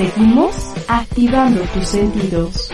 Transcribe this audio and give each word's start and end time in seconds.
Seguimos 0.00 0.56
activando 0.88 1.60
tus 1.74 1.88
sentidos. 1.88 2.72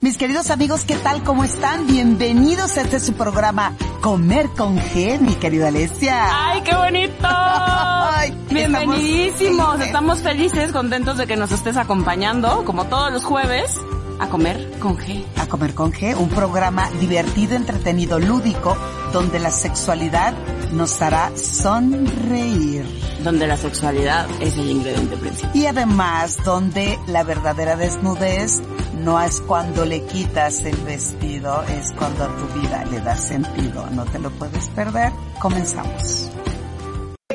Mis 0.00 0.18
queridos 0.18 0.50
amigos, 0.50 0.84
¿qué 0.84 0.96
tal? 0.96 1.22
¿Cómo 1.22 1.44
están? 1.44 1.86
Bienvenidos 1.86 2.76
a 2.76 2.82
este 2.82 3.00
su 3.00 3.14
programa 3.14 3.72
Comer 4.02 4.50
con 4.50 4.76
G, 4.76 5.18
mi 5.18 5.34
querida 5.36 5.68
Alessia. 5.68 6.26
¡Ay, 6.30 6.60
qué 6.60 6.74
bonito! 6.74 7.14
Ay, 7.22 8.36
Bienvenidísimos. 8.50 9.80
estamos 9.80 9.86
Estamos 9.86 10.18
felices, 10.20 10.72
contentos 10.72 11.16
de 11.16 11.26
que 11.26 11.36
nos 11.36 11.50
estés 11.50 11.78
acompañando, 11.78 12.66
como 12.66 12.84
todos 12.84 13.10
los 13.10 13.24
jueves, 13.24 13.80
a 14.18 14.28
comer 14.28 14.78
con 14.78 14.96
G. 14.96 15.24
A 15.36 15.46
Comer 15.46 15.74
con 15.74 15.92
G, 15.92 16.16
un 16.16 16.28
programa 16.28 16.90
divertido, 17.00 17.56
entretenido, 17.56 18.18
lúdico, 18.18 18.76
donde 19.12 19.38
la 19.38 19.50
sexualidad 19.50 20.34
nos 20.72 21.00
hará 21.00 21.30
sonreír. 21.36 22.84
Donde 23.22 23.46
la 23.46 23.56
sexualidad 23.56 24.26
es 24.40 24.56
el 24.56 24.70
ingrediente 24.70 25.16
principal. 25.16 25.50
Y 25.54 25.66
además, 25.66 26.38
donde 26.44 26.98
la 27.06 27.24
verdadera 27.24 27.76
desnudez 27.76 28.60
no 29.02 29.20
es 29.20 29.40
cuando 29.40 29.84
le 29.84 30.04
quitas 30.04 30.60
el 30.60 30.76
vestido, 30.78 31.62
es 31.64 31.92
cuando 31.92 32.24
a 32.24 32.36
tu 32.36 32.60
vida 32.60 32.84
le 32.90 33.00
das 33.00 33.24
sentido. 33.24 33.86
No 33.90 34.04
te 34.04 34.18
lo 34.18 34.30
puedes 34.30 34.68
perder. 34.68 35.12
Comenzamos. 35.40 36.30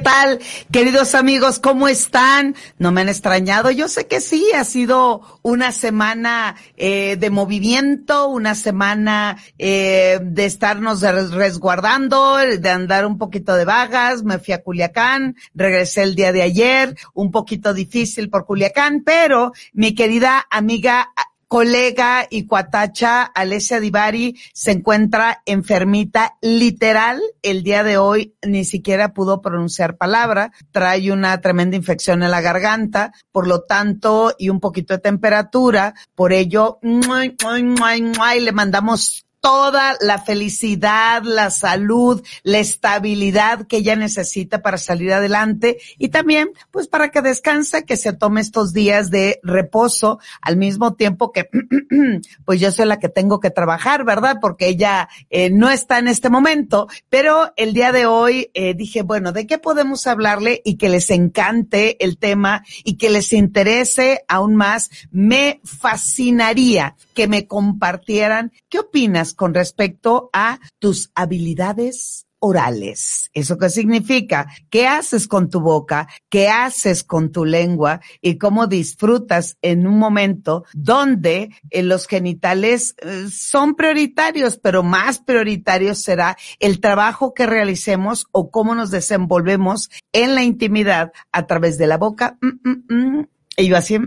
¿Qué 0.04 0.10
tal, 0.10 0.40
queridos 0.70 1.16
amigos? 1.16 1.60
¿Cómo 1.60 1.88
están? 1.88 2.58
¿No 2.78 2.92
me 2.92 3.00
han 3.00 3.08
extrañado? 3.08 3.72
Yo 3.72 3.88
sé 3.88 4.06
que 4.06 4.20
sí, 4.20 4.46
ha 4.54 4.66
sido 4.66 5.22
una 5.44 5.72
semana 5.72 6.58
eh, 6.76 7.16
de 7.16 7.30
movimiento, 7.30 8.28
una 8.28 8.54
semana 8.54 9.38
eh, 9.58 10.20
de 10.22 10.44
estarnos 10.46 11.00
res- 11.00 11.32
resguardando, 11.32 12.36
de 12.36 12.70
andar 12.70 13.06
un 13.06 13.18
poquito 13.18 13.56
de 13.56 13.64
vagas. 13.64 14.24
Me 14.24 14.40
fui 14.40 14.54
a 14.54 14.62
Culiacán, 14.62 15.38
regresé 15.56 16.04
el 16.04 16.16
día 16.16 16.34
de 16.34 16.42
ayer, 16.42 16.98
un 17.14 17.32
poquito 17.32 17.74
difícil 17.74 18.30
por 18.30 18.46
Culiacán, 18.46 19.04
pero 19.06 19.54
mi 19.72 19.96
querida 19.96 20.46
amiga 20.52 21.14
colega 21.54 22.26
y 22.32 22.48
cuatacha 22.48 23.22
Alessia 23.22 23.80
Divari 23.80 24.36
se 24.54 24.72
encuentra 24.72 25.44
enfermita, 25.46 26.36
literal, 26.42 27.22
el 27.44 27.62
día 27.62 27.84
de 27.84 28.00
hoy 28.00 28.34
ni 28.42 28.66
siquiera 28.66 29.14
pudo 29.14 29.40
pronunciar 29.40 29.96
palabra, 29.96 30.52
trae 30.72 31.12
una 31.12 31.40
tremenda 31.42 31.78
infección 31.78 32.24
en 32.24 32.32
la 32.32 32.42
garganta, 32.42 33.14
por 33.32 33.46
lo 33.46 33.62
tanto, 33.66 34.34
y 34.40 34.50
un 34.50 34.60
poquito 34.60 34.96
de 34.96 35.02
temperatura, 35.02 35.94
por 36.16 36.34
ello, 36.34 36.80
¡mua, 36.82 37.22
mua, 37.44 37.60
mua, 37.60 37.98
mua! 38.00 38.36
y 38.36 38.40
le 38.40 38.52
mandamos 38.52 39.24
toda 39.44 39.98
la 40.00 40.20
felicidad, 40.20 41.22
la 41.24 41.50
salud, 41.50 42.24
la 42.44 42.60
estabilidad 42.60 43.68
que 43.68 43.78
ella 43.78 43.98
necesita 43.98 44.62
para 44.62 44.78
salir 44.78 45.12
adelante 45.12 45.80
y 45.98 46.08
también 46.08 46.52
pues 46.72 46.88
para 46.88 47.12
que 47.12 47.22
descanse, 47.22 47.84
que 47.84 47.98
se 47.98 48.14
tome 48.14 48.40
estos 48.40 48.72
días 48.72 49.12
de 49.12 49.42
reposo 49.44 50.20
al 50.42 50.56
mismo 50.56 50.94
tiempo 50.94 51.34
que 51.34 51.50
pues 52.46 52.62
yo 52.62 52.72
soy 52.72 52.86
la 52.86 53.00
que 53.00 53.10
tengo 53.10 53.42
que 53.42 53.50
trabajar, 53.50 54.06
¿verdad? 54.06 54.38
Porque 54.40 54.70
ella 54.70 55.10
eh, 55.30 55.50
no 55.50 55.70
está 55.70 56.00
en 56.00 56.08
este 56.08 56.30
momento, 56.30 56.88
pero 57.10 57.52
el 57.58 57.74
día 57.74 57.92
de 57.92 58.06
hoy 58.06 58.50
eh, 58.54 58.74
dije, 58.76 59.02
bueno, 59.02 59.34
¿de 59.34 59.46
qué 59.46 59.58
podemos 59.58 60.08
hablarle 60.08 60.62
y 60.64 60.78
que 60.78 60.88
les 60.88 61.10
encante 61.10 62.02
el 62.02 62.18
tema 62.18 62.64
y 62.86 62.96
que 62.96 63.10
les 63.10 63.34
interese 63.34 64.24
aún 64.30 64.56
más? 64.56 64.90
Me 65.12 65.60
fascinaría 65.66 66.96
que 67.14 67.28
me 67.28 67.46
compartieran 67.46 68.54
qué 68.70 68.80
opinas 68.80 69.33
con 69.34 69.54
respecto 69.54 70.30
a 70.34 70.60
tus 70.80 71.12
habilidades 71.16 72.26
orales. 72.46 73.30
¿Eso 73.34 73.58
qué 73.58 73.70
significa? 73.70 74.48
¿Qué 74.70 74.86
haces 74.86 75.30
con 75.30 75.50
tu 75.50 75.62
boca? 75.62 76.10
¿Qué 76.30 76.50
haces 76.50 77.02
con 77.06 77.32
tu 77.32 77.46
lengua? 77.46 78.02
Y 78.20 78.38
cómo 78.38 78.68
disfrutas 78.68 79.58
en 79.62 79.88
un 79.88 79.98
momento 79.98 80.66
donde 80.74 81.52
eh, 81.70 81.84
los 81.84 82.06
genitales 82.06 82.96
eh, 82.98 83.28
son 83.32 83.76
prioritarios, 83.76 84.58
pero 84.58 84.84
más 84.84 85.20
prioritario 85.20 85.96
será 85.96 86.36
el 86.60 86.82
trabajo 86.82 87.34
que 87.34 87.46
realicemos 87.46 88.28
o 88.34 88.52
cómo 88.52 88.76
nos 88.76 88.92
desenvolvemos 88.92 89.90
en 90.12 90.36
la 90.36 90.44
intimidad 90.44 91.14
a 91.32 91.48
través 91.48 91.78
de 91.78 91.88
la 91.88 91.98
boca. 91.98 92.38
Mm, 92.42 92.70
mm, 92.70 92.84
mm. 92.90 93.28
Y 93.56 93.68
yo 93.70 93.78
así, 93.78 94.00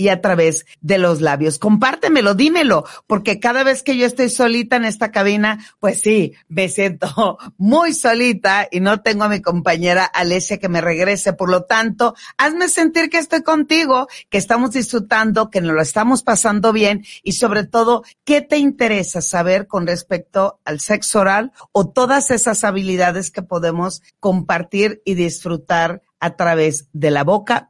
y 0.00 0.08
a 0.08 0.22
través 0.22 0.64
de 0.80 0.96
los 0.96 1.20
labios. 1.20 1.58
Compártemelo, 1.58 2.32
dímelo, 2.32 2.86
porque 3.06 3.38
cada 3.38 3.64
vez 3.64 3.82
que 3.82 3.98
yo 3.98 4.06
estoy 4.06 4.30
solita 4.30 4.76
en 4.76 4.86
esta 4.86 5.10
cabina, 5.10 5.62
pues 5.78 6.00
sí, 6.00 6.32
me 6.48 6.70
siento 6.70 7.36
muy 7.58 7.92
solita 7.92 8.66
y 8.70 8.80
no 8.80 9.02
tengo 9.02 9.24
a 9.24 9.28
mi 9.28 9.42
compañera 9.42 10.06
Alesia 10.06 10.56
que 10.56 10.70
me 10.70 10.80
regrese. 10.80 11.34
Por 11.34 11.50
lo 11.50 11.64
tanto, 11.64 12.14
hazme 12.38 12.70
sentir 12.70 13.10
que 13.10 13.18
estoy 13.18 13.42
contigo, 13.42 14.08
que 14.30 14.38
estamos 14.38 14.70
disfrutando, 14.70 15.50
que 15.50 15.60
nos 15.60 15.74
lo 15.74 15.82
estamos 15.82 16.22
pasando 16.22 16.72
bien 16.72 17.04
y 17.22 17.32
sobre 17.32 17.64
todo, 17.64 18.02
¿qué 18.24 18.40
te 18.40 18.56
interesa 18.56 19.20
saber 19.20 19.66
con 19.66 19.86
respecto 19.86 20.60
al 20.64 20.80
sexo 20.80 21.20
oral 21.20 21.52
o 21.72 21.90
todas 21.90 22.30
esas 22.30 22.64
habilidades 22.64 23.30
que 23.30 23.42
podemos 23.42 24.00
compartir 24.18 25.02
y 25.04 25.12
disfrutar 25.12 26.00
a 26.20 26.36
través 26.36 26.88
de 26.92 27.10
la 27.10 27.24
boca, 27.24 27.69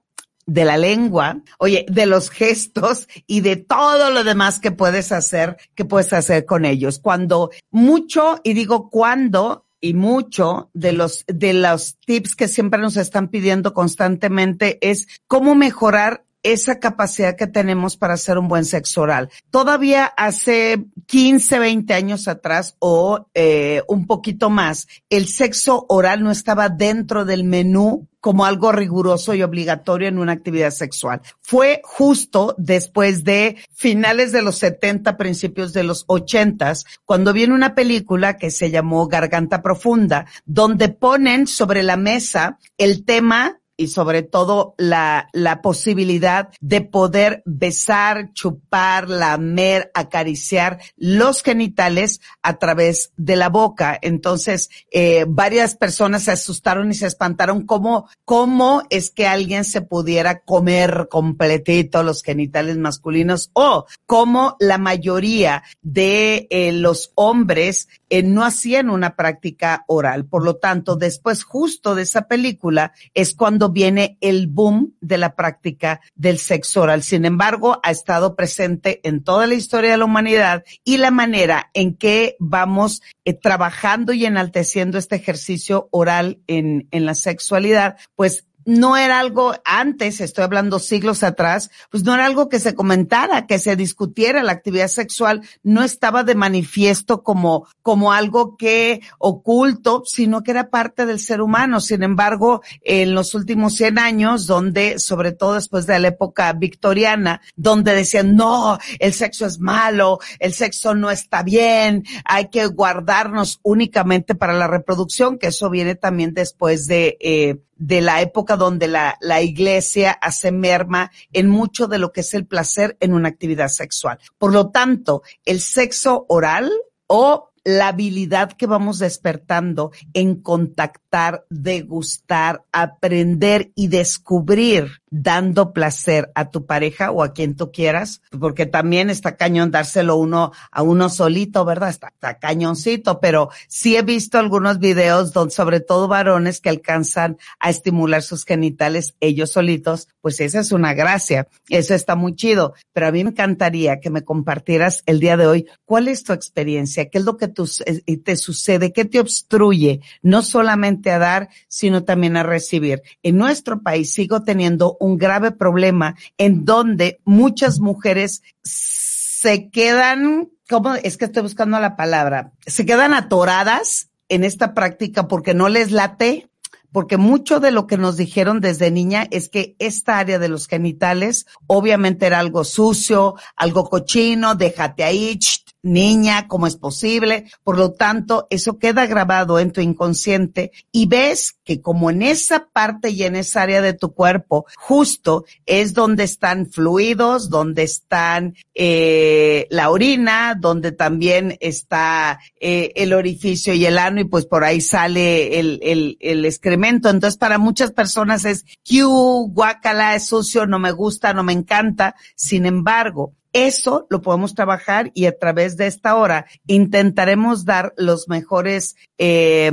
de 0.50 0.64
la 0.64 0.76
lengua, 0.76 1.42
oye, 1.58 1.86
de 1.88 2.06
los 2.06 2.28
gestos 2.28 3.06
y 3.28 3.40
de 3.40 3.54
todo 3.54 4.10
lo 4.10 4.24
demás 4.24 4.58
que 4.58 4.72
puedes 4.72 5.12
hacer, 5.12 5.56
que 5.76 5.84
puedes 5.84 6.12
hacer 6.12 6.44
con 6.44 6.64
ellos. 6.64 6.98
Cuando 6.98 7.50
mucho, 7.70 8.40
y 8.42 8.52
digo 8.52 8.90
cuando, 8.90 9.66
y 9.80 9.94
mucho 9.94 10.68
de 10.74 10.92
los, 10.92 11.24
de 11.28 11.52
los 11.52 11.98
tips 12.04 12.34
que 12.34 12.48
siempre 12.48 12.80
nos 12.80 12.96
están 12.96 13.28
pidiendo 13.28 13.72
constantemente 13.72 14.78
es 14.82 15.06
cómo 15.28 15.54
mejorar 15.54 16.24
esa 16.42 16.78
capacidad 16.78 17.36
que 17.36 17.46
tenemos 17.46 17.96
para 17.96 18.14
hacer 18.14 18.38
un 18.38 18.48
buen 18.48 18.64
sexo 18.64 19.02
oral. 19.02 19.30
Todavía 19.50 20.04
hace 20.04 20.86
15, 21.06 21.58
20 21.58 21.94
años 21.94 22.28
atrás 22.28 22.76
o 22.78 23.26
eh, 23.34 23.82
un 23.88 24.06
poquito 24.06 24.50
más, 24.50 24.88
el 25.08 25.28
sexo 25.28 25.86
oral 25.88 26.22
no 26.22 26.30
estaba 26.30 26.68
dentro 26.68 27.24
del 27.24 27.44
menú 27.44 28.08
como 28.20 28.44
algo 28.44 28.70
riguroso 28.70 29.34
y 29.34 29.42
obligatorio 29.42 30.08
en 30.08 30.18
una 30.18 30.32
actividad 30.32 30.70
sexual. 30.70 31.22
Fue 31.40 31.80
justo 31.82 32.54
después 32.58 33.24
de 33.24 33.56
finales 33.72 34.30
de 34.32 34.42
los 34.42 34.58
70, 34.58 35.16
principios 35.16 35.72
de 35.72 35.84
los 35.84 36.04
80, 36.06 36.72
cuando 37.04 37.32
viene 37.32 37.54
una 37.54 37.74
película 37.74 38.36
que 38.36 38.50
se 38.50 38.70
llamó 38.70 39.08
Garganta 39.08 39.62
Profunda, 39.62 40.26
donde 40.44 40.90
ponen 40.90 41.46
sobre 41.46 41.82
la 41.82 41.96
mesa 41.96 42.58
el 42.76 43.04
tema 43.04 43.59
y 43.80 43.86
sobre 43.86 44.22
todo 44.22 44.74
la, 44.76 45.30
la 45.32 45.62
posibilidad 45.62 46.50
de 46.60 46.82
poder 46.82 47.42
besar, 47.46 48.34
chupar, 48.34 49.08
lamer, 49.08 49.90
acariciar 49.94 50.80
los 50.98 51.42
genitales 51.42 52.20
a 52.42 52.58
través 52.58 53.12
de 53.16 53.36
la 53.36 53.48
boca. 53.48 53.98
Entonces, 54.02 54.68
eh, 54.90 55.24
varias 55.26 55.76
personas 55.76 56.24
se 56.24 56.32
asustaron 56.32 56.90
y 56.90 56.94
se 56.94 57.06
espantaron 57.06 57.64
cómo, 57.64 58.06
cómo 58.26 58.82
es 58.90 59.10
que 59.10 59.26
alguien 59.26 59.64
se 59.64 59.80
pudiera 59.80 60.40
comer 60.40 61.08
completito 61.10 62.02
los 62.02 62.22
genitales 62.22 62.76
masculinos 62.76 63.50
o 63.54 63.86
cómo 64.04 64.56
la 64.60 64.76
mayoría 64.76 65.62
de 65.80 66.48
eh, 66.50 66.72
los 66.72 67.12
hombres 67.14 67.88
eh, 68.10 68.22
no 68.22 68.44
hacían 68.44 68.90
una 68.90 69.16
práctica 69.16 69.84
oral. 69.86 70.26
Por 70.26 70.44
lo 70.44 70.56
tanto, 70.56 70.96
después 70.96 71.44
justo 71.44 71.94
de 71.94 72.02
esa 72.02 72.28
película 72.28 72.92
es 73.14 73.34
cuando 73.34 73.69
viene 73.70 74.18
el 74.20 74.46
boom 74.46 74.94
de 75.00 75.18
la 75.18 75.34
práctica 75.34 76.00
del 76.14 76.38
sexo 76.38 76.82
oral. 76.82 77.02
Sin 77.02 77.24
embargo, 77.24 77.80
ha 77.82 77.90
estado 77.90 78.36
presente 78.36 79.00
en 79.02 79.22
toda 79.22 79.46
la 79.46 79.54
historia 79.54 79.92
de 79.92 79.98
la 79.98 80.04
humanidad 80.04 80.64
y 80.84 80.96
la 80.96 81.10
manera 81.10 81.70
en 81.74 81.96
que 81.96 82.36
vamos 82.38 83.02
eh, 83.24 83.32
trabajando 83.34 84.12
y 84.12 84.26
enalteciendo 84.26 84.98
este 84.98 85.16
ejercicio 85.16 85.88
oral 85.90 86.40
en, 86.46 86.88
en 86.90 87.06
la 87.06 87.14
sexualidad, 87.14 87.96
pues 88.16 88.46
no 88.70 88.96
era 88.96 89.18
algo 89.18 89.52
antes, 89.64 90.20
estoy 90.20 90.44
hablando 90.44 90.78
siglos 90.78 91.24
atrás, 91.24 91.70
pues 91.90 92.04
no 92.04 92.14
era 92.14 92.24
algo 92.24 92.48
que 92.48 92.60
se 92.60 92.76
comentara, 92.76 93.48
que 93.48 93.58
se 93.58 93.74
discutiera. 93.74 94.44
La 94.44 94.52
actividad 94.52 94.86
sexual 94.86 95.42
no 95.64 95.82
estaba 95.82 96.22
de 96.22 96.36
manifiesto 96.36 97.24
como, 97.24 97.66
como 97.82 98.12
algo 98.12 98.56
que 98.56 99.00
oculto, 99.18 100.04
sino 100.06 100.44
que 100.44 100.52
era 100.52 100.70
parte 100.70 101.04
del 101.04 101.18
ser 101.18 101.40
humano. 101.40 101.80
Sin 101.80 102.04
embargo, 102.04 102.62
en 102.82 103.12
los 103.12 103.34
últimos 103.34 103.74
100 103.74 103.98
años, 103.98 104.46
donde, 104.46 105.00
sobre 105.00 105.32
todo 105.32 105.54
después 105.54 105.86
de 105.86 105.98
la 105.98 106.08
época 106.08 106.52
victoriana, 106.52 107.40
donde 107.56 107.92
decían, 107.92 108.36
no, 108.36 108.78
el 109.00 109.12
sexo 109.12 109.46
es 109.46 109.58
malo, 109.58 110.20
el 110.38 110.52
sexo 110.52 110.94
no 110.94 111.10
está 111.10 111.42
bien, 111.42 112.04
hay 112.24 112.50
que 112.50 112.66
guardarnos 112.66 113.58
únicamente 113.64 114.36
para 114.36 114.52
la 114.52 114.68
reproducción, 114.68 115.38
que 115.38 115.48
eso 115.48 115.70
viene 115.70 115.96
también 115.96 116.34
después 116.34 116.86
de, 116.86 117.16
eh, 117.20 117.56
de 117.80 118.02
la 118.02 118.20
época 118.20 118.56
donde 118.56 118.86
la, 118.86 119.16
la 119.20 119.40
iglesia 119.40 120.12
hace 120.12 120.52
merma 120.52 121.10
en 121.32 121.48
mucho 121.48 121.88
de 121.88 121.98
lo 121.98 122.12
que 122.12 122.20
es 122.20 122.34
el 122.34 122.46
placer 122.46 122.96
en 123.00 123.14
una 123.14 123.30
actividad 123.30 123.68
sexual. 123.68 124.18
Por 124.38 124.52
lo 124.52 124.68
tanto, 124.68 125.22
el 125.46 125.60
sexo 125.60 126.26
oral 126.28 126.70
o 127.06 127.50
la 127.64 127.88
habilidad 127.88 128.52
que 128.52 128.66
vamos 128.66 128.98
despertando 128.98 129.92
en 130.12 130.36
contactar, 130.36 131.46
degustar, 131.50 132.64
aprender 132.72 133.72
y 133.74 133.88
descubrir 133.88 134.99
dando 135.10 135.72
placer 135.72 136.30
a 136.34 136.50
tu 136.50 136.66
pareja 136.66 137.10
o 137.10 137.22
a 137.22 137.32
quien 137.32 137.56
tú 137.56 137.72
quieras, 137.72 138.22
porque 138.38 138.64
también 138.64 139.10
está 139.10 139.36
cañón 139.36 139.70
dárselo 139.70 140.16
uno 140.16 140.52
a 140.70 140.82
uno 140.82 141.08
solito, 141.08 141.64
¿verdad? 141.64 141.90
Está, 141.90 142.08
está 142.08 142.38
cañoncito, 142.38 143.20
pero 143.20 143.50
sí 143.68 143.96
he 143.96 144.02
visto 144.02 144.38
algunos 144.38 144.78
videos 144.78 145.32
donde 145.32 145.52
sobre 145.52 145.80
todo 145.80 146.08
varones 146.08 146.60
que 146.60 146.68
alcanzan 146.68 147.38
a 147.58 147.70
estimular 147.70 148.22
sus 148.22 148.44
genitales 148.44 149.16
ellos 149.20 149.50
solitos, 149.50 150.08
pues 150.20 150.40
esa 150.40 150.60
es 150.60 150.70
una 150.70 150.94
gracia, 150.94 151.48
eso 151.68 151.94
está 151.94 152.14
muy 152.14 152.36
chido, 152.36 152.74
pero 152.92 153.08
a 153.08 153.12
mí 153.12 153.24
me 153.24 153.30
encantaría 153.30 154.00
que 154.00 154.10
me 154.10 154.22
compartieras 154.22 155.02
el 155.06 155.18
día 155.18 155.36
de 155.36 155.46
hoy 155.46 155.66
cuál 155.84 156.08
es 156.08 156.22
tu 156.22 156.32
experiencia, 156.32 157.08
qué 157.10 157.18
es 157.18 157.24
lo 157.24 157.36
que 157.36 157.46
eh, 157.86 158.16
te 158.18 158.36
sucede, 158.36 158.92
qué 158.92 159.04
te 159.04 159.18
obstruye, 159.18 160.00
no 160.22 160.42
solamente 160.42 161.10
a 161.10 161.18
dar, 161.18 161.48
sino 161.68 162.04
también 162.04 162.36
a 162.36 162.42
recibir. 162.42 163.02
En 163.22 163.36
nuestro 163.36 163.82
país 163.82 164.12
sigo 164.12 164.42
teniendo 164.42 164.96
un 165.00 165.18
grave 165.18 165.50
problema 165.50 166.14
en 166.38 166.64
donde 166.64 167.20
muchas 167.24 167.80
mujeres 167.80 168.42
se 168.62 169.70
quedan, 169.70 170.50
¿cómo? 170.68 170.94
Es 170.94 171.16
que 171.16 171.24
estoy 171.24 171.42
buscando 171.42 171.80
la 171.80 171.96
palabra, 171.96 172.52
se 172.66 172.86
quedan 172.86 173.14
atoradas 173.14 174.10
en 174.28 174.44
esta 174.44 174.74
práctica 174.74 175.26
porque 175.26 175.54
no 175.54 175.68
les 175.68 175.90
late, 175.90 176.49
porque 176.92 177.16
mucho 177.16 177.60
de 177.60 177.70
lo 177.70 177.86
que 177.86 177.96
nos 177.96 178.16
dijeron 178.16 178.60
desde 178.60 178.90
niña 178.90 179.26
es 179.30 179.48
que 179.48 179.76
esta 179.78 180.18
área 180.18 180.38
de 180.38 180.48
los 180.48 180.66
genitales 180.66 181.46
obviamente 181.66 182.26
era 182.26 182.38
algo 182.38 182.64
sucio, 182.64 183.34
algo 183.56 183.88
cochino, 183.88 184.54
déjate 184.54 185.04
ahí, 185.04 185.38
niña, 185.82 186.46
cómo 186.48 186.66
es 186.66 186.76
posible. 186.76 187.44
Por 187.64 187.78
lo 187.78 187.92
tanto, 187.92 188.46
eso 188.50 188.78
queda 188.78 189.06
grabado 189.06 189.58
en 189.58 189.72
tu 189.72 189.80
inconsciente 189.80 190.72
y 190.92 191.06
ves 191.06 191.56
que 191.64 191.80
como 191.80 192.10
en 192.10 192.22
esa 192.22 192.68
parte 192.72 193.10
y 193.10 193.22
en 193.22 193.36
esa 193.36 193.62
área 193.62 193.80
de 193.80 193.94
tu 193.94 194.12
cuerpo, 194.12 194.66
justo 194.76 195.44
es 195.66 195.94
donde 195.94 196.24
están 196.24 196.66
fluidos, 196.66 197.48
donde 197.48 197.84
están 197.84 198.56
eh, 198.74 199.66
la 199.70 199.90
orina, 199.90 200.56
donde 200.58 200.92
también 200.92 201.56
está 201.60 202.40
eh, 202.60 202.92
el 202.96 203.12
orificio 203.12 203.74
y 203.74 203.86
el 203.86 203.98
ano 203.98 204.20
y 204.20 204.24
pues 204.24 204.46
por 204.46 204.64
ahí 204.64 204.80
sale 204.80 205.58
el, 205.58 205.80
el, 205.82 206.16
el 206.20 206.44
excremento. 206.44 206.79
Entonces, 206.88 207.36
para 207.36 207.58
muchas 207.58 207.92
personas 207.92 208.44
es, 208.44 208.64
Q, 208.88 209.50
guacala, 209.52 210.14
es 210.14 210.26
sucio, 210.26 210.66
no 210.66 210.78
me 210.78 210.92
gusta, 210.92 211.32
no 211.34 211.42
me 211.42 211.52
encanta. 211.52 212.14
Sin 212.34 212.66
embargo, 212.66 213.34
eso 213.52 214.06
lo 214.10 214.22
podemos 214.22 214.54
trabajar 214.54 215.10
y 215.14 215.26
a 215.26 215.36
través 215.36 215.76
de 215.76 215.88
esta 215.88 216.14
hora 216.16 216.46
intentaremos 216.66 217.64
dar 217.64 217.92
los 217.96 218.28
mejores 218.28 218.94
eh, 219.18 219.72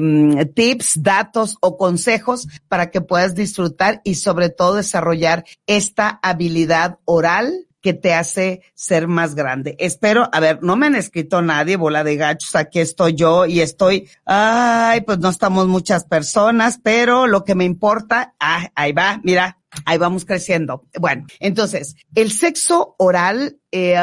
tips, 0.55 1.03
datos 1.03 1.57
o 1.61 1.77
consejos 1.77 2.47
para 2.67 2.89
que 2.89 3.01
puedas 3.01 3.35
disfrutar 3.35 4.01
y 4.03 4.15
sobre 4.15 4.49
todo 4.49 4.75
desarrollar 4.75 5.45
esta 5.67 6.19
habilidad 6.23 6.97
oral 7.05 7.66
que 7.87 7.93
te 7.93 8.13
hace 8.13 8.63
ser 8.73 9.07
más 9.07 9.33
grande. 9.33 9.77
Espero, 9.79 10.27
a 10.33 10.41
ver, 10.41 10.59
no 10.61 10.75
me 10.75 10.87
han 10.87 10.95
escrito 10.95 11.41
nadie, 11.41 11.77
bola 11.77 12.03
de 12.03 12.17
gachos, 12.17 12.53
aquí 12.57 12.81
estoy 12.81 13.13
yo 13.15 13.45
y 13.45 13.61
estoy, 13.61 14.09
ay, 14.25 14.99
pues 15.01 15.19
no 15.19 15.29
estamos 15.29 15.69
muchas 15.69 16.03
personas, 16.03 16.81
pero 16.83 17.27
lo 17.27 17.45
que 17.45 17.55
me 17.55 17.63
importa, 17.63 18.35
ah, 18.41 18.67
ahí 18.75 18.91
va, 18.91 19.21
mira, 19.23 19.59
ahí 19.85 19.97
vamos 19.97 20.25
creciendo. 20.25 20.83
Bueno, 20.99 21.27
entonces, 21.39 21.95
el 22.13 22.29
sexo 22.33 22.95
oral, 22.97 23.57
eh, 23.71 23.95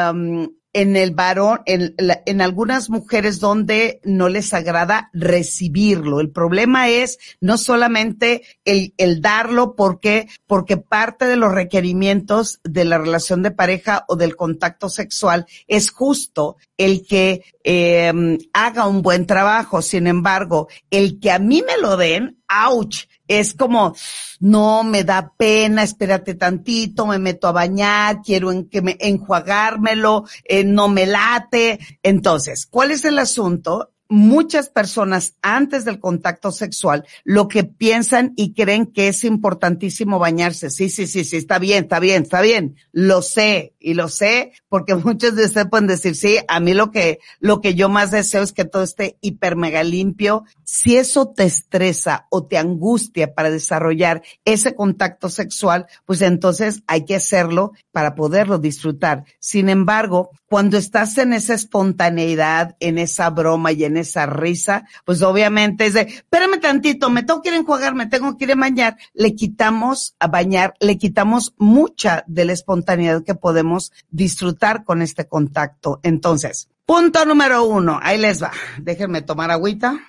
en 0.75 0.97
el 0.97 1.11
varón, 1.11 1.61
en, 1.65 1.95
en, 1.97 2.41
algunas 2.41 2.89
mujeres 2.89 3.39
donde 3.39 4.01
no 4.03 4.27
les 4.27 4.53
agrada 4.53 5.09
recibirlo. 5.13 6.19
El 6.19 6.31
problema 6.31 6.89
es 6.89 7.17
no 7.39 7.57
solamente 7.57 8.41
el, 8.65 8.93
el 8.97 9.21
darlo 9.21 9.77
porque, 9.77 10.27
porque 10.45 10.75
parte 10.75 11.27
de 11.27 11.37
los 11.37 11.53
requerimientos 11.53 12.59
de 12.65 12.83
la 12.83 12.97
relación 12.97 13.41
de 13.41 13.51
pareja 13.51 14.03
o 14.09 14.17
del 14.17 14.35
contacto 14.35 14.89
sexual 14.89 15.45
es 15.65 15.91
justo 15.91 16.57
el 16.77 17.07
que 17.07 17.45
eh, 17.63 18.11
haga 18.51 18.87
un 18.87 19.01
buen 19.01 19.25
trabajo. 19.25 19.81
Sin 19.81 20.07
embargo, 20.07 20.67
el 20.91 21.21
que 21.21 21.31
a 21.31 21.39
mí 21.39 21.63
me 21.65 21.77
lo 21.81 21.95
den, 21.95 22.43
ouch, 22.63 23.05
es 23.27 23.53
como, 23.53 23.95
no, 24.39 24.83
me 24.83 25.03
da 25.03 25.33
pena, 25.35 25.83
espérate 25.83 26.35
tantito, 26.35 27.07
me 27.07 27.17
meto 27.17 27.47
a 27.47 27.51
bañar, 27.51 28.21
quiero 28.23 28.51
en, 28.51 28.69
que 28.69 28.81
me, 28.81 28.97
enjuagármelo, 28.99 30.25
eh, 30.43 30.63
no 30.63 30.87
me 30.87 31.05
late. 31.05 31.79
Entonces, 32.03 32.67
¿cuál 32.69 32.91
es 32.91 33.03
el 33.05 33.17
asunto? 33.17 33.94
Muchas 34.07 34.69
personas 34.69 35.35
antes 35.41 35.85
del 35.85 35.99
contacto 35.99 36.51
sexual 36.51 37.05
lo 37.23 37.47
que 37.47 37.63
piensan 37.63 38.33
y 38.35 38.53
creen 38.53 38.85
que 38.85 39.07
es 39.07 39.23
importantísimo 39.23 40.19
bañarse. 40.19 40.69
Sí, 40.69 40.89
sí, 40.89 41.07
sí, 41.07 41.23
sí, 41.23 41.37
está 41.37 41.59
bien, 41.59 41.83
está 41.83 41.99
bien, 41.99 42.23
está 42.23 42.41
bien. 42.41 42.75
Lo 42.91 43.21
sé 43.21 43.73
y 43.79 43.93
lo 43.93 44.09
sé 44.09 44.51
porque 44.69 44.95
muchos 44.95 45.35
de 45.35 45.45
ustedes 45.45 45.67
pueden 45.69 45.87
decir, 45.87 46.15
sí, 46.15 46.37
a 46.47 46.59
mí 46.59 46.73
lo 46.73 46.91
que, 46.91 47.19
lo 47.39 47.61
que 47.61 47.75
yo 47.75 47.89
más 47.89 48.11
deseo 48.11 48.43
es 48.43 48.53
que 48.53 48.65
todo 48.65 48.83
esté 48.83 49.17
hiper 49.21 49.55
mega 49.55 49.83
limpio. 49.83 50.43
Si 50.63 50.97
eso 50.97 51.29
te 51.29 51.43
estresa 51.43 52.27
o 52.29 52.45
te 52.45 52.57
angustia 52.57 53.33
para 53.33 53.49
desarrollar 53.49 54.23
ese 54.45 54.75
contacto 54.75 55.29
sexual, 55.29 55.87
pues 56.05 56.21
entonces 56.21 56.83
hay 56.87 57.05
que 57.05 57.15
hacerlo 57.15 57.73
para 57.91 58.15
poderlo 58.15 58.57
disfrutar. 58.57 59.25
Sin 59.39 59.69
embargo, 59.69 60.31
cuando 60.47 60.77
estás 60.77 61.17
en 61.17 61.33
esa 61.33 61.53
espontaneidad, 61.53 62.75
en 62.79 62.97
esa 62.97 63.29
broma 63.29 63.71
y 63.71 63.83
en 63.83 63.94
esa 63.97 64.25
risa, 64.25 64.85
pues 65.05 65.21
obviamente 65.21 65.85
es 65.85 65.93
de, 65.93 66.01
espérame 66.01 66.59
tantito, 66.59 67.09
me 67.09 67.23
tengo 67.23 67.41
que 67.41 67.49
ir 67.49 67.55
a 67.55 67.59
enjuagar, 67.59 67.95
me 67.95 68.07
tengo 68.07 68.37
que 68.37 68.45
ir 68.45 68.51
a 68.51 68.55
bañar. 68.55 68.97
Le 69.13 69.35
quitamos 69.35 70.15
a 70.19 70.27
bañar, 70.27 70.73
le 70.79 70.97
quitamos 70.97 71.53
mucha 71.57 72.23
de 72.27 72.45
la 72.45 72.53
espontaneidad 72.53 73.23
que 73.23 73.35
podemos 73.35 73.91
disfrutar 74.09 74.83
con 74.83 75.01
este 75.01 75.27
contacto. 75.27 75.99
Entonces, 76.03 76.69
punto 76.85 77.25
número 77.25 77.63
uno, 77.63 77.99
ahí 78.01 78.17
les 78.17 78.41
va. 78.41 78.51
Déjenme 78.81 79.21
tomar 79.21 79.51
agüita. 79.51 79.99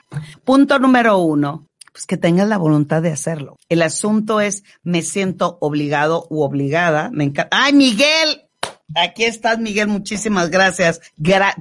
Punto 0.44 0.78
número 0.78 1.18
uno, 1.18 1.66
pues 1.92 2.06
que 2.06 2.16
tengas 2.16 2.48
la 2.48 2.58
voluntad 2.58 3.02
de 3.02 3.12
hacerlo. 3.12 3.56
El 3.68 3.82
asunto 3.82 4.40
es, 4.40 4.64
me 4.82 5.02
siento 5.02 5.58
obligado 5.60 6.26
u 6.30 6.42
obligada. 6.42 7.10
Me 7.12 7.24
encanta. 7.24 7.56
¡Ay, 7.56 7.72
Miguel! 7.72 8.45
Aquí 8.94 9.24
estás, 9.24 9.58
Miguel. 9.58 9.88
Muchísimas 9.88 10.50
gracias. 10.50 11.00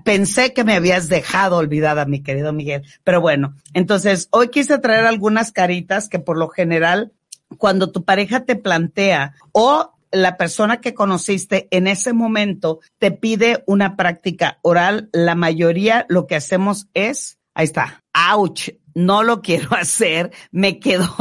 Pensé 0.03 0.53
que 0.53 0.63
me 0.63 0.75
habías 0.75 1.10
dejado 1.10 1.58
olvidada, 1.58 2.05
mi 2.05 2.22
querido 2.22 2.53
Miguel. 2.53 2.84
Pero 3.03 3.22
bueno, 3.22 3.55
entonces 3.74 4.27
hoy 4.32 4.50
quise 4.50 4.77
traer 4.77 5.05
algunas 5.05 5.51
caritas 5.51 6.08
que 6.08 6.20
por 6.20 6.38
lo 6.38 6.50
general, 6.50 7.12
cuando 7.58 7.91
tu 7.91 8.03
pareja 8.03 8.46
te 8.46 8.55
plantea 8.55 9.34
o 9.51 9.91
la 10.12 10.38
persona 10.38 10.79
que 10.79 10.94
conociste 10.94 11.67
en 11.72 11.88
ese 11.88 12.13
momento 12.13 12.79
te 13.00 13.12
pide 13.12 13.63
una 13.65 13.98
práctica 13.98 14.60
oral, 14.62 15.10
la 15.12 15.36
mayoría 15.36 16.05
lo 16.08 16.27
que 16.27 16.36
hacemos 16.36 16.88
es, 16.94 17.38
ahí 17.53 17.65
está, 17.65 18.03
ouch, 18.13 18.70
no 18.95 19.21
lo 19.21 19.41
quiero 19.41 19.69
hacer, 19.75 20.31
me 20.51 20.79
quedo, 20.79 21.07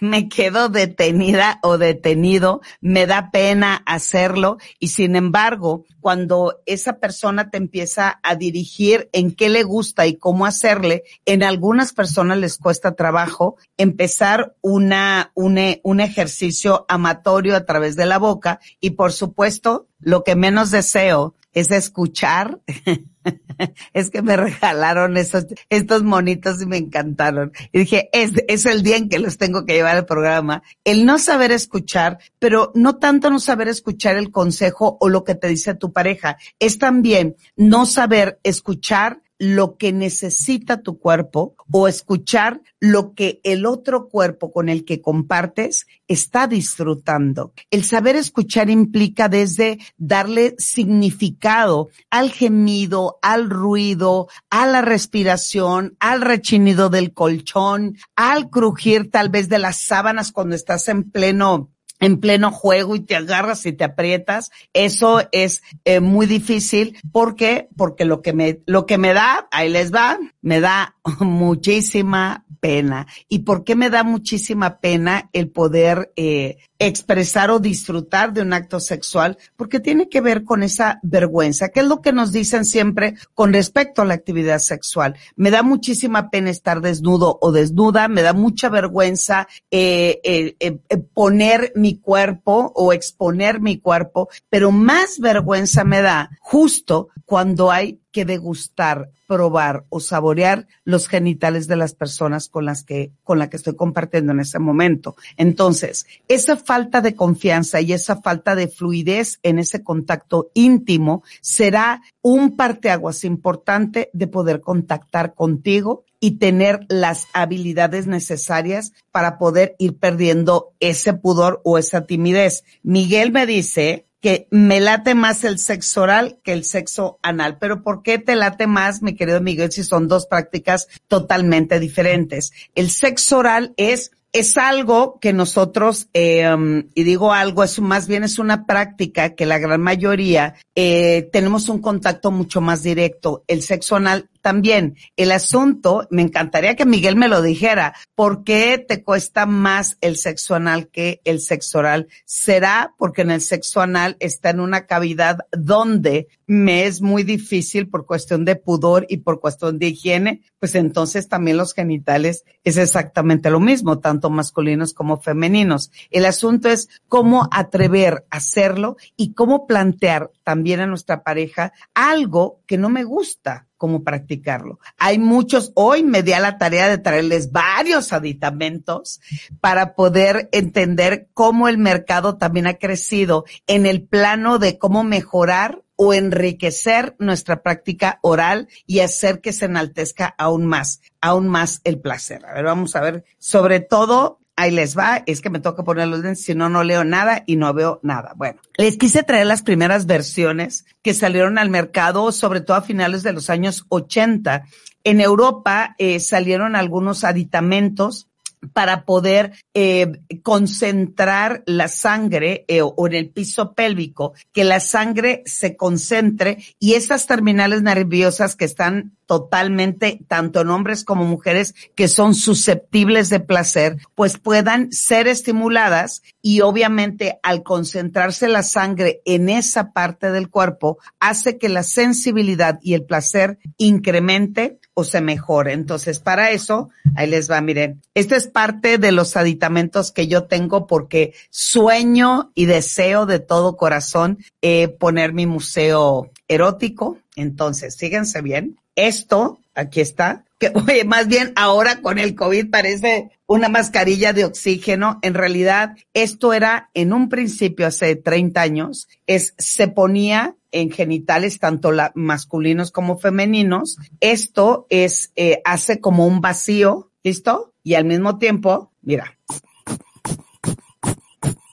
me 0.00 0.28
quedo 0.28 0.70
detenida 0.70 1.58
o 1.62 1.76
detenido, 1.76 2.62
me 2.80 3.06
da 3.06 3.30
pena 3.30 3.82
hacerlo 3.84 4.56
y 4.78 4.88
sin 4.88 5.16
embargo, 5.16 5.84
cuando 6.00 6.62
esa 6.66 6.98
persona 6.98 7.50
te 7.50 7.58
empieza 7.58 8.20
a 8.22 8.36
dirigir 8.36 9.10
en 9.12 9.34
qué 9.34 9.48
le 9.48 9.62
gusta 9.62 10.06
y 10.06 10.16
cómo 10.16 10.46
hacerle, 10.46 11.02
en 11.26 11.42
algunas 11.42 11.92
personas 11.92 12.38
les 12.38 12.58
cuesta 12.58 12.94
trabajo 12.94 13.56
empezar 13.76 14.54
una, 14.62 15.32
un, 15.34 15.58
un 15.82 16.00
ejercicio 16.00 16.86
amatorio 16.88 17.56
a 17.56 17.64
través 17.64 17.96
de 17.96 18.06
la 18.06 18.18
boca 18.18 18.60
y 18.80 18.90
por 18.90 19.12
supuesto, 19.12 19.88
lo 20.00 20.24
que 20.24 20.34
menos 20.34 20.70
deseo 20.70 21.34
es 21.52 21.70
escuchar 21.70 22.60
es 23.92 24.10
que 24.10 24.22
me 24.22 24.36
regalaron 24.36 25.16
esos, 25.16 25.46
estos 25.68 26.02
monitos 26.02 26.60
y 26.62 26.66
me 26.66 26.76
encantaron. 26.76 27.52
Y 27.72 27.80
dije, 27.80 28.08
es, 28.12 28.32
es 28.48 28.66
el 28.66 28.82
día 28.82 28.96
en 28.96 29.08
que 29.08 29.18
los 29.18 29.38
tengo 29.38 29.64
que 29.64 29.74
llevar 29.74 29.96
al 29.96 30.06
programa. 30.06 30.62
El 30.84 31.04
no 31.04 31.18
saber 31.18 31.52
escuchar, 31.52 32.18
pero 32.38 32.72
no 32.74 32.96
tanto 32.96 33.30
no 33.30 33.38
saber 33.38 33.68
escuchar 33.68 34.16
el 34.16 34.30
consejo 34.30 34.96
o 35.00 35.08
lo 35.08 35.24
que 35.24 35.34
te 35.34 35.48
dice 35.48 35.74
tu 35.74 35.92
pareja, 35.92 36.38
es 36.58 36.78
también 36.78 37.36
no 37.56 37.86
saber 37.86 38.38
escuchar 38.42 39.22
lo 39.42 39.76
que 39.76 39.92
necesita 39.92 40.82
tu 40.82 41.00
cuerpo 41.00 41.56
o 41.72 41.88
escuchar 41.88 42.60
lo 42.78 43.12
que 43.12 43.40
el 43.42 43.66
otro 43.66 44.08
cuerpo 44.08 44.52
con 44.52 44.68
el 44.68 44.84
que 44.84 45.00
compartes 45.00 45.88
está 46.06 46.46
disfrutando. 46.46 47.52
El 47.72 47.82
saber 47.82 48.14
escuchar 48.14 48.70
implica 48.70 49.28
desde 49.28 49.80
darle 49.96 50.54
significado 50.58 51.88
al 52.08 52.30
gemido, 52.30 53.18
al 53.20 53.50
ruido, 53.50 54.28
a 54.48 54.68
la 54.68 54.80
respiración, 54.80 55.96
al 55.98 56.20
rechinido 56.20 56.88
del 56.88 57.12
colchón, 57.12 57.96
al 58.14 58.48
crujir 58.48 59.10
tal 59.10 59.28
vez 59.28 59.48
de 59.48 59.58
las 59.58 59.82
sábanas 59.82 60.30
cuando 60.30 60.54
estás 60.54 60.86
en 60.86 61.10
pleno 61.10 61.72
en 62.02 62.18
pleno 62.18 62.50
juego 62.50 62.96
y 62.96 63.00
te 63.00 63.14
agarras 63.14 63.64
y 63.64 63.72
te 63.72 63.84
aprietas, 63.84 64.50
eso 64.72 65.22
es 65.30 65.62
eh, 65.84 66.00
muy 66.00 66.26
difícil. 66.26 66.98
¿Por 67.12 67.36
qué? 67.36 67.68
Porque 67.76 68.04
lo 68.04 68.22
que 68.22 68.32
me, 68.32 68.60
lo 68.66 68.86
que 68.86 68.98
me 68.98 69.14
da, 69.14 69.48
ahí 69.52 69.70
les 69.70 69.94
va, 69.94 70.18
me 70.42 70.60
da 70.60 70.96
muchísima 71.20 72.44
pena. 72.58 73.06
¿Y 73.28 73.40
por 73.40 73.64
qué 73.64 73.76
me 73.76 73.88
da 73.88 74.02
muchísima 74.02 74.80
pena 74.80 75.30
el 75.32 75.48
poder 75.48 76.12
eh, 76.16 76.58
expresar 76.86 77.50
o 77.50 77.58
disfrutar 77.58 78.32
de 78.32 78.42
un 78.42 78.52
acto 78.52 78.80
sexual? 78.80 79.38
Porque 79.56 79.80
tiene 79.80 80.08
que 80.08 80.20
ver 80.20 80.44
con 80.44 80.62
esa 80.62 81.00
vergüenza, 81.02 81.68
que 81.70 81.80
es 81.80 81.86
lo 81.86 82.00
que 82.00 82.12
nos 82.12 82.32
dicen 82.32 82.64
siempre 82.64 83.14
con 83.34 83.52
respecto 83.52 84.02
a 84.02 84.04
la 84.04 84.14
actividad 84.14 84.58
sexual. 84.58 85.16
Me 85.36 85.50
da 85.50 85.62
muchísima 85.62 86.30
pena 86.30 86.50
estar 86.50 86.80
desnudo 86.80 87.38
o 87.40 87.52
desnuda, 87.52 88.08
me 88.08 88.22
da 88.22 88.32
mucha 88.32 88.68
vergüenza 88.68 89.48
eh, 89.70 90.20
eh, 90.24 90.56
eh 90.60 90.98
poner 91.14 91.72
mi 91.74 91.98
cuerpo 91.98 92.72
o 92.74 92.92
exponer 92.92 93.60
mi 93.60 93.78
cuerpo, 93.78 94.28
pero 94.50 94.70
más 94.70 95.18
vergüenza 95.18 95.84
me 95.84 96.02
da 96.02 96.30
justo 96.40 97.08
cuando 97.24 97.70
hay 97.70 98.01
que 98.12 98.24
degustar, 98.24 99.10
probar 99.26 99.84
o 99.88 99.98
saborear 99.98 100.66
los 100.84 101.08
genitales 101.08 101.66
de 101.66 101.76
las 101.76 101.94
personas 101.94 102.48
con 102.48 102.66
las 102.66 102.84
que, 102.84 103.10
con 103.24 103.38
la 103.38 103.48
que 103.48 103.56
estoy 103.56 103.74
compartiendo 103.74 104.32
en 104.32 104.40
ese 104.40 104.58
momento. 104.58 105.16
Entonces, 105.36 106.06
esa 106.28 106.56
falta 106.56 107.00
de 107.00 107.16
confianza 107.16 107.80
y 107.80 107.92
esa 107.92 108.20
falta 108.20 108.54
de 108.54 108.68
fluidez 108.68 109.40
en 109.42 109.58
ese 109.58 109.82
contacto 109.82 110.50
íntimo 110.54 111.22
será 111.40 112.02
un 112.20 112.56
parteaguas 112.56 113.24
importante 113.24 114.10
de 114.12 114.26
poder 114.26 114.60
contactar 114.60 115.34
contigo 115.34 116.04
y 116.20 116.38
tener 116.38 116.86
las 116.88 117.26
habilidades 117.32 118.06
necesarias 118.06 118.92
para 119.10 119.38
poder 119.38 119.74
ir 119.78 119.98
perdiendo 119.98 120.72
ese 120.78 121.14
pudor 121.14 121.60
o 121.64 121.78
esa 121.78 122.06
timidez. 122.06 122.62
Miguel 122.84 123.32
me 123.32 123.44
dice 123.44 124.06
que 124.22 124.46
me 124.50 124.80
late 124.80 125.14
más 125.14 125.44
el 125.44 125.58
sexo 125.58 126.02
oral 126.02 126.38
que 126.42 126.52
el 126.54 126.64
sexo 126.64 127.18
anal. 127.22 127.58
Pero 127.58 127.82
¿por 127.82 128.02
qué 128.02 128.18
te 128.18 128.36
late 128.36 128.66
más, 128.66 129.02
mi 129.02 129.14
querido 129.14 129.40
Miguel, 129.42 129.72
si 129.72 129.82
son 129.82 130.08
dos 130.08 130.26
prácticas 130.26 130.88
totalmente 131.08 131.80
diferentes? 131.80 132.52
El 132.74 132.88
sexo 132.88 133.38
oral 133.38 133.74
es 133.76 134.12
es 134.32 134.56
algo 134.56 135.18
que 135.20 135.34
nosotros, 135.34 136.08
eh, 136.14 136.48
y 136.94 137.02
digo 137.02 137.34
algo, 137.34 137.64
es 137.64 137.78
más 137.80 138.08
bien 138.08 138.24
es 138.24 138.38
una 138.38 138.64
práctica 138.64 139.34
que 139.34 139.44
la 139.44 139.58
gran 139.58 139.82
mayoría 139.82 140.54
eh, 140.74 141.28
tenemos 141.32 141.68
un 141.68 141.82
contacto 141.82 142.30
mucho 142.30 142.62
más 142.62 142.82
directo. 142.82 143.44
El 143.46 143.60
sexo 143.60 143.96
anal 143.96 144.30
también 144.42 144.96
el 145.16 145.32
asunto, 145.32 146.06
me 146.10 146.22
encantaría 146.22 146.76
que 146.76 146.84
Miguel 146.84 147.16
me 147.16 147.28
lo 147.28 147.40
dijera, 147.40 147.94
¿por 148.14 148.44
qué 148.44 148.76
te 148.76 149.02
cuesta 149.02 149.46
más 149.46 149.96
el 150.00 150.16
sexo 150.16 150.54
anal 150.54 150.88
que 150.88 151.20
el 151.24 151.40
sexo 151.40 151.78
oral? 151.78 152.08
¿Será 152.26 152.94
porque 152.98 153.22
en 153.22 153.30
el 153.30 153.40
sexo 153.40 153.80
anal 153.80 154.16
está 154.20 154.50
en 154.50 154.60
una 154.60 154.86
cavidad 154.86 155.38
donde 155.52 156.28
me 156.46 156.84
es 156.84 157.00
muy 157.00 157.22
difícil 157.22 157.88
por 157.88 158.04
cuestión 158.04 158.44
de 158.44 158.56
pudor 158.56 159.06
y 159.08 159.18
por 159.18 159.40
cuestión 159.40 159.78
de 159.78 159.86
higiene? 159.86 160.42
Pues 160.58 160.74
entonces 160.74 161.28
también 161.28 161.56
los 161.56 161.72
genitales 161.72 162.44
es 162.64 162.76
exactamente 162.76 163.48
lo 163.48 163.60
mismo, 163.60 164.00
tanto 164.00 164.28
masculinos 164.28 164.92
como 164.92 165.20
femeninos. 165.20 165.90
El 166.10 166.26
asunto 166.26 166.68
es 166.68 166.88
cómo 167.08 167.48
atrever 167.52 168.26
a 168.30 168.38
hacerlo 168.38 168.96
y 169.16 169.34
cómo 169.34 169.66
plantear 169.66 170.30
también 170.42 170.80
a 170.80 170.86
nuestra 170.86 171.22
pareja 171.22 171.72
algo 171.94 172.60
que 172.66 172.78
no 172.78 172.88
me 172.88 173.04
gusta 173.04 173.66
cómo 173.76 174.04
practicarlo. 174.04 174.78
Hay 174.96 175.18
muchos, 175.18 175.72
hoy 175.74 176.04
me 176.04 176.22
di 176.22 176.32
a 176.32 176.38
la 176.38 176.56
tarea 176.56 176.88
de 176.88 176.98
traerles 176.98 177.50
varios 177.50 178.12
aditamentos 178.12 179.20
para 179.60 179.96
poder 179.96 180.48
entender 180.52 181.28
cómo 181.34 181.66
el 181.66 181.78
mercado 181.78 182.38
también 182.38 182.68
ha 182.68 182.74
crecido 182.74 183.44
en 183.66 183.86
el 183.86 184.02
plano 184.06 184.60
de 184.60 184.78
cómo 184.78 185.02
mejorar 185.02 185.82
o 185.96 186.14
enriquecer 186.14 187.16
nuestra 187.18 187.62
práctica 187.62 188.18
oral 188.22 188.68
y 188.86 189.00
hacer 189.00 189.40
que 189.40 189.52
se 189.52 189.64
enaltezca 189.64 190.34
aún 190.38 190.66
más, 190.66 191.00
aún 191.20 191.48
más 191.48 191.80
el 191.84 192.00
placer. 192.00 192.44
A 192.46 192.54
ver, 192.54 192.64
vamos 192.64 192.94
a 192.94 193.00
ver, 193.00 193.24
sobre 193.38 193.80
todo 193.80 194.41
ahí 194.56 194.70
les 194.70 194.96
va, 194.96 195.22
es 195.26 195.40
que 195.40 195.50
me 195.50 195.60
toca 195.60 195.84
poner 195.84 196.08
los 196.08 196.20
lentes, 196.20 196.44
si 196.44 196.54
no, 196.54 196.68
no 196.68 196.84
leo 196.84 197.04
nada 197.04 197.42
y 197.46 197.56
no 197.56 197.72
veo 197.72 198.00
nada. 198.02 198.32
Bueno, 198.36 198.60
les 198.76 198.96
quise 198.96 199.22
traer 199.22 199.46
las 199.46 199.62
primeras 199.62 200.06
versiones 200.06 200.84
que 201.02 201.14
salieron 201.14 201.58
al 201.58 201.70
mercado, 201.70 202.32
sobre 202.32 202.60
todo 202.60 202.76
a 202.76 202.82
finales 202.82 203.22
de 203.22 203.32
los 203.32 203.50
años 203.50 203.86
80. 203.88 204.64
En 205.04 205.20
Europa 205.20 205.94
eh, 205.98 206.20
salieron 206.20 206.76
algunos 206.76 207.24
aditamentos 207.24 208.28
para 208.72 209.04
poder 209.04 209.52
eh, 209.74 210.20
concentrar 210.42 211.62
la 211.66 211.88
sangre 211.88 212.64
eh, 212.68 212.80
o 212.82 213.06
en 213.06 213.14
el 213.14 213.30
piso 213.30 213.74
pélvico, 213.74 214.34
que 214.52 214.64
la 214.64 214.80
sangre 214.80 215.42
se 215.46 215.76
concentre 215.76 216.58
y 216.78 216.94
esas 216.94 217.26
terminales 217.26 217.82
nerviosas 217.82 218.56
que 218.56 218.64
están 218.64 219.12
totalmente, 219.26 220.20
tanto 220.28 220.60
en 220.60 220.70
hombres 220.70 221.04
como 221.04 221.24
mujeres 221.24 221.74
que 221.94 222.06
son 222.06 222.34
susceptibles 222.34 223.30
de 223.30 223.40
placer, 223.40 223.96
pues 224.14 224.36
puedan 224.36 224.92
ser 224.92 225.26
estimuladas 225.26 226.22
y 226.42 226.60
obviamente 226.60 227.38
al 227.42 227.62
concentrarse 227.62 228.48
la 228.48 228.62
sangre 228.62 229.22
en 229.24 229.48
esa 229.48 229.92
parte 229.92 230.30
del 230.30 230.50
cuerpo, 230.50 230.98
hace 231.18 231.56
que 231.56 231.68
la 231.68 231.82
sensibilidad 231.82 232.78
y 232.82 232.94
el 232.94 233.04
placer 233.04 233.58
incremente 233.78 234.78
o 234.94 235.04
se 235.04 235.20
mejore. 235.20 235.72
Entonces, 235.72 236.18
para 236.18 236.50
eso, 236.50 236.90
ahí 237.16 237.28
les 237.28 237.50
va, 237.50 237.60
miren, 237.60 238.02
este 238.14 238.36
es 238.36 238.46
parte 238.46 238.98
de 238.98 239.12
los 239.12 239.36
aditamentos 239.36 240.12
que 240.12 240.26
yo 240.26 240.44
tengo 240.44 240.86
porque 240.86 241.34
sueño 241.50 242.50
y 242.54 242.66
deseo 242.66 243.26
de 243.26 243.38
todo 243.38 243.76
corazón 243.76 244.38
eh, 244.60 244.88
poner 244.88 245.32
mi 245.32 245.46
museo 245.46 246.30
erótico. 246.48 247.18
Entonces, 247.36 247.94
síguense 247.94 248.42
bien. 248.42 248.78
Esto, 248.94 249.58
aquí 249.74 250.00
está, 250.00 250.44
que 250.62 250.70
oye, 250.78 251.04
más 251.04 251.26
bien 251.26 251.52
ahora 251.56 252.00
con 252.00 252.18
el 252.18 252.36
COVID 252.36 252.70
parece 252.70 253.30
una 253.46 253.68
mascarilla 253.68 254.32
de 254.32 254.44
oxígeno. 254.44 255.18
En 255.22 255.34
realidad, 255.34 255.96
esto 256.14 256.52
era 256.52 256.90
en 256.94 257.12
un 257.12 257.28
principio 257.28 257.88
hace 257.88 258.14
30 258.14 258.60
años, 258.60 259.08
es, 259.26 259.54
se 259.58 259.88
ponía 259.88 260.56
en 260.70 260.90
genitales 260.90 261.58
tanto 261.58 261.90
la, 261.90 262.12
masculinos 262.14 262.92
como 262.92 263.18
femeninos. 263.18 263.98
Esto 264.20 264.86
es, 264.88 265.32
eh, 265.34 265.60
hace 265.64 266.00
como 266.00 266.26
un 266.26 266.40
vacío, 266.40 267.10
¿listo? 267.24 267.74
Y 267.82 267.94
al 267.94 268.04
mismo 268.04 268.38
tiempo, 268.38 268.92
mira, 269.02 269.38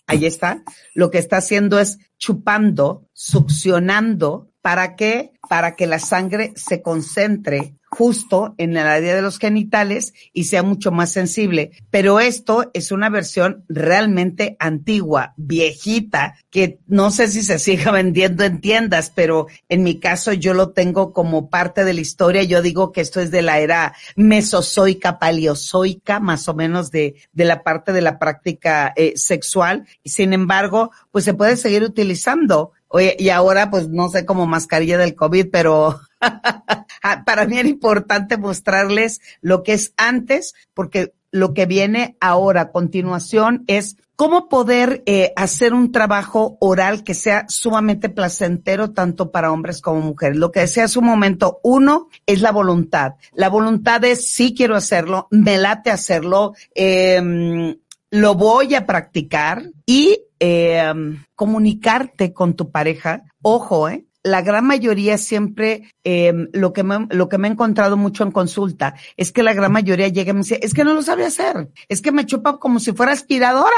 ahí 0.07 0.25
está, 0.25 0.63
lo 0.95 1.11
que 1.11 1.19
está 1.19 1.37
haciendo 1.37 1.79
es 1.79 1.99
chupando, 2.17 3.07
succionando 3.13 4.48
¿Para 4.61 4.95
qué? 4.95 5.31
Para 5.47 5.75
que 5.75 5.87
la 5.87 5.99
sangre 5.99 6.53
se 6.55 6.81
concentre 6.81 7.75
justo 7.89 8.53
en 8.57 8.77
el 8.77 8.85
área 8.85 9.15
de 9.15 9.21
los 9.21 9.39
genitales 9.39 10.13
y 10.31 10.45
sea 10.45 10.63
mucho 10.63 10.91
más 10.91 11.11
sensible. 11.11 11.71
Pero 11.89 12.19
esto 12.19 12.69
es 12.73 12.91
una 12.91 13.09
versión 13.09 13.65
realmente 13.67 14.55
antigua, 14.59 15.33
viejita, 15.37 16.35
que 16.49 16.79
no 16.87 17.09
sé 17.09 17.27
si 17.27 17.41
se 17.41 17.57
siga 17.57 17.91
vendiendo 17.93 18.43
en 18.43 18.61
tiendas, 18.61 19.11
pero 19.13 19.47
en 19.69 19.83
mi 19.83 19.99
caso 19.99 20.33
yo 20.33 20.53
lo 20.53 20.69
tengo 20.69 21.13
como 21.13 21.49
parte 21.49 21.83
de 21.83 21.93
la 21.93 22.01
historia. 22.01 22.43
Yo 22.43 22.61
digo 22.61 22.91
que 22.91 23.01
esto 23.01 23.19
es 23.21 23.31
de 23.31 23.41
la 23.41 23.59
era 23.59 23.95
mesozoica, 24.15 25.17
paleozoica, 25.17 26.19
más 26.19 26.47
o 26.47 26.53
menos 26.53 26.91
de, 26.91 27.15
de 27.33 27.45
la 27.45 27.63
parte 27.63 27.91
de 27.91 28.01
la 28.01 28.19
práctica 28.19 28.93
eh, 28.95 29.13
sexual. 29.15 29.87
Sin 30.05 30.33
embargo, 30.33 30.91
pues 31.11 31.25
se 31.25 31.33
puede 31.33 31.57
seguir 31.57 31.83
utilizando. 31.83 32.73
Oye, 32.89 33.15
y 33.17 33.29
ahora 33.29 33.69
pues 33.69 33.87
no 33.87 34.09
sé 34.09 34.25
como 34.25 34.45
mascarilla 34.45 34.97
del 34.97 35.15
COVID, 35.15 35.47
pero 35.51 36.01
para 37.25 37.45
mí 37.45 37.57
era 37.57 37.69
importante 37.69 38.37
mostrarles 38.37 39.21
lo 39.41 39.63
que 39.63 39.73
es 39.73 39.93
antes, 39.95 40.53
porque 40.73 41.13
lo 41.31 41.53
que 41.53 41.65
viene 41.65 42.17
ahora 42.19 42.61
a 42.61 42.71
continuación 42.71 43.63
es 43.67 43.95
¿Cómo 44.19 44.49
poder 44.49 45.01
eh, 45.05 45.31
hacer 45.37 45.73
un 45.73 45.93
trabajo 45.93 46.57
oral 46.59 47.05
que 47.05 47.13
sea 47.13 47.45
sumamente 47.47 48.09
placentero 48.09 48.91
tanto 48.91 49.31
para 49.31 49.49
hombres 49.49 49.79
como 49.79 50.01
mujeres? 50.01 50.35
Lo 50.35 50.51
que 50.51 50.59
decía 50.59 50.83
hace 50.83 50.99
un 50.99 51.05
momento, 51.05 51.61
uno 51.63 52.09
es 52.25 52.41
la 52.41 52.51
voluntad. 52.51 53.13
La 53.31 53.47
voluntad 53.47 54.03
es 54.03 54.29
sí 54.29 54.53
quiero 54.53 54.75
hacerlo, 54.75 55.29
me 55.31 55.57
late 55.57 55.89
hacerlo, 55.89 56.53
eh, 56.75 57.77
lo 58.11 58.35
voy 58.35 58.75
a 58.75 58.85
practicar 58.85 59.71
y 59.85 60.23
eh, 60.39 60.93
comunicarte 61.35 62.33
con 62.33 62.55
tu 62.55 62.71
pareja. 62.71 63.23
Ojo, 63.41 63.89
eh, 63.89 64.05
la 64.23 64.41
gran 64.41 64.65
mayoría 64.65 65.17
siempre, 65.17 65.93
eh, 66.03 66.33
lo, 66.51 66.73
que 66.73 66.83
me, 66.83 67.07
lo 67.09 67.29
que 67.29 67.37
me 67.37 67.47
he 67.47 67.51
encontrado 67.51 67.95
mucho 67.95 68.23
en 68.23 68.31
consulta 68.31 68.95
es 69.15 69.31
que 69.31 69.43
la 69.43 69.53
gran 69.53 69.71
mayoría 69.71 70.09
llega 70.09 70.31
y 70.31 70.33
me 70.33 70.39
dice, 70.41 70.59
es 70.61 70.73
que 70.73 70.83
no 70.83 70.93
lo 70.93 71.01
sabe 71.01 71.25
hacer, 71.25 71.69
es 71.87 72.01
que 72.01 72.11
me 72.11 72.25
chupa 72.25 72.59
como 72.59 72.79
si 72.79 72.91
fuera 72.91 73.13
aspiradora, 73.13 73.69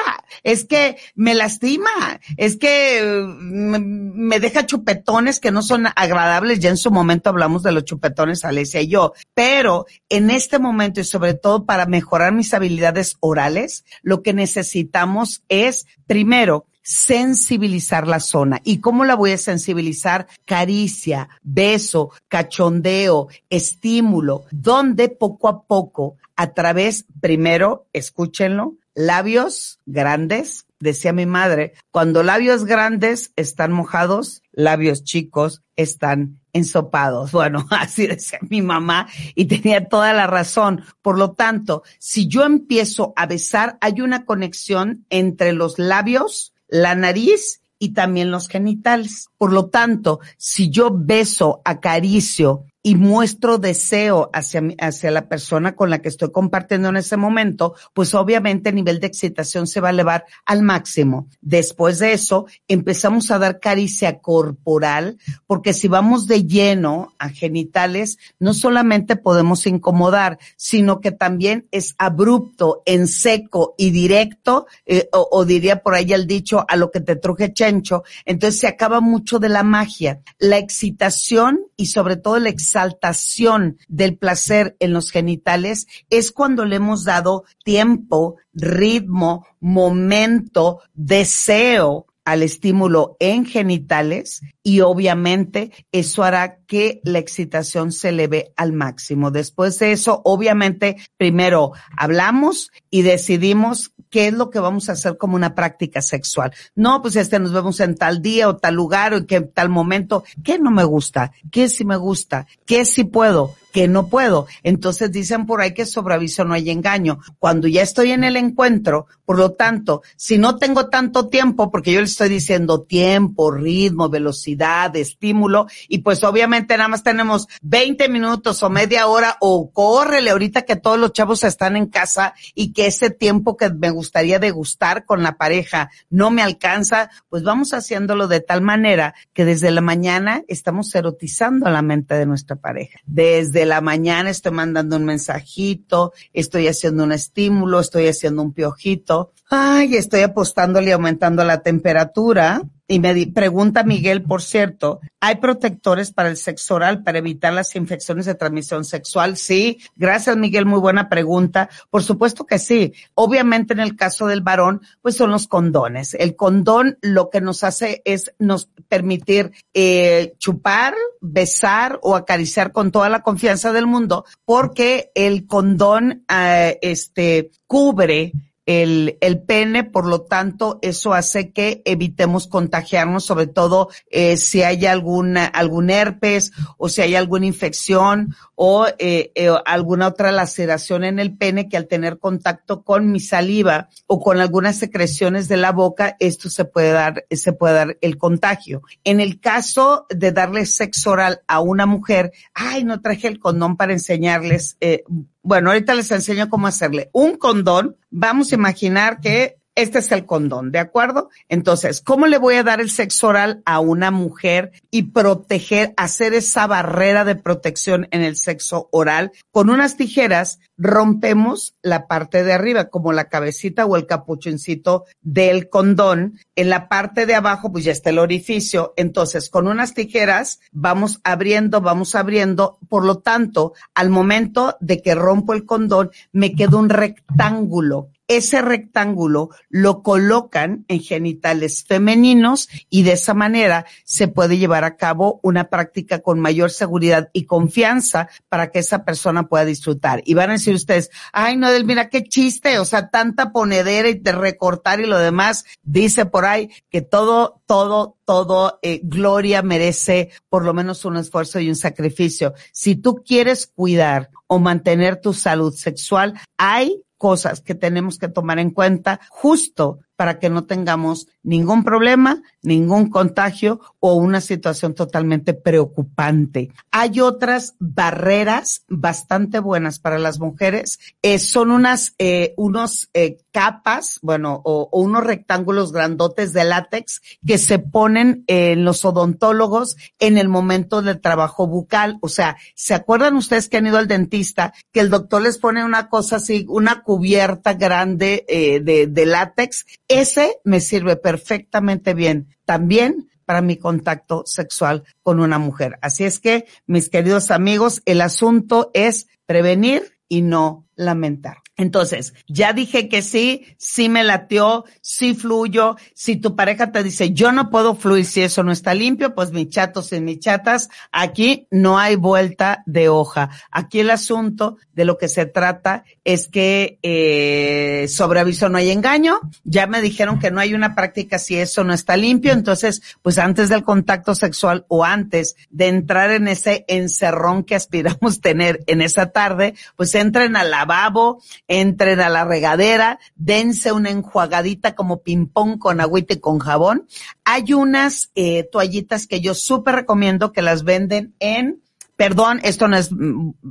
es 0.43 0.65
que 0.65 0.97
me 1.15 1.35
lastima, 1.35 2.19
es 2.37 2.57
que 2.57 3.23
me, 3.39 3.79
me 3.79 4.39
deja 4.39 4.65
chupetones 4.65 5.39
que 5.39 5.51
no 5.51 5.61
son 5.61 5.87
agradables. 5.95 6.59
Ya 6.59 6.69
en 6.69 6.77
su 6.77 6.91
momento 6.91 7.29
hablamos 7.29 7.63
de 7.63 7.71
los 7.71 7.85
chupetones, 7.85 8.43
Alesia 8.43 8.81
y 8.81 8.87
yo, 8.87 9.13
pero 9.33 9.85
en 10.09 10.31
este 10.31 10.59
momento 10.59 11.01
y 11.01 11.03
sobre 11.03 11.33
todo 11.33 11.65
para 11.65 11.85
mejorar 11.85 12.33
mis 12.33 12.53
habilidades 12.53 13.17
orales, 13.19 13.85
lo 14.01 14.23
que 14.23 14.33
necesitamos 14.33 15.43
es, 15.49 15.85
primero, 16.07 16.65
sensibilizar 16.81 18.07
la 18.07 18.19
zona. 18.19 18.61
¿Y 18.63 18.79
cómo 18.79 19.05
la 19.05 19.15
voy 19.15 19.31
a 19.31 19.37
sensibilizar? 19.37 20.27
Caricia, 20.45 21.29
beso, 21.41 22.11
cachondeo, 22.27 23.27
estímulo, 23.49 24.45
donde 24.51 25.09
poco 25.09 25.47
a 25.47 25.63
poco, 25.63 26.17
a 26.35 26.53
través, 26.53 27.05
primero, 27.19 27.85
escúchenlo, 27.93 28.75
labios 28.93 29.79
grandes, 29.85 30.65
decía 30.79 31.13
mi 31.13 31.25
madre, 31.25 31.73
cuando 31.91 32.23
labios 32.23 32.65
grandes 32.65 33.31
están 33.35 33.71
mojados, 33.71 34.43
labios 34.51 35.03
chicos 35.03 35.61
están 35.75 36.39
ensopados. 36.53 37.31
Bueno, 37.41 37.65
así 37.69 38.07
decía 38.07 38.39
mi 38.49 38.61
mamá 38.61 39.07
y 39.35 39.45
tenía 39.45 39.87
toda 39.87 40.13
la 40.13 40.27
razón. 40.27 40.83
Por 41.01 41.17
lo 41.17 41.31
tanto, 41.31 41.83
si 41.97 42.27
yo 42.27 42.43
empiezo 42.43 43.13
a 43.15 43.25
besar, 43.25 43.77
hay 43.81 44.01
una 44.01 44.25
conexión 44.25 45.05
entre 45.09 45.53
los 45.53 45.79
labios, 45.79 46.53
la 46.71 46.95
nariz 46.95 47.61
y 47.77 47.93
también 47.93 48.31
los 48.31 48.47
genitales. 48.47 49.27
Por 49.37 49.53
lo 49.53 49.67
tanto, 49.67 50.19
si 50.37 50.71
yo 50.71 50.89
beso, 50.91 51.61
acaricio 51.63 52.65
y 52.83 52.95
muestro 52.95 53.57
deseo 53.57 54.29
hacia, 54.33 54.63
hacia 54.79 55.11
la 55.11 55.27
persona 55.27 55.75
con 55.75 55.89
la 55.89 55.99
que 55.99 56.09
estoy 56.09 56.31
compartiendo 56.31 56.89
en 56.89 56.97
ese 56.97 57.15
momento, 57.15 57.75
pues 57.93 58.15
obviamente 58.15 58.69
el 58.69 58.75
nivel 58.75 58.99
de 58.99 59.07
excitación 59.07 59.67
se 59.67 59.81
va 59.81 59.89
a 59.89 59.91
elevar 59.91 60.25
al 60.45 60.63
máximo. 60.63 61.27
Después 61.41 61.99
de 61.99 62.13
eso, 62.13 62.47
empezamos 62.67 63.29
a 63.29 63.37
dar 63.37 63.59
caricia 63.59 64.19
corporal, 64.19 65.17
porque 65.45 65.73
si 65.73 65.87
vamos 65.87 66.27
de 66.27 66.45
lleno 66.45 67.13
a 67.19 67.29
genitales, 67.29 68.17
no 68.39 68.53
solamente 68.53 69.15
podemos 69.15 69.67
incomodar, 69.67 70.39
sino 70.55 71.01
que 71.01 71.11
también 71.11 71.67
es 71.71 71.95
abrupto, 71.97 72.81
en 72.85 73.07
seco 73.07 73.75
y 73.77 73.91
directo, 73.91 74.65
eh, 74.85 75.07
o, 75.11 75.45
diría 75.45 75.83
por 75.83 75.93
ahí 75.93 76.13
el 76.13 76.25
dicho, 76.25 76.65
a 76.67 76.75
lo 76.75 76.89
que 76.89 77.01
te 77.01 77.15
truje 77.15 77.53
chencho, 77.53 78.03
entonces 78.25 78.59
se 78.59 78.67
acaba 78.67 79.01
mucho 79.01 79.39
de 79.39 79.49
la 79.49 79.63
magia. 79.63 80.21
La 80.39 80.57
excitación 80.57 81.59
y 81.77 81.87
sobre 81.87 82.15
todo 82.15 82.39
la 82.39 82.49
exaltación 82.71 83.77
del 83.89 84.17
placer 84.17 84.77
en 84.79 84.93
los 84.93 85.11
genitales 85.11 85.87
es 86.09 86.31
cuando 86.31 86.63
le 86.63 86.77
hemos 86.77 87.03
dado 87.03 87.43
tiempo, 87.65 88.37
ritmo, 88.53 89.45
momento, 89.59 90.79
deseo 90.93 92.07
al 92.23 92.43
estímulo 92.43 93.17
en 93.19 93.45
genitales 93.45 94.41
y 94.63 94.81
obviamente 94.81 95.71
eso 95.91 96.23
hará 96.23 96.59
que 96.65 97.01
la 97.03 97.19
excitación 97.19 97.91
se 97.91 98.09
eleve 98.09 98.53
al 98.55 98.71
máximo. 98.71 99.31
Después 99.31 99.77
de 99.79 99.91
eso, 99.91 100.21
obviamente, 100.23 100.95
primero 101.17 101.73
hablamos 101.97 102.71
y 102.89 103.01
decidimos 103.01 103.93
qué 104.11 104.27
es 104.27 104.33
lo 104.33 104.51
que 104.51 104.59
vamos 104.59 104.89
a 104.89 104.91
hacer 104.91 105.17
como 105.17 105.35
una 105.35 105.55
práctica 105.55 106.01
sexual. 106.03 106.53
No, 106.75 107.01
pues 107.01 107.15
este 107.15 107.39
nos 107.39 107.53
vemos 107.53 107.79
en 107.79 107.95
tal 107.95 108.21
día 108.21 108.47
o 108.47 108.57
tal 108.57 108.75
lugar 108.75 109.13
o 109.15 109.25
en 109.27 109.51
tal 109.51 109.69
momento. 109.69 110.23
¿Qué 110.43 110.59
no 110.59 110.69
me 110.69 110.83
gusta? 110.83 111.31
¿Qué 111.49 111.69
sí 111.69 111.85
me 111.85 111.95
gusta? 111.95 112.45
¿Qué 112.65 112.85
sí 112.85 113.05
puedo? 113.05 113.55
¿Qué 113.71 113.87
no 113.87 114.07
puedo? 114.07 114.47
Entonces 114.63 115.11
dicen 115.11 115.45
por 115.45 115.61
ahí 115.61 115.73
que 115.73 115.85
sobre 115.85 116.15
aviso 116.15 116.43
no 116.43 116.53
hay 116.53 116.69
engaño. 116.69 117.19
Cuando 117.39 117.67
ya 117.67 117.81
estoy 117.81 118.11
en 118.11 118.23
el 118.23 118.35
encuentro, 118.35 119.07
por 119.25 119.37
lo 119.37 119.51
tanto, 119.53 120.01
si 120.15 120.37
no 120.37 120.57
tengo 120.57 120.89
tanto 120.89 121.29
tiempo, 121.29 121.71
porque 121.71 121.93
yo 121.93 121.99
le 121.99 122.05
estoy 122.05 122.29
diciendo 122.29 122.81
tiempo, 122.81 123.51
ritmo, 123.51 124.09
velocidad, 124.09 124.95
estímulo, 124.95 125.67
y 125.87 125.99
pues 125.99 126.23
obviamente 126.23 126.75
nada 126.75 126.89
más 126.89 127.03
tenemos 127.03 127.47
20 127.61 128.09
minutos 128.09 128.61
o 128.63 128.69
media 128.69 129.07
hora 129.07 129.37
o 129.39 129.71
córrele 129.71 130.31
ahorita 130.31 130.63
que 130.63 130.75
todos 130.75 130.99
los 130.99 131.13
chavos 131.13 131.43
están 131.43 131.75
en 131.75 131.87
casa 131.87 132.33
y 132.55 132.73
que 132.73 132.87
ese 132.87 133.09
tiempo 133.09 133.55
que 133.55 133.69
me 133.69 133.89
gustaría 133.89 134.39
degustar 134.39 135.05
con 135.05 135.23
la 135.23 135.37
pareja 135.37 135.89
no 136.09 136.31
me 136.31 136.41
alcanza, 136.41 137.09
pues 137.29 137.43
vamos 137.43 137.73
haciéndolo 137.73 138.27
de 138.27 138.41
tal 138.41 138.61
manera 138.61 139.13
que 139.33 139.45
desde 139.45 139.71
la 139.71 139.81
mañana 139.81 140.43
estamos 140.47 140.93
erotizando 140.93 141.69
la 141.69 141.81
mente 141.81 142.15
de 142.15 142.25
nuestra 142.25 142.55
pareja. 142.55 142.99
Desde 143.05 143.60
la 143.65 143.81
mañana 143.81 144.29
estoy 144.29 144.51
mandando 144.51 144.95
un 144.95 145.05
mensajito, 145.05 146.13
estoy 146.33 146.67
haciendo 146.67 147.03
un 147.03 147.11
estímulo, 147.11 147.79
estoy 147.79 148.07
haciendo 148.07 148.41
un 148.41 148.53
piojito, 148.53 149.31
ay, 149.49 149.95
estoy 149.95 150.21
apostándole 150.21 150.89
y 150.89 150.93
aumentando 150.93 151.43
la 151.43 151.61
temperatura. 151.61 152.61
Y 152.91 152.99
me 152.99 153.25
pregunta 153.27 153.85
Miguel, 153.85 154.21
por 154.21 154.41
cierto, 154.41 154.99
¿hay 155.21 155.35
protectores 155.35 156.11
para 156.11 156.27
el 156.27 156.35
sexo 156.35 156.75
oral 156.75 157.03
para 157.03 157.19
evitar 157.19 157.53
las 157.53 157.73
infecciones 157.77 158.25
de 158.25 158.35
transmisión 158.35 158.83
sexual? 158.83 159.37
Sí, 159.37 159.79
gracias 159.95 160.35
Miguel, 160.35 160.65
muy 160.65 160.81
buena 160.81 161.07
pregunta. 161.07 161.69
Por 161.89 162.03
supuesto 162.03 162.45
que 162.45 162.59
sí. 162.59 162.91
Obviamente 163.13 163.71
en 163.71 163.79
el 163.79 163.95
caso 163.95 164.27
del 164.27 164.41
varón, 164.41 164.81
pues 165.01 165.15
son 165.15 165.31
los 165.31 165.47
condones. 165.47 166.15
El 166.15 166.35
condón 166.35 166.97
lo 166.99 167.29
que 167.29 167.39
nos 167.39 167.63
hace 167.63 168.01
es 168.03 168.33
nos 168.39 168.69
permitir 168.89 169.53
eh, 169.73 170.33
chupar, 170.37 170.93
besar 171.21 171.97
o 172.03 172.17
acariciar 172.17 172.73
con 172.73 172.91
toda 172.91 173.07
la 173.07 173.23
confianza 173.23 173.71
del 173.71 173.87
mundo, 173.87 174.25
porque 174.43 175.11
el 175.15 175.47
condón 175.47 176.25
eh, 176.29 176.77
este 176.81 177.51
cubre 177.67 178.33
el, 178.65 179.17
el 179.21 179.41
pene, 179.41 179.83
por 179.83 180.05
lo 180.05 180.21
tanto, 180.21 180.79
eso 180.81 181.13
hace 181.13 181.51
que 181.51 181.81
evitemos 181.85 182.47
contagiarnos, 182.47 183.25
sobre 183.25 183.47
todo 183.47 183.89
eh, 184.09 184.37
si 184.37 184.61
hay 184.63 184.85
alguna, 184.85 185.45
algún 185.45 185.89
herpes 185.89 186.51
o 186.77 186.87
si 186.87 187.01
hay 187.01 187.15
alguna 187.15 187.47
infección 187.47 188.35
o 188.55 188.85
eh, 188.99 189.31
eh, 189.33 189.49
alguna 189.65 190.07
otra 190.07 190.31
laceración 190.31 191.03
en 191.03 191.17
el 191.17 191.35
pene 191.35 191.67
que 191.67 191.77
al 191.77 191.87
tener 191.87 192.19
contacto 192.19 192.83
con 192.83 193.11
mi 193.11 193.19
saliva 193.19 193.89
o 194.05 194.19
con 194.19 194.39
algunas 194.39 194.77
secreciones 194.77 195.47
de 195.47 195.57
la 195.57 195.71
boca, 195.71 196.15
esto 196.19 196.49
se 196.49 196.65
puede 196.65 196.91
dar, 196.91 197.25
se 197.31 197.53
puede 197.53 197.73
dar 197.73 197.97
el 198.01 198.17
contagio. 198.17 198.83
En 199.03 199.19
el 199.19 199.39
caso 199.39 200.05
de 200.09 200.31
darle 200.31 200.67
sexo 200.67 201.11
oral 201.11 201.41
a 201.47 201.59
una 201.59 201.87
mujer, 201.87 202.31
ay, 202.53 202.83
no 202.83 203.01
traje 203.01 203.27
el 203.27 203.39
condón 203.39 203.77
para 203.77 203.93
enseñarles, 203.93 204.77
eh, 204.79 205.03
bueno, 205.43 205.69
ahorita 205.69 205.95
les 205.95 206.11
enseño 206.11 206.49
cómo 206.49 206.67
hacerle 206.67 207.09
un 207.13 207.37
condón. 207.37 207.97
Vamos 208.09 208.51
a 208.51 208.55
imaginar 208.55 209.19
que 209.21 209.57
este 209.73 209.99
es 209.99 210.11
el 210.11 210.25
condón, 210.25 210.71
¿de 210.71 210.79
acuerdo? 210.79 211.29
Entonces, 211.47 212.01
¿cómo 212.01 212.27
le 212.27 212.37
voy 212.37 212.55
a 212.55 212.63
dar 212.63 212.81
el 212.81 212.89
sexo 212.89 213.29
oral 213.29 213.61
a 213.65 213.79
una 213.79 214.11
mujer 214.11 214.73
y 214.91 215.03
proteger, 215.03 215.93
hacer 215.95 216.33
esa 216.33 216.67
barrera 216.67 217.23
de 217.23 217.35
protección 217.35 218.07
en 218.11 218.21
el 218.21 218.35
sexo 218.35 218.89
oral? 218.91 219.31
Con 219.49 219.69
unas 219.69 219.95
tijeras 219.95 220.59
rompemos 220.81 221.75
la 221.83 222.07
parte 222.07 222.43
de 222.43 222.53
arriba, 222.53 222.89
como 222.89 223.13
la 223.13 223.29
cabecita 223.29 223.85
o 223.85 223.95
el 223.95 224.07
capuchoncito 224.07 225.05
del 225.21 225.69
condón. 225.69 226.39
En 226.55 226.69
la 226.69 226.89
parte 226.89 227.27
de 227.27 227.35
abajo, 227.35 227.71
pues 227.71 227.83
ya 227.83 227.91
está 227.91 228.09
el 228.09 228.17
orificio. 228.17 228.93
Entonces, 228.97 229.49
con 229.49 229.67
unas 229.67 229.93
tijeras 229.93 230.59
vamos 230.71 231.21
abriendo, 231.23 231.81
vamos 231.81 232.15
abriendo. 232.15 232.79
Por 232.89 233.05
lo 233.05 233.19
tanto, 233.19 233.73
al 233.93 234.09
momento 234.09 234.75
de 234.79 235.01
que 235.01 235.13
rompo 235.13 235.53
el 235.53 235.65
condón, 235.65 236.09
me 236.31 236.53
queda 236.53 236.77
un 236.77 236.89
rectángulo 236.89 238.09
ese 238.37 238.61
rectángulo 238.61 239.49
lo 239.69 240.03
colocan 240.03 240.85
en 240.87 241.01
genitales 241.01 241.83
femeninos 241.85 242.69
y 242.89 243.03
de 243.03 243.13
esa 243.13 243.33
manera 243.33 243.85
se 244.05 244.29
puede 244.29 244.57
llevar 244.57 244.85
a 244.85 244.95
cabo 244.95 245.41
una 245.43 245.67
práctica 245.67 246.19
con 246.19 246.39
mayor 246.39 246.71
seguridad 246.71 247.29
y 247.33 247.43
confianza 247.43 248.29
para 248.47 248.71
que 248.71 248.79
esa 248.79 249.03
persona 249.03 249.49
pueda 249.49 249.65
disfrutar. 249.65 250.21
Y 250.25 250.33
van 250.33 250.49
a 250.49 250.53
decir 250.53 250.70
ustedes, 250.73 251.09
ay, 251.33 251.57
no, 251.57 251.67
mira 251.85 252.09
qué 252.09 252.23
chiste, 252.23 252.79
o 252.79 252.85
sea, 252.85 253.09
tanta 253.09 253.51
ponedera 253.51 254.09
y 254.09 254.15
de 254.15 254.31
recortar 254.31 254.99
y 254.99 255.05
lo 255.05 255.17
demás. 255.17 255.65
Dice 255.83 256.25
por 256.25 256.45
ahí 256.45 256.69
que 256.89 257.01
todo, 257.01 257.61
todo, 257.65 258.17
todo, 258.25 258.79
eh, 258.81 259.01
gloria 259.03 259.61
merece 259.61 260.31
por 260.49 260.65
lo 260.65 260.73
menos 260.73 261.05
un 261.05 261.17
esfuerzo 261.17 261.59
y 261.59 261.69
un 261.69 261.75
sacrificio. 261.75 262.53
Si 262.71 262.95
tú 262.95 263.23
quieres 263.25 263.67
cuidar 263.67 264.29
o 264.47 264.59
mantener 264.59 265.21
tu 265.21 265.33
salud 265.33 265.73
sexual, 265.73 266.39
hay 266.57 267.01
cosas 267.17 267.61
que 267.61 267.75
tenemos 267.75 268.17
que 268.17 268.29
tomar 268.29 268.57
en 268.57 268.71
cuenta 268.71 269.19
justo 269.29 269.99
para 270.21 270.37
que 270.37 270.51
no 270.51 270.65
tengamos 270.65 271.29
ningún 271.41 271.83
problema, 271.83 272.43
ningún 272.61 273.09
contagio 273.09 273.79
o 273.99 274.13
una 274.13 274.39
situación 274.39 274.93
totalmente 274.93 275.55
preocupante. 275.55 276.69
Hay 276.91 277.19
otras 277.19 277.73
barreras 277.79 278.83
bastante 278.87 279.57
buenas 279.57 279.97
para 279.97 280.19
las 280.19 280.39
mujeres. 280.39 280.99
Eh, 281.23 281.39
son 281.39 281.71
unas, 281.71 282.13
eh, 282.19 282.53
unos 282.55 283.09
eh, 283.15 283.39
capas, 283.51 284.19
bueno, 284.21 284.61
o, 284.63 284.89
o, 284.91 285.01
unos 285.01 285.23
rectángulos 285.23 285.91
grandotes 285.91 286.53
de 286.53 286.65
látex 286.65 287.21
que 287.43 287.57
se 287.57 287.79
ponen 287.79 288.43
en 288.45 288.85
los 288.85 289.03
odontólogos 289.03 289.97
en 290.19 290.37
el 290.37 290.49
momento 290.49 291.01
del 291.01 291.19
trabajo 291.19 291.65
bucal. 291.65 292.19
O 292.21 292.29
sea, 292.29 292.57
¿se 292.75 292.93
acuerdan 292.93 293.35
ustedes 293.35 293.67
que 293.67 293.77
han 293.77 293.87
ido 293.87 293.97
al 293.97 294.07
dentista 294.07 294.73
que 294.91 294.99
el 294.99 295.09
doctor 295.09 295.41
les 295.41 295.57
pone 295.57 295.83
una 295.83 296.09
cosa 296.09 296.35
así, 296.35 296.65
una 296.69 297.01
cubierta 297.01 297.73
grande 297.73 298.45
de, 298.47 299.07
de 299.07 299.25
látex? 299.25 299.85
Ese 300.11 300.57
me 300.63 300.81
sirve 300.81 301.15
perfectamente 301.15 302.13
bien. 302.13 302.49
También 302.65 303.29
para 303.45 303.61
mi 303.61 303.77
contacto 303.77 304.43
sexual 304.45 305.03
con 305.23 305.39
una 305.39 305.57
mujer. 305.57 305.97
Así 306.01 306.23
es 306.23 306.39
que, 306.39 306.65
mis 306.85 307.09
queridos 307.09 307.51
amigos, 307.51 308.01
el 308.05 308.21
asunto 308.21 308.91
es 308.93 309.27
prevenir 309.45 310.17
y 310.27 310.41
no 310.41 310.87
lamentar. 310.95 311.57
Entonces, 311.81 312.33
ya 312.47 312.73
dije 312.73 313.09
que 313.09 313.23
sí, 313.23 313.65
sí 313.77 314.07
me 314.07 314.23
latió, 314.23 314.85
sí 315.01 315.33
fluyo. 315.33 315.95
Si 316.13 316.35
tu 316.35 316.55
pareja 316.55 316.91
te 316.91 317.01
dice, 317.01 317.31
yo 317.31 317.51
no 317.51 317.71
puedo 317.71 317.95
fluir 317.95 318.25
si 318.25 318.41
eso 318.41 318.61
no 318.63 318.71
está 318.71 318.93
limpio, 318.93 319.33
pues 319.33 319.51
mis 319.51 319.69
chatos 319.69 320.13
y 320.13 320.21
mis 320.21 320.39
chatas, 320.39 320.89
aquí 321.11 321.67
no 321.71 321.97
hay 321.97 322.15
vuelta 322.17 322.83
de 322.85 323.09
hoja. 323.09 323.49
Aquí 323.71 323.99
el 323.99 324.11
asunto 324.11 324.77
de 324.93 325.05
lo 325.05 325.17
que 325.17 325.27
se 325.27 325.47
trata 325.47 326.03
es 326.23 326.47
que 326.47 326.99
eh, 327.01 328.07
sobre 328.07 328.39
aviso 328.39 328.69
no 328.69 328.77
hay 328.77 328.91
engaño. 328.91 329.39
Ya 329.63 329.87
me 329.87 330.01
dijeron 330.01 330.37
que 330.37 330.51
no 330.51 330.59
hay 330.59 330.75
una 330.75 330.93
práctica 330.93 331.39
si 331.39 331.57
eso 331.57 331.83
no 331.83 331.93
está 331.93 332.15
limpio. 332.15 332.53
Entonces, 332.53 333.01
pues 333.23 333.39
antes 333.39 333.69
del 333.69 333.83
contacto 333.83 334.35
sexual 334.35 334.85
o 334.87 335.03
antes 335.03 335.55
de 335.71 335.87
entrar 335.87 336.29
en 336.31 336.47
ese 336.47 336.85
encerrón 336.87 337.63
que 337.63 337.73
aspiramos 337.73 338.39
tener 338.41 338.83
en 338.85 339.01
esa 339.01 339.31
tarde, 339.31 339.73
pues 339.95 340.13
entren 340.13 340.55
al 340.55 340.69
lavabo, 340.69 341.41
entren 341.71 342.19
a 342.19 342.27
la 342.27 342.43
regadera, 342.43 343.17
dense 343.35 343.93
una 343.93 344.09
enjuagadita 344.09 344.93
como 344.93 345.21
ping-pong 345.21 345.79
con 345.79 346.01
agüita 346.01 346.33
y 346.33 346.39
con 346.41 346.59
jabón. 346.59 347.07
Hay 347.45 347.71
unas 347.71 348.29
eh, 348.35 348.67
toallitas 348.69 349.25
que 349.25 349.39
yo 349.39 349.53
súper 349.53 349.95
recomiendo 349.95 350.51
que 350.51 350.61
las 350.61 350.83
venden 350.83 351.33
en 351.39 351.81
perdón, 352.17 352.59
esto 352.61 352.87
no 352.87 352.97
es, 352.97 353.09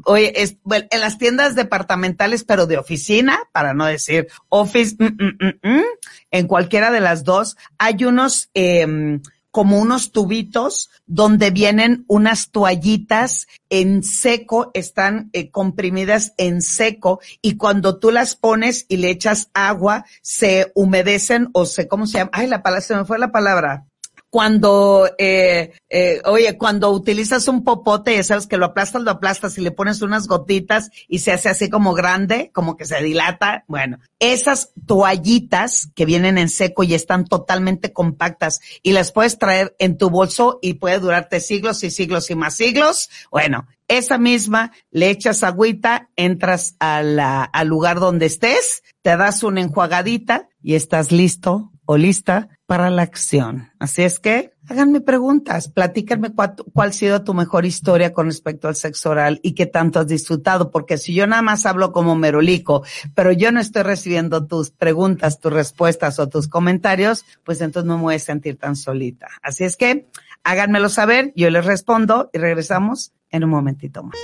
oye, 0.06 0.32
es, 0.42 0.56
bueno, 0.64 0.84
en 0.90 1.00
las 1.00 1.18
tiendas 1.18 1.54
departamentales, 1.54 2.42
pero 2.42 2.66
de 2.66 2.78
oficina, 2.78 3.38
para 3.52 3.74
no 3.74 3.86
decir 3.86 4.26
office, 4.48 4.96
mm, 4.98 5.04
mm, 5.04 5.68
mm, 5.70 5.84
en 6.32 6.46
cualquiera 6.48 6.90
de 6.90 6.98
las 6.98 7.22
dos, 7.22 7.56
hay 7.78 8.04
unos, 8.04 8.50
eh, 8.54 9.20
como 9.50 9.78
unos 9.78 10.12
tubitos 10.12 10.90
donde 11.06 11.50
vienen 11.50 12.04
unas 12.06 12.50
toallitas 12.50 13.48
en 13.68 14.02
seco, 14.02 14.70
están 14.74 15.30
eh, 15.32 15.50
comprimidas 15.50 16.34
en 16.36 16.62
seco 16.62 17.20
y 17.42 17.56
cuando 17.56 17.98
tú 17.98 18.10
las 18.10 18.36
pones 18.36 18.86
y 18.88 18.98
le 18.98 19.10
echas 19.10 19.50
agua, 19.54 20.04
se 20.22 20.70
humedecen 20.74 21.48
o 21.52 21.66
se, 21.66 21.88
¿cómo 21.88 22.06
se 22.06 22.18
llama? 22.18 22.30
Ay, 22.32 22.46
la 22.46 22.62
palabra, 22.62 22.80
se 22.80 22.96
me 22.96 23.04
fue 23.04 23.18
la 23.18 23.32
palabra 23.32 23.89
cuando, 24.30 25.10
eh, 25.18 25.72
eh, 25.88 26.22
oye, 26.24 26.56
cuando 26.56 26.90
utilizas 26.90 27.48
un 27.48 27.64
popote, 27.64 28.14
ya 28.14 28.22
sabes 28.22 28.46
que 28.46 28.56
lo 28.56 28.66
aplastas, 28.66 29.02
lo 29.02 29.10
aplastas 29.10 29.58
y 29.58 29.60
le 29.60 29.72
pones 29.72 30.02
unas 30.02 30.28
gotitas 30.28 30.90
y 31.08 31.18
se 31.18 31.32
hace 31.32 31.48
así 31.48 31.68
como 31.68 31.94
grande, 31.94 32.52
como 32.54 32.76
que 32.76 32.86
se 32.86 33.02
dilata. 33.02 33.64
Bueno, 33.66 33.98
esas 34.20 34.70
toallitas 34.86 35.90
que 35.96 36.04
vienen 36.04 36.38
en 36.38 36.48
seco 36.48 36.84
y 36.84 36.94
están 36.94 37.24
totalmente 37.24 37.92
compactas 37.92 38.60
y 38.82 38.92
las 38.92 39.10
puedes 39.10 39.36
traer 39.36 39.74
en 39.80 39.98
tu 39.98 40.10
bolso 40.10 40.60
y 40.62 40.74
puede 40.74 41.00
durarte 41.00 41.40
siglos 41.40 41.82
y 41.82 41.90
siglos 41.90 42.30
y 42.30 42.36
más 42.36 42.54
siglos. 42.54 43.10
Bueno, 43.32 43.66
esa 43.88 44.18
misma, 44.18 44.70
le 44.92 45.10
echas 45.10 45.42
agüita, 45.42 46.08
entras 46.14 46.76
a 46.78 46.98
al 47.00 47.66
lugar 47.66 47.98
donde 47.98 48.26
estés, 48.26 48.84
te 49.02 49.16
das 49.16 49.42
una 49.42 49.60
enjuagadita 49.60 50.48
y 50.62 50.76
estás 50.76 51.10
listo 51.10 51.69
o 51.92 51.96
lista 51.96 52.48
para 52.66 52.88
la 52.88 53.02
acción. 53.02 53.72
Así 53.80 54.02
es 54.02 54.20
que 54.20 54.52
háganme 54.68 55.00
preguntas, 55.00 55.66
platícanme 55.66 56.32
cuál, 56.32 56.54
cuál, 56.72 56.90
ha 56.90 56.92
sido 56.92 57.24
tu 57.24 57.34
mejor 57.34 57.66
historia 57.66 58.12
con 58.12 58.26
respecto 58.26 58.68
al 58.68 58.76
sexo 58.76 59.10
oral 59.10 59.40
y 59.42 59.54
qué 59.56 59.66
tanto 59.66 59.98
has 59.98 60.06
disfrutado, 60.06 60.70
porque 60.70 60.98
si 60.98 61.14
yo 61.14 61.26
nada 61.26 61.42
más 61.42 61.66
hablo 61.66 61.90
como 61.90 62.14
merolico, 62.14 62.84
pero 63.16 63.32
yo 63.32 63.50
no 63.50 63.58
estoy 63.58 63.82
recibiendo 63.82 64.46
tus 64.46 64.70
preguntas, 64.70 65.40
tus 65.40 65.52
respuestas 65.52 66.20
o 66.20 66.28
tus 66.28 66.46
comentarios, 66.46 67.24
pues 67.42 67.60
entonces 67.60 67.88
no 67.88 67.96
me 67.96 68.04
voy 68.04 68.14
a 68.14 68.18
sentir 68.20 68.56
tan 68.56 68.76
solita. 68.76 69.26
Así 69.42 69.64
es 69.64 69.76
que 69.76 70.06
háganmelo 70.44 70.90
saber, 70.90 71.32
yo 71.34 71.50
les 71.50 71.64
respondo 71.64 72.30
y 72.32 72.38
regresamos 72.38 73.10
en 73.30 73.42
un 73.42 73.50
momentito 73.50 74.04
más. 74.04 74.16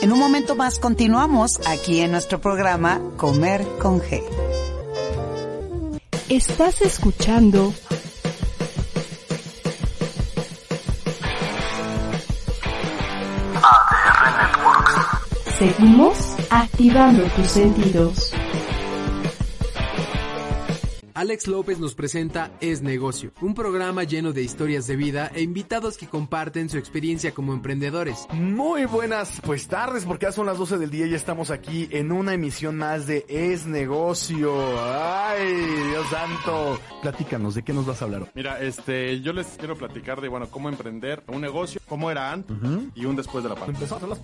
En 0.00 0.12
un 0.12 0.18
momento 0.18 0.56
más 0.56 0.78
continuamos 0.78 1.60
aquí 1.66 2.00
en 2.00 2.10
nuestro 2.10 2.40
programa 2.40 3.02
Comer 3.18 3.66
con 3.78 4.00
G. 4.00 4.22
Estás 6.28 6.82
escuchando 6.82 7.72
ADR 13.62 14.36
Networks. 14.36 15.58
Seguimos 15.58 16.36
activando 16.50 17.22
tus 17.34 17.46
sentidos. 17.46 18.27
Alex 21.18 21.48
López 21.48 21.80
nos 21.80 21.96
presenta 21.96 22.52
Es 22.60 22.80
Negocio, 22.80 23.32
un 23.40 23.52
programa 23.52 24.04
lleno 24.04 24.32
de 24.32 24.44
historias 24.44 24.86
de 24.86 24.94
vida 24.94 25.32
e 25.34 25.42
invitados 25.42 25.98
que 25.98 26.06
comparten 26.06 26.68
su 26.68 26.78
experiencia 26.78 27.34
como 27.34 27.54
emprendedores. 27.54 28.28
Muy 28.32 28.84
buenas 28.84 29.40
pues 29.44 29.66
tardes 29.66 30.04
porque 30.04 30.26
ya 30.26 30.32
son 30.32 30.46
las 30.46 30.58
12 30.58 30.78
del 30.78 30.92
día 30.92 31.06
y 31.06 31.10
ya 31.10 31.16
estamos 31.16 31.50
aquí 31.50 31.88
en 31.90 32.12
una 32.12 32.34
emisión 32.34 32.76
más 32.76 33.08
de 33.08 33.26
Es 33.28 33.66
Negocio. 33.66 34.54
Ay, 34.80 35.56
Dios 35.90 36.06
santo. 36.08 36.78
Platícanos, 37.02 37.56
¿de 37.56 37.64
qué 37.64 37.72
nos 37.72 37.84
vas 37.84 38.00
a 38.00 38.04
hablar? 38.04 38.30
Mira, 38.36 38.60
este, 38.60 39.20
yo 39.20 39.32
les 39.32 39.48
quiero 39.58 39.76
platicar 39.76 40.20
de, 40.20 40.28
bueno, 40.28 40.48
cómo 40.48 40.68
emprender 40.68 41.24
un 41.26 41.40
negocio, 41.40 41.80
cómo 41.88 42.12
era 42.12 42.30
antes 42.30 42.56
uh 42.56 42.60
-huh. 42.60 42.90
y 42.94 43.06
un 43.06 43.16
después 43.16 43.42
de 43.42 43.50
la 43.50 43.56
pandemia. 43.56 43.80
Empezó 43.80 43.94
a 43.94 43.98
hacer 43.98 44.08
las 44.08 44.20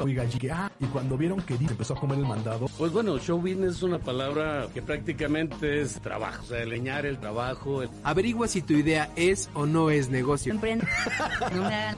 ah, 0.53 0.71
y 0.79 0.85
cuando 0.87 1.17
vieron 1.17 1.43
que 1.43 1.57
se 1.57 1.65
empezó 1.65 1.95
a 1.95 1.99
comer 1.99 2.19
el 2.19 2.27
mandado. 2.27 2.67
Pues 2.79 2.93
bueno, 2.93 3.19
show 3.19 3.41
business 3.41 3.79
es 3.79 3.83
una 3.83 3.99
palabra 3.99 4.69
que 4.73 4.81
prácticamente 4.81 5.81
es 5.81 6.01
trabajo, 6.01 6.45
o 6.45 6.47
sea, 6.47 6.63
el 6.63 6.84
el 6.89 7.19
trabajo. 7.19 7.83
El... 7.83 7.91
Averigua 8.03 8.49
si 8.49 8.63
tu 8.63 8.75
idea 8.75 9.11
es 9.17 9.49
o 9.55 9.67
no 9.67 9.91
es 9.91 10.11
negocio. 10.11 10.55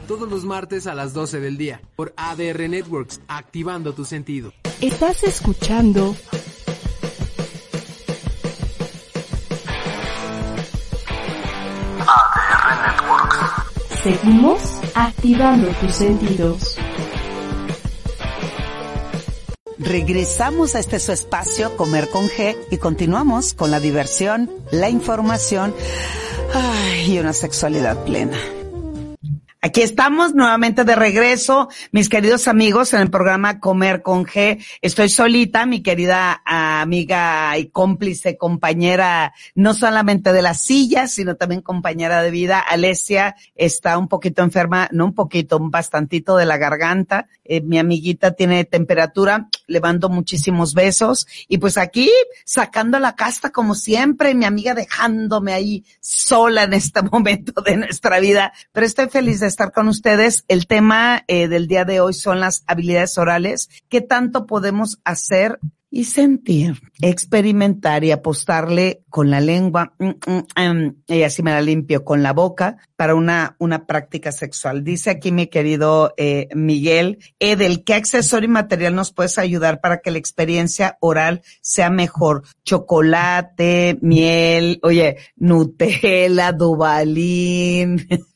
Todos 0.09 0.29
los 0.31 0.44
martes 0.44 0.87
a 0.87 0.94
las 0.94 1.12
12 1.12 1.40
del 1.40 1.57
día 1.57 1.81
por 1.96 2.14
ADR 2.16 2.68
Networks, 2.68 3.20
activando 3.29 3.92
tu 3.92 4.05
sentido. 4.05 4.53
Estás 4.81 5.25
escuchando 5.25 6.16
ADR 11.99 12.83
Networks. 12.87 14.03
Seguimos 14.03 14.81
activando 14.94 15.68
tus 15.81 15.94
sentidos. 15.94 16.79
Regresamos 19.78 20.74
a 20.74 20.78
este 20.78 20.98
su 20.98 21.12
espacio, 21.12 21.76
Comer 21.76 22.08
con 22.08 22.28
G, 22.28 22.56
y 22.70 22.78
continuamos 22.78 23.52
con 23.52 23.70
la 23.70 23.78
diversión, 23.78 24.50
la 24.70 24.88
información 24.88 25.74
y 27.06 27.18
una 27.18 27.32
sexualidad 27.32 28.04
plena. 28.04 28.38
Aquí 29.66 29.83
estamos 29.83 30.33
nuevamente 30.33 30.85
de 30.85 30.94
regreso, 30.94 31.68
mis 31.90 32.09
queridos 32.09 32.46
amigos, 32.46 32.94
en 32.94 33.00
el 33.00 33.11
programa 33.11 33.59
Comer 33.59 34.00
con 34.00 34.24
G. 34.24 34.64
Estoy 34.81 35.09
solita, 35.09 35.66
mi 35.66 35.83
querida 35.83 36.40
amiga 36.44 37.59
y 37.59 37.66
cómplice, 37.70 38.37
compañera, 38.37 39.35
no 39.57 39.74
solamente 39.74 40.33
de 40.33 40.40
la 40.40 40.55
silla, 40.55 41.09
sino 41.09 41.35
también 41.35 41.62
compañera 41.62 42.22
de 42.22 42.31
vida. 42.31 42.61
Alesia 42.61 43.35
está 43.57 43.98
un 43.98 44.07
poquito 44.07 44.44
enferma, 44.44 44.88
no 44.92 45.07
un 45.07 45.14
poquito, 45.14 45.57
un 45.57 45.72
bastantito 45.72 46.37
de 46.37 46.46
la 46.46 46.59
garganta. 46.59 47.26
Eh, 47.44 47.61
mi 47.61 47.81
amiguita 47.81 48.35
tiene 48.35 48.64
temperatura, 48.66 49.48
le 49.66 49.81
mando 49.81 50.09
muchísimos 50.09 50.74
besos. 50.74 51.26
Y 51.48 51.59
pues 51.59 51.76
aquí, 51.76 52.09
sacando 52.44 53.00
la 53.00 53.16
casta 53.16 53.50
como 53.50 53.74
siempre, 53.74 54.33
mi 54.37 54.44
amiga 54.44 54.74
dejándome 54.74 55.55
ahí 55.55 55.85
sola 55.98 56.62
en 56.62 56.74
este 56.74 57.02
momento 57.11 57.62
de 57.62 57.79
nuestra 57.79 58.20
vida. 58.20 58.52
Pero 58.70 58.87
estoy 58.87 59.09
feliz 59.09 59.40
de 59.40 59.56
estar 59.57 59.73
con 59.73 59.88
ustedes. 59.88 60.45
El 60.49 60.66
tema 60.66 61.25
eh, 61.29 61.49
del 61.49 61.66
día 61.66 61.87
de 61.87 62.01
hoy 62.01 62.12
son 62.12 62.40
las 62.40 62.62
habilidades 62.66 63.16
orales. 63.16 63.71
¿Qué 63.88 64.03
tanto 64.03 64.47
podemos 64.47 65.01
hacer 65.03 65.59
y 65.88 66.05
sentir, 66.05 66.83
experimentar 67.01 68.05
y 68.05 68.11
apostarle 68.11 69.03
con 69.09 69.31
la 69.31 69.40
lengua 69.40 69.95
mm, 69.99 70.09
mm, 70.09 70.47
em, 70.57 70.97
y 71.07 71.23
así 71.23 71.42
me 71.42 71.53
la 71.53 71.62
limpio 71.62 72.05
con 72.05 72.23
la 72.23 72.35
boca 72.35 72.77
para 72.97 73.14
una, 73.14 73.57
una 73.59 73.87
práctica 73.87 74.31
sexual. 74.31 74.85
Dice 74.85 75.09
aquí 75.09 75.33
mi 75.33 75.47
querido 75.47 76.12
eh, 76.19 76.49
Miguel, 76.55 77.19
Edel, 77.38 77.83
¿qué 77.83 77.95
accesorio 77.95 78.47
y 78.47 78.53
material 78.53 78.95
nos 78.95 79.14
puedes 79.14 79.38
ayudar 79.38 79.81
para 79.81 80.03
que 80.03 80.11
la 80.11 80.19
experiencia 80.19 80.99
oral 81.01 81.40
sea 81.62 81.88
mejor? 81.88 82.42
Chocolate, 82.62 83.97
miel, 84.03 84.81
oye, 84.83 85.16
Nutella, 85.37 86.53
Dubalín. 86.53 88.07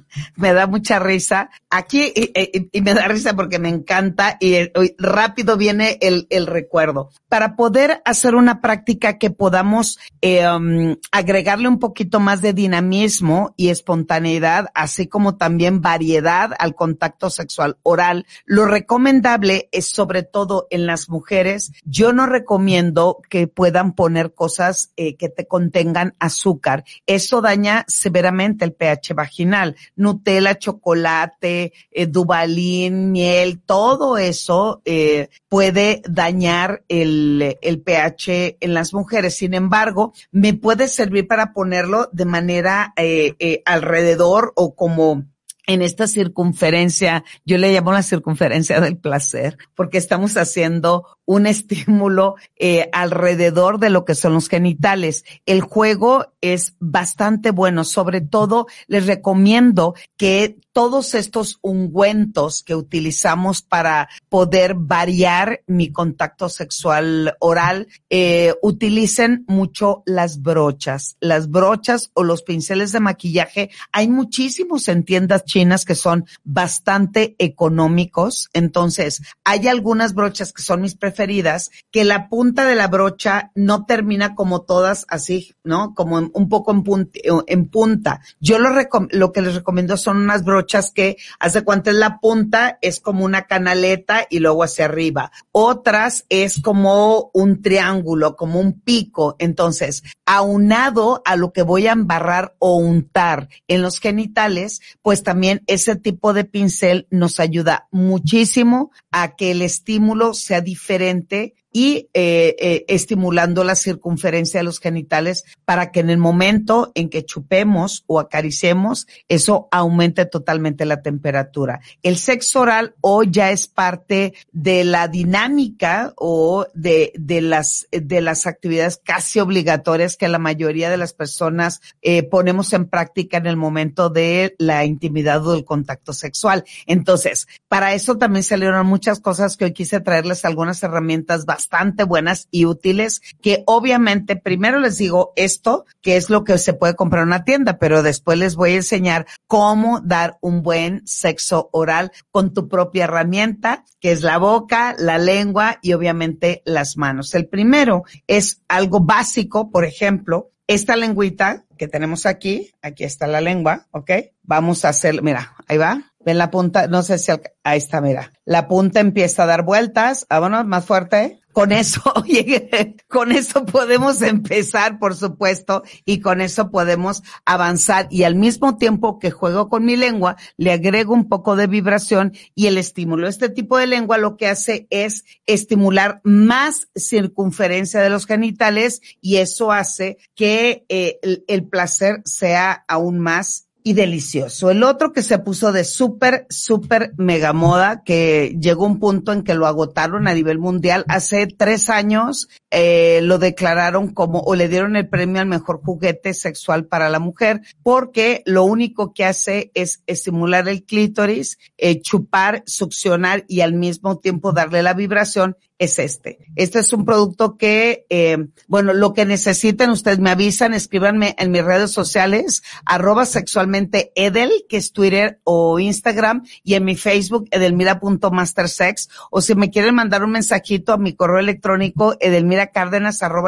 me 0.35 0.53
da 0.53 0.67
mucha 0.67 0.99
risa. 0.99 1.49
Aquí, 1.69 2.13
y, 2.15 2.81
me 2.81 2.93
da 2.93 3.07
risa 3.07 3.35
porque 3.35 3.59
me 3.59 3.69
encanta 3.69 4.37
y, 4.39 4.71
rápido 4.97 5.57
viene 5.57 5.97
el, 6.01 6.27
el, 6.29 6.47
recuerdo. 6.47 7.09
Para 7.29 7.55
poder 7.55 8.01
hacer 8.05 8.35
una 8.35 8.61
práctica 8.61 9.17
que 9.17 9.29
podamos 9.29 9.99
eh, 10.21 10.47
um, 10.47 10.95
agregarle 11.11 11.67
un 11.67 11.79
poquito 11.79 12.19
más 12.19 12.41
de 12.41 12.53
dinamismo 12.53 13.53
y 13.57 13.69
espontaneidad, 13.69 14.67
así 14.73 15.07
como 15.07 15.37
también 15.37 15.81
variedad 15.81 16.51
al 16.59 16.75
contacto 16.75 17.29
sexual 17.29 17.77
oral, 17.83 18.25
lo 18.45 18.65
recomendable 18.65 19.69
es 19.71 19.87
sobre 19.87 20.23
todo 20.23 20.67
en 20.69 20.85
las 20.85 21.09
mujeres. 21.09 21.71
Yo 21.83 22.13
no 22.13 22.25
recomiendo 22.25 23.21
que 23.29 23.47
puedan 23.47 23.93
poner 23.93 24.33
cosas 24.33 24.91
eh, 24.97 25.15
que 25.15 25.29
te 25.29 25.47
contengan 25.47 26.15
azúcar. 26.19 26.83
Eso 27.05 27.41
daña 27.41 27.85
severamente 27.87 28.65
el 28.65 28.73
pH 28.73 29.13
vaginal. 29.13 29.75
Nutella, 30.01 30.57
chocolate, 30.57 31.73
eh, 31.91 32.05
dubalín, 32.07 33.11
miel, 33.11 33.61
todo 33.61 34.17
eso 34.17 34.81
eh, 34.85 35.29
puede 35.47 36.01
dañar 36.09 36.83
el, 36.87 37.57
el 37.61 37.81
pH 37.81 38.57
en 38.59 38.73
las 38.73 38.93
mujeres. 38.93 39.35
Sin 39.35 39.53
embargo, 39.53 40.13
me 40.31 40.53
puede 40.53 40.87
servir 40.87 41.27
para 41.27 41.53
ponerlo 41.53 42.09
de 42.11 42.25
manera 42.25 42.93
eh, 42.97 43.35
eh 43.39 43.61
alrededor 43.65 44.53
o 44.55 44.75
como 44.75 45.25
en 45.67 45.81
esta 45.81 46.07
circunferencia, 46.07 47.23
yo 47.45 47.57
le 47.57 47.71
llamo 47.71 47.91
la 47.91 48.03
circunferencia 48.03 48.81
del 48.81 48.97
placer, 48.97 49.57
porque 49.75 49.97
estamos 49.97 50.37
haciendo 50.37 51.05
un 51.25 51.47
estímulo 51.47 52.35
eh, 52.57 52.89
alrededor 52.91 53.79
de 53.79 53.89
lo 53.89 54.03
que 54.05 54.15
son 54.15 54.33
los 54.33 54.49
genitales. 54.49 55.23
El 55.45 55.61
juego 55.61 56.33
es 56.41 56.75
bastante 56.79 57.51
bueno, 57.51 57.83
sobre 57.83 58.21
todo 58.21 58.67
les 58.87 59.05
recomiendo 59.05 59.93
que 60.17 60.57
todos 60.73 61.15
estos 61.15 61.59
ungüentos 61.61 62.63
que 62.63 62.75
utilizamos 62.75 63.61
para 63.61 64.09
poder 64.29 64.75
variar 64.75 65.61
mi 65.67 65.91
contacto 65.91 66.49
sexual 66.49 67.35
oral, 67.39 67.87
eh, 68.09 68.53
utilicen 68.61 69.43
mucho 69.47 70.03
las 70.05 70.41
brochas. 70.41 71.17
Las 71.19 71.49
brochas 71.49 72.11
o 72.13 72.23
los 72.23 72.43
pinceles 72.43 72.91
de 72.91 72.99
maquillaje, 72.99 73.69
hay 73.91 74.07
muchísimos 74.07 74.87
en 74.87 75.03
tiendas 75.03 75.43
chinas 75.51 75.83
que 75.83 75.95
son 75.95 76.25
bastante 76.43 77.35
económicos. 77.39 78.49
Entonces, 78.53 79.21
hay 79.43 79.67
algunas 79.67 80.13
brochas 80.13 80.53
que 80.53 80.63
son 80.63 80.81
mis 80.81 80.95
preferidas, 80.95 81.71
que 81.91 82.05
la 82.05 82.29
punta 82.29 82.65
de 82.65 82.75
la 82.75 82.87
brocha 82.87 83.51
no 83.53 83.85
termina 83.85 84.33
como 84.33 84.61
todas 84.61 85.05
así, 85.09 85.53
¿no? 85.63 85.93
Como 85.93 86.17
un 86.33 86.49
poco 86.49 86.71
en 86.71 86.83
punta. 86.83 87.19
En 87.47 87.67
punta. 87.67 88.21
Yo 88.39 88.59
lo, 88.59 88.69
lo 89.09 89.31
que 89.33 89.41
les 89.41 89.55
recomiendo 89.55 89.97
son 89.97 90.17
unas 90.17 90.45
brochas 90.45 90.91
que 90.91 91.17
hace 91.39 91.63
cuánto 91.63 91.89
es 91.89 91.97
la 91.97 92.19
punta, 92.19 92.77
es 92.81 93.01
como 93.01 93.25
una 93.25 93.43
canaleta 93.43 94.25
y 94.29 94.39
luego 94.39 94.63
hacia 94.63 94.85
arriba. 94.85 95.31
Otras 95.51 96.25
es 96.29 96.61
como 96.61 97.29
un 97.33 97.61
triángulo, 97.61 98.37
como 98.37 98.59
un 98.59 98.79
pico. 98.79 99.35
Entonces, 99.39 100.03
aunado 100.25 101.21
a 101.25 101.35
lo 101.35 101.51
que 101.51 101.63
voy 101.63 101.87
a 101.87 101.91
embarrar 101.91 102.55
o 102.59 102.77
untar 102.77 103.49
en 103.67 103.81
los 103.81 103.99
genitales, 103.99 104.81
pues 105.01 105.23
también 105.23 105.40
ese 105.67 105.95
tipo 105.95 106.33
de 106.33 106.43
pincel 106.43 107.07
nos 107.09 107.39
ayuda 107.39 107.87
muchísimo 107.91 108.91
a 109.11 109.35
que 109.35 109.51
el 109.51 109.61
estímulo 109.61 110.33
sea 110.33 110.61
diferente 110.61 111.55
y 111.71 112.09
eh, 112.13 112.55
eh, 112.59 112.85
estimulando 112.87 113.63
la 113.63 113.75
circunferencia 113.75 114.59
de 114.59 114.63
los 114.65 114.79
genitales 114.79 115.43
para 115.65 115.91
que 115.91 116.01
en 116.01 116.09
el 116.09 116.17
momento 116.17 116.91
en 116.95 117.09
que 117.09 117.25
chupemos 117.25 118.03
o 118.07 118.19
acaricemos, 118.19 119.07
eso 119.29 119.67
aumente 119.71 120.25
totalmente 120.25 120.85
la 120.85 121.01
temperatura. 121.01 121.81
El 122.03 122.17
sexo 122.17 122.61
oral 122.61 122.95
o 123.01 123.23
ya 123.23 123.51
es 123.51 123.67
parte 123.67 124.33
de 124.51 124.83
la 124.83 125.07
dinámica 125.07 126.13
o 126.17 126.67
de, 126.73 127.13
de, 127.15 127.41
las, 127.41 127.87
de 127.91 128.21
las 128.21 128.47
actividades 128.47 128.99
casi 129.03 129.39
obligatorias 129.39 130.17
que 130.17 130.27
la 130.27 130.39
mayoría 130.39 130.89
de 130.89 130.97
las 130.97 131.13
personas 131.13 131.81
eh, 132.01 132.23
ponemos 132.23 132.73
en 132.73 132.87
práctica 132.87 133.37
en 133.37 133.47
el 133.47 133.57
momento 133.57 134.09
de 134.09 134.55
la 134.57 134.85
intimidad 134.85 135.45
o 135.45 135.53
del 135.53 135.65
contacto 135.65 136.13
sexual. 136.13 136.63
Entonces, 136.85 137.47
para 137.67 137.93
eso 137.93 138.17
también 138.17 138.43
salieron 138.43 138.85
muchas 138.87 139.19
cosas 139.19 139.57
que 139.57 139.65
hoy 139.65 139.73
quise 139.73 139.99
traerles 139.99 140.45
algunas 140.45 140.81
herramientas 140.83 141.45
bastante 141.61 142.03
buenas 142.03 142.47
y 142.49 142.65
útiles 142.65 143.21
que 143.41 143.63
obviamente 143.67 144.35
primero 144.35 144.79
les 144.79 144.97
digo 144.97 145.31
esto, 145.35 145.85
que 146.01 146.17
es 146.17 146.31
lo 146.31 146.43
que 146.43 146.57
se 146.57 146.73
puede 146.73 146.95
comprar 146.95 147.21
en 147.21 147.27
una 147.27 147.43
tienda, 147.43 147.77
pero 147.77 148.01
después 148.01 148.39
les 148.39 148.55
voy 148.55 148.71
a 148.71 148.77
enseñar 148.77 149.27
cómo 149.45 150.01
dar 150.01 150.37
un 150.41 150.63
buen 150.63 151.05
sexo 151.05 151.69
oral 151.71 152.11
con 152.31 152.53
tu 152.53 152.67
propia 152.67 153.03
herramienta, 153.03 153.85
que 153.99 154.11
es 154.11 154.23
la 154.23 154.39
boca, 154.39 154.95
la 154.97 155.19
lengua 155.19 155.77
y 155.83 155.93
obviamente 155.93 156.63
las 156.65 156.97
manos. 156.97 157.35
El 157.35 157.47
primero 157.47 158.03
es 158.25 158.63
algo 158.67 159.01
básico, 159.01 159.69
por 159.69 159.85
ejemplo, 159.85 160.51
esta 160.65 160.95
lengüita 160.95 161.65
que 161.77 161.87
tenemos 161.87 162.25
aquí, 162.25 162.71
aquí 162.81 163.03
está 163.03 163.27
la 163.27 163.41
lengua, 163.41 163.87
¿ok? 163.91 164.11
Vamos 164.41 164.85
a 164.85 164.89
hacer, 164.89 165.21
mira, 165.21 165.53
ahí 165.67 165.77
va, 165.77 166.11
ven 166.23 166.37
la 166.37 166.51
punta, 166.51 166.87
no 166.87 167.03
sé 167.03 167.17
si, 167.17 167.31
ahí 167.63 167.77
está, 167.77 168.01
mira, 168.01 168.31
la 168.45 168.67
punta 168.67 168.99
empieza 168.99 169.43
a 169.43 169.47
dar 169.47 169.63
vueltas, 169.63 170.25
vámonos, 170.29 170.65
más 170.65 170.85
fuerte, 170.85 171.40
con 171.51 171.71
eso, 171.71 172.01
oye, 172.15 172.95
con 173.07 173.31
eso 173.31 173.65
podemos 173.65 174.21
empezar, 174.21 174.99
por 174.99 175.15
supuesto, 175.15 175.83
y 176.05 176.19
con 176.19 176.41
eso 176.41 176.71
podemos 176.71 177.23
avanzar. 177.45 178.07
Y 178.09 178.23
al 178.23 178.35
mismo 178.35 178.77
tiempo 178.77 179.19
que 179.19 179.31
juego 179.31 179.69
con 179.69 179.85
mi 179.85 179.95
lengua, 179.95 180.37
le 180.57 180.71
agrego 180.71 181.13
un 181.13 181.27
poco 181.27 181.55
de 181.55 181.67
vibración 181.67 182.33
y 182.55 182.67
el 182.67 182.77
estímulo. 182.77 183.27
Este 183.27 183.49
tipo 183.49 183.77
de 183.77 183.87
lengua 183.87 184.17
lo 184.17 184.37
que 184.37 184.47
hace 184.47 184.87
es 184.89 185.25
estimular 185.45 186.21
más 186.23 186.89
circunferencia 186.95 188.01
de 188.01 188.09
los 188.09 188.25
genitales 188.25 189.01
y 189.21 189.37
eso 189.37 189.71
hace 189.71 190.17
que 190.35 190.85
eh, 190.89 191.19
el, 191.21 191.43
el 191.47 191.67
placer 191.67 192.21
sea 192.25 192.85
aún 192.87 193.19
más 193.19 193.70
y 193.83 193.93
delicioso. 193.93 194.69
El 194.69 194.83
otro 194.83 195.11
que 195.11 195.23
se 195.23 195.39
puso 195.39 195.71
de 195.71 195.83
súper, 195.83 196.45
súper 196.49 197.13
mega 197.17 197.53
moda, 197.53 198.03
que 198.03 198.57
llegó 198.59 198.85
un 198.85 198.99
punto 198.99 199.31
en 199.33 199.43
que 199.43 199.55
lo 199.55 199.67
agotaron 199.67 200.27
a 200.27 200.33
nivel 200.33 200.59
mundial. 200.59 201.05
Hace 201.07 201.47
tres 201.47 201.89
años 201.89 202.47
eh, 202.71 203.19
lo 203.21 203.37
declararon 203.37 204.13
como, 204.13 204.39
o 204.39 204.55
le 204.55 204.69
dieron 204.69 204.95
el 204.95 205.07
premio 205.07 205.41
al 205.41 205.47
mejor 205.47 205.81
juguete 205.83 206.33
sexual 206.33 206.85
para 206.85 207.09
la 207.09 207.19
mujer, 207.19 207.61
porque 207.83 208.41
lo 208.45 208.63
único 208.63 209.13
que 209.13 209.25
hace 209.25 209.71
es 209.73 210.01
estimular 210.07 210.67
el 210.67 210.83
clítoris, 210.83 211.59
eh, 211.77 212.01
chupar, 212.01 212.63
succionar 212.65 213.43
y 213.47 213.61
al 213.61 213.73
mismo 213.73 214.19
tiempo 214.19 214.53
darle 214.53 214.83
la 214.83 214.93
vibración 214.93 215.57
es 215.81 215.97
este. 215.97 216.37
Este 216.55 216.77
es 216.77 216.93
un 216.93 217.05
producto 217.05 217.57
que, 217.57 218.05
eh, 218.09 218.37
bueno, 218.67 218.93
lo 218.93 219.13
que 219.13 219.25
necesiten, 219.25 219.89
ustedes 219.89 220.19
me 220.19 220.29
avisan, 220.29 220.75
escríbanme 220.75 221.35
en 221.39 221.49
mis 221.49 221.65
redes 221.65 221.89
sociales, 221.89 222.61
arroba 222.85 223.25
sexualmente 223.25 224.11
edel, 224.13 224.51
que 224.69 224.77
es 224.77 224.93
Twitter 224.93 225.39
o 225.43 225.79
Instagram, 225.79 226.43
y 226.63 226.75
en 226.75 226.85
mi 226.85 226.95
Facebook, 226.95 227.47
edelmira.mastersex, 227.49 229.09
o 229.31 229.41
si 229.41 229.55
me 229.55 229.71
quieren 229.71 229.95
mandar 229.95 230.23
un 230.23 230.33
mensajito 230.33 230.93
a 230.93 230.97
mi 230.97 231.15
correo 231.15 231.39
electrónico, 231.39 232.15
arroba 232.19 232.60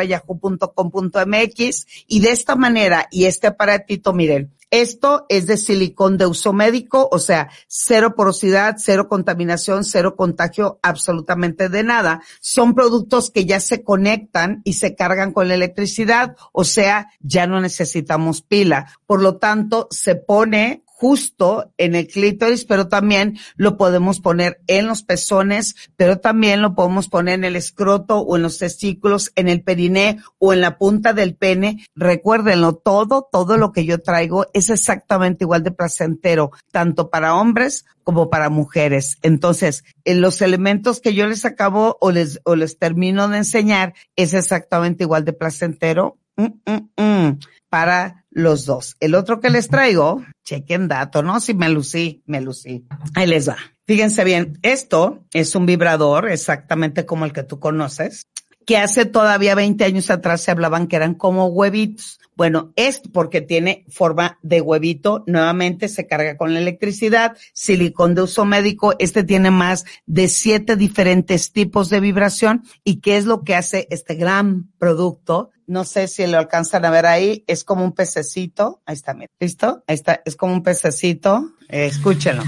yahoo.com.mx, 0.08 1.88
y 2.08 2.19
de 2.19 2.32
esta 2.32 2.56
manera, 2.56 3.08
y 3.12 3.26
este 3.26 3.47
aparatito, 3.47 4.13
miren, 4.13 4.52
esto 4.73 5.28
es 5.30 5.45
de 5.45 5.58
silicón 5.58 6.17
de 6.17 6.26
uso 6.26 6.52
médico, 6.52 7.08
o 7.12 7.19
sea, 7.19 7.52
cero 7.67 8.15
porosidad, 8.15 8.78
cero 8.80 9.08
contaminación, 9.08 9.84
cero 9.84 10.15
contagio, 10.15 10.80
absolutamente 10.82 11.69
de 11.69 11.84
nada. 11.84 12.23
Son 12.41 12.73
productos 12.73 13.30
que 13.30 13.45
ya 13.45 13.60
se 13.60 13.84
conectan 13.84 14.62
y 14.63 14.73
se 14.73 14.95
cargan 14.95 15.32
con 15.32 15.47
la 15.47 15.54
electricidad, 15.54 16.36
o 16.54 16.63
sea, 16.63 17.12
ya 17.19 17.45
no 17.45 17.62
necesitamos 17.62 18.41
pila. 18.41 18.88
Por 19.06 19.21
lo 19.21 19.38
tanto, 19.38 19.88
se 19.91 20.15
pone 20.15 20.83
justo 20.95 21.73
en 21.77 21.95
el 21.95 22.08
clítoris, 22.08 22.65
pero 22.65 22.88
también 22.88 23.38
lo 23.56 23.77
podemos 23.77 24.21
poner 24.21 24.62
en 24.67 24.88
los 24.88 25.03
pezones, 25.03 25.75
pero 25.97 26.19
también 26.19 26.62
lo 26.62 26.75
podemos 26.75 27.10
poner 27.10 27.34
en 27.34 27.43
el 27.43 27.56
escroto 27.56 28.19
o 28.19 28.38
en 28.38 28.43
los 28.43 28.60
testículos, 28.60 29.32
en 29.36 29.49
el 29.49 29.63
periné 29.63 30.19
o 30.38 30.53
en 30.53 30.62
la 30.62 30.77
punta 30.77 31.12
del 31.12 31.36
pene. 31.36 31.86
Recuérdenlo, 31.95 32.75
todo, 32.75 33.27
todo 33.29 33.58
lo 33.58 33.71
que 33.71 33.86
yo 33.86 34.01
traigo 34.01 34.45
es 34.53 34.69
exactamente 34.69 35.43
igual 35.43 35.63
de 35.63 35.71
placentero, 35.71 36.51
tanto 36.71 37.10
para 37.10 37.36
hombres 37.36 37.86
como 38.03 38.29
para 38.29 38.49
mujeres. 38.49 39.17
Entonces, 39.23 39.84
en 40.06 40.21
los 40.21 40.41
elementos 40.41 41.01
que 41.01 41.13
yo 41.13 41.27
les 41.27 41.43
acabo 41.43 41.97
o 41.99 42.12
les, 42.12 42.39
o 42.45 42.56
les 42.56 42.77
termino 42.77 43.27
de 43.27 43.39
enseñar 43.39 43.93
es 44.15 44.34
exactamente 44.34 45.03
igual 45.03 45.25
de 45.25 45.34
placentero. 45.34 46.17
Mm, 46.36 46.45
mm, 46.65 47.03
mm, 47.03 47.39
para 47.69 48.23
los 48.34 48.65
dos. 48.65 48.96
El 49.00 49.15
otro 49.15 49.39
que 49.39 49.50
les 49.50 49.69
traigo, 49.69 50.24
chequen 50.43 50.88
dato, 50.88 51.24
¿no? 51.24 51.39
Si 51.39 51.54
me 51.54 51.69
lucí, 51.69 52.24
me 52.26 52.41
lucí. 52.41 52.86
Ahí 53.15 53.28
les 53.28 53.48
va. 53.48 53.58
Fíjense 53.86 54.24
bien, 54.24 54.58
esto 54.62 55.26
es 55.34 55.56
un 55.56 55.65
vibrador 55.65 56.30
exactamente 56.30 57.06
como 57.06 57.26
el 57.26 57.34
que 57.34 57.43
tú 57.43 57.60
conoces, 57.60 58.28
que 58.65 58.78
hace 58.78 59.06
todavía 59.06 59.56
20 59.56 59.84
años 59.84 60.10
atrás 60.10 60.41
se 60.41 60.52
hablaban 60.52 60.88
que 60.88 60.95
eran 60.95 61.15
como 61.15 61.47
huevitos. 61.47 62.19
Bueno, 62.36 62.73
es 62.76 62.99
porque 62.99 63.41
tiene 63.41 63.86
forma 63.89 64.39
de 64.41 64.62
huevito, 64.62 65.23
nuevamente 65.28 65.88
se 65.88 66.08
carga 66.08 66.36
con 66.36 66.54
la 66.54 66.60
electricidad, 66.60 67.38
silicón 67.54 68.15
de 68.15 68.23
uso 68.23 68.43
médico, 68.43 68.95
este 68.97 69.23
tiene 69.23 69.52
más 69.52 69.86
de 70.08 70.28
siete 70.28 70.76
diferentes 70.76 71.52
tipos 71.52 71.89
de 71.89 71.99
vibración 71.99 72.63
y 72.84 73.02
qué 73.02 73.17
es 73.17 73.26
lo 73.26 73.43
que 73.43 73.56
hace 73.56 73.88
este 73.91 74.15
gran 74.15 74.71
producto. 74.80 75.52
No 75.67 75.86
sé 75.86 76.08
si 76.08 76.26
lo 76.26 76.39
alcanzan 76.39 76.86
a 76.86 76.89
ver 76.89 77.06
ahí, 77.06 77.43
es 77.47 77.63
como 77.63 77.86
un 77.86 77.93
pececito, 77.93 78.82
ahí 78.86 78.95
está, 78.95 79.15
¿listo? 79.39 79.84
Ahí 79.88 79.95
está, 79.95 80.21
es 80.26 80.36
como 80.36 80.54
un 80.54 80.63
pececito, 80.63 81.54
eh, 81.69 81.86
escúchenlo. 81.86 82.43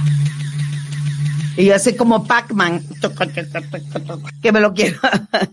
Y 1.57 1.65
yo 1.65 1.75
así 1.75 1.95
como 1.95 2.25
Pac-Man, 2.25 2.81
que 4.41 4.51
me 4.51 4.59
lo 4.59 4.73
quiero, 4.73 4.99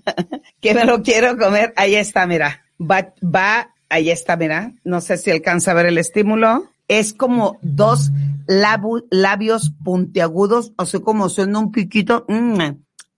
que 0.61 0.75
me 0.75 0.85
lo 0.85 1.03
quiero 1.03 1.37
comer, 1.37 1.73
ahí 1.77 1.95
está, 1.95 2.27
mira, 2.27 2.63
va, 2.81 3.13
va 3.23 3.73
Ahí 3.93 4.09
está, 4.09 4.39
mira. 4.39 4.73
No 4.85 5.03
sé 5.03 5.19
si 5.19 5.31
alcanza 5.31 5.71
a 5.71 5.75
ver 5.75 5.85
el 5.85 5.99
estímulo. 5.99 6.65
Es 6.89 7.13
como 7.13 7.59
dos 7.61 8.11
labios 8.47 9.73
puntiagudos, 9.85 10.73
o 10.79 10.87
sea, 10.87 11.01
como 11.01 11.29
siendo 11.29 11.61
un 11.61 11.73
piquito. 11.73 12.25
Mm, 12.27 12.57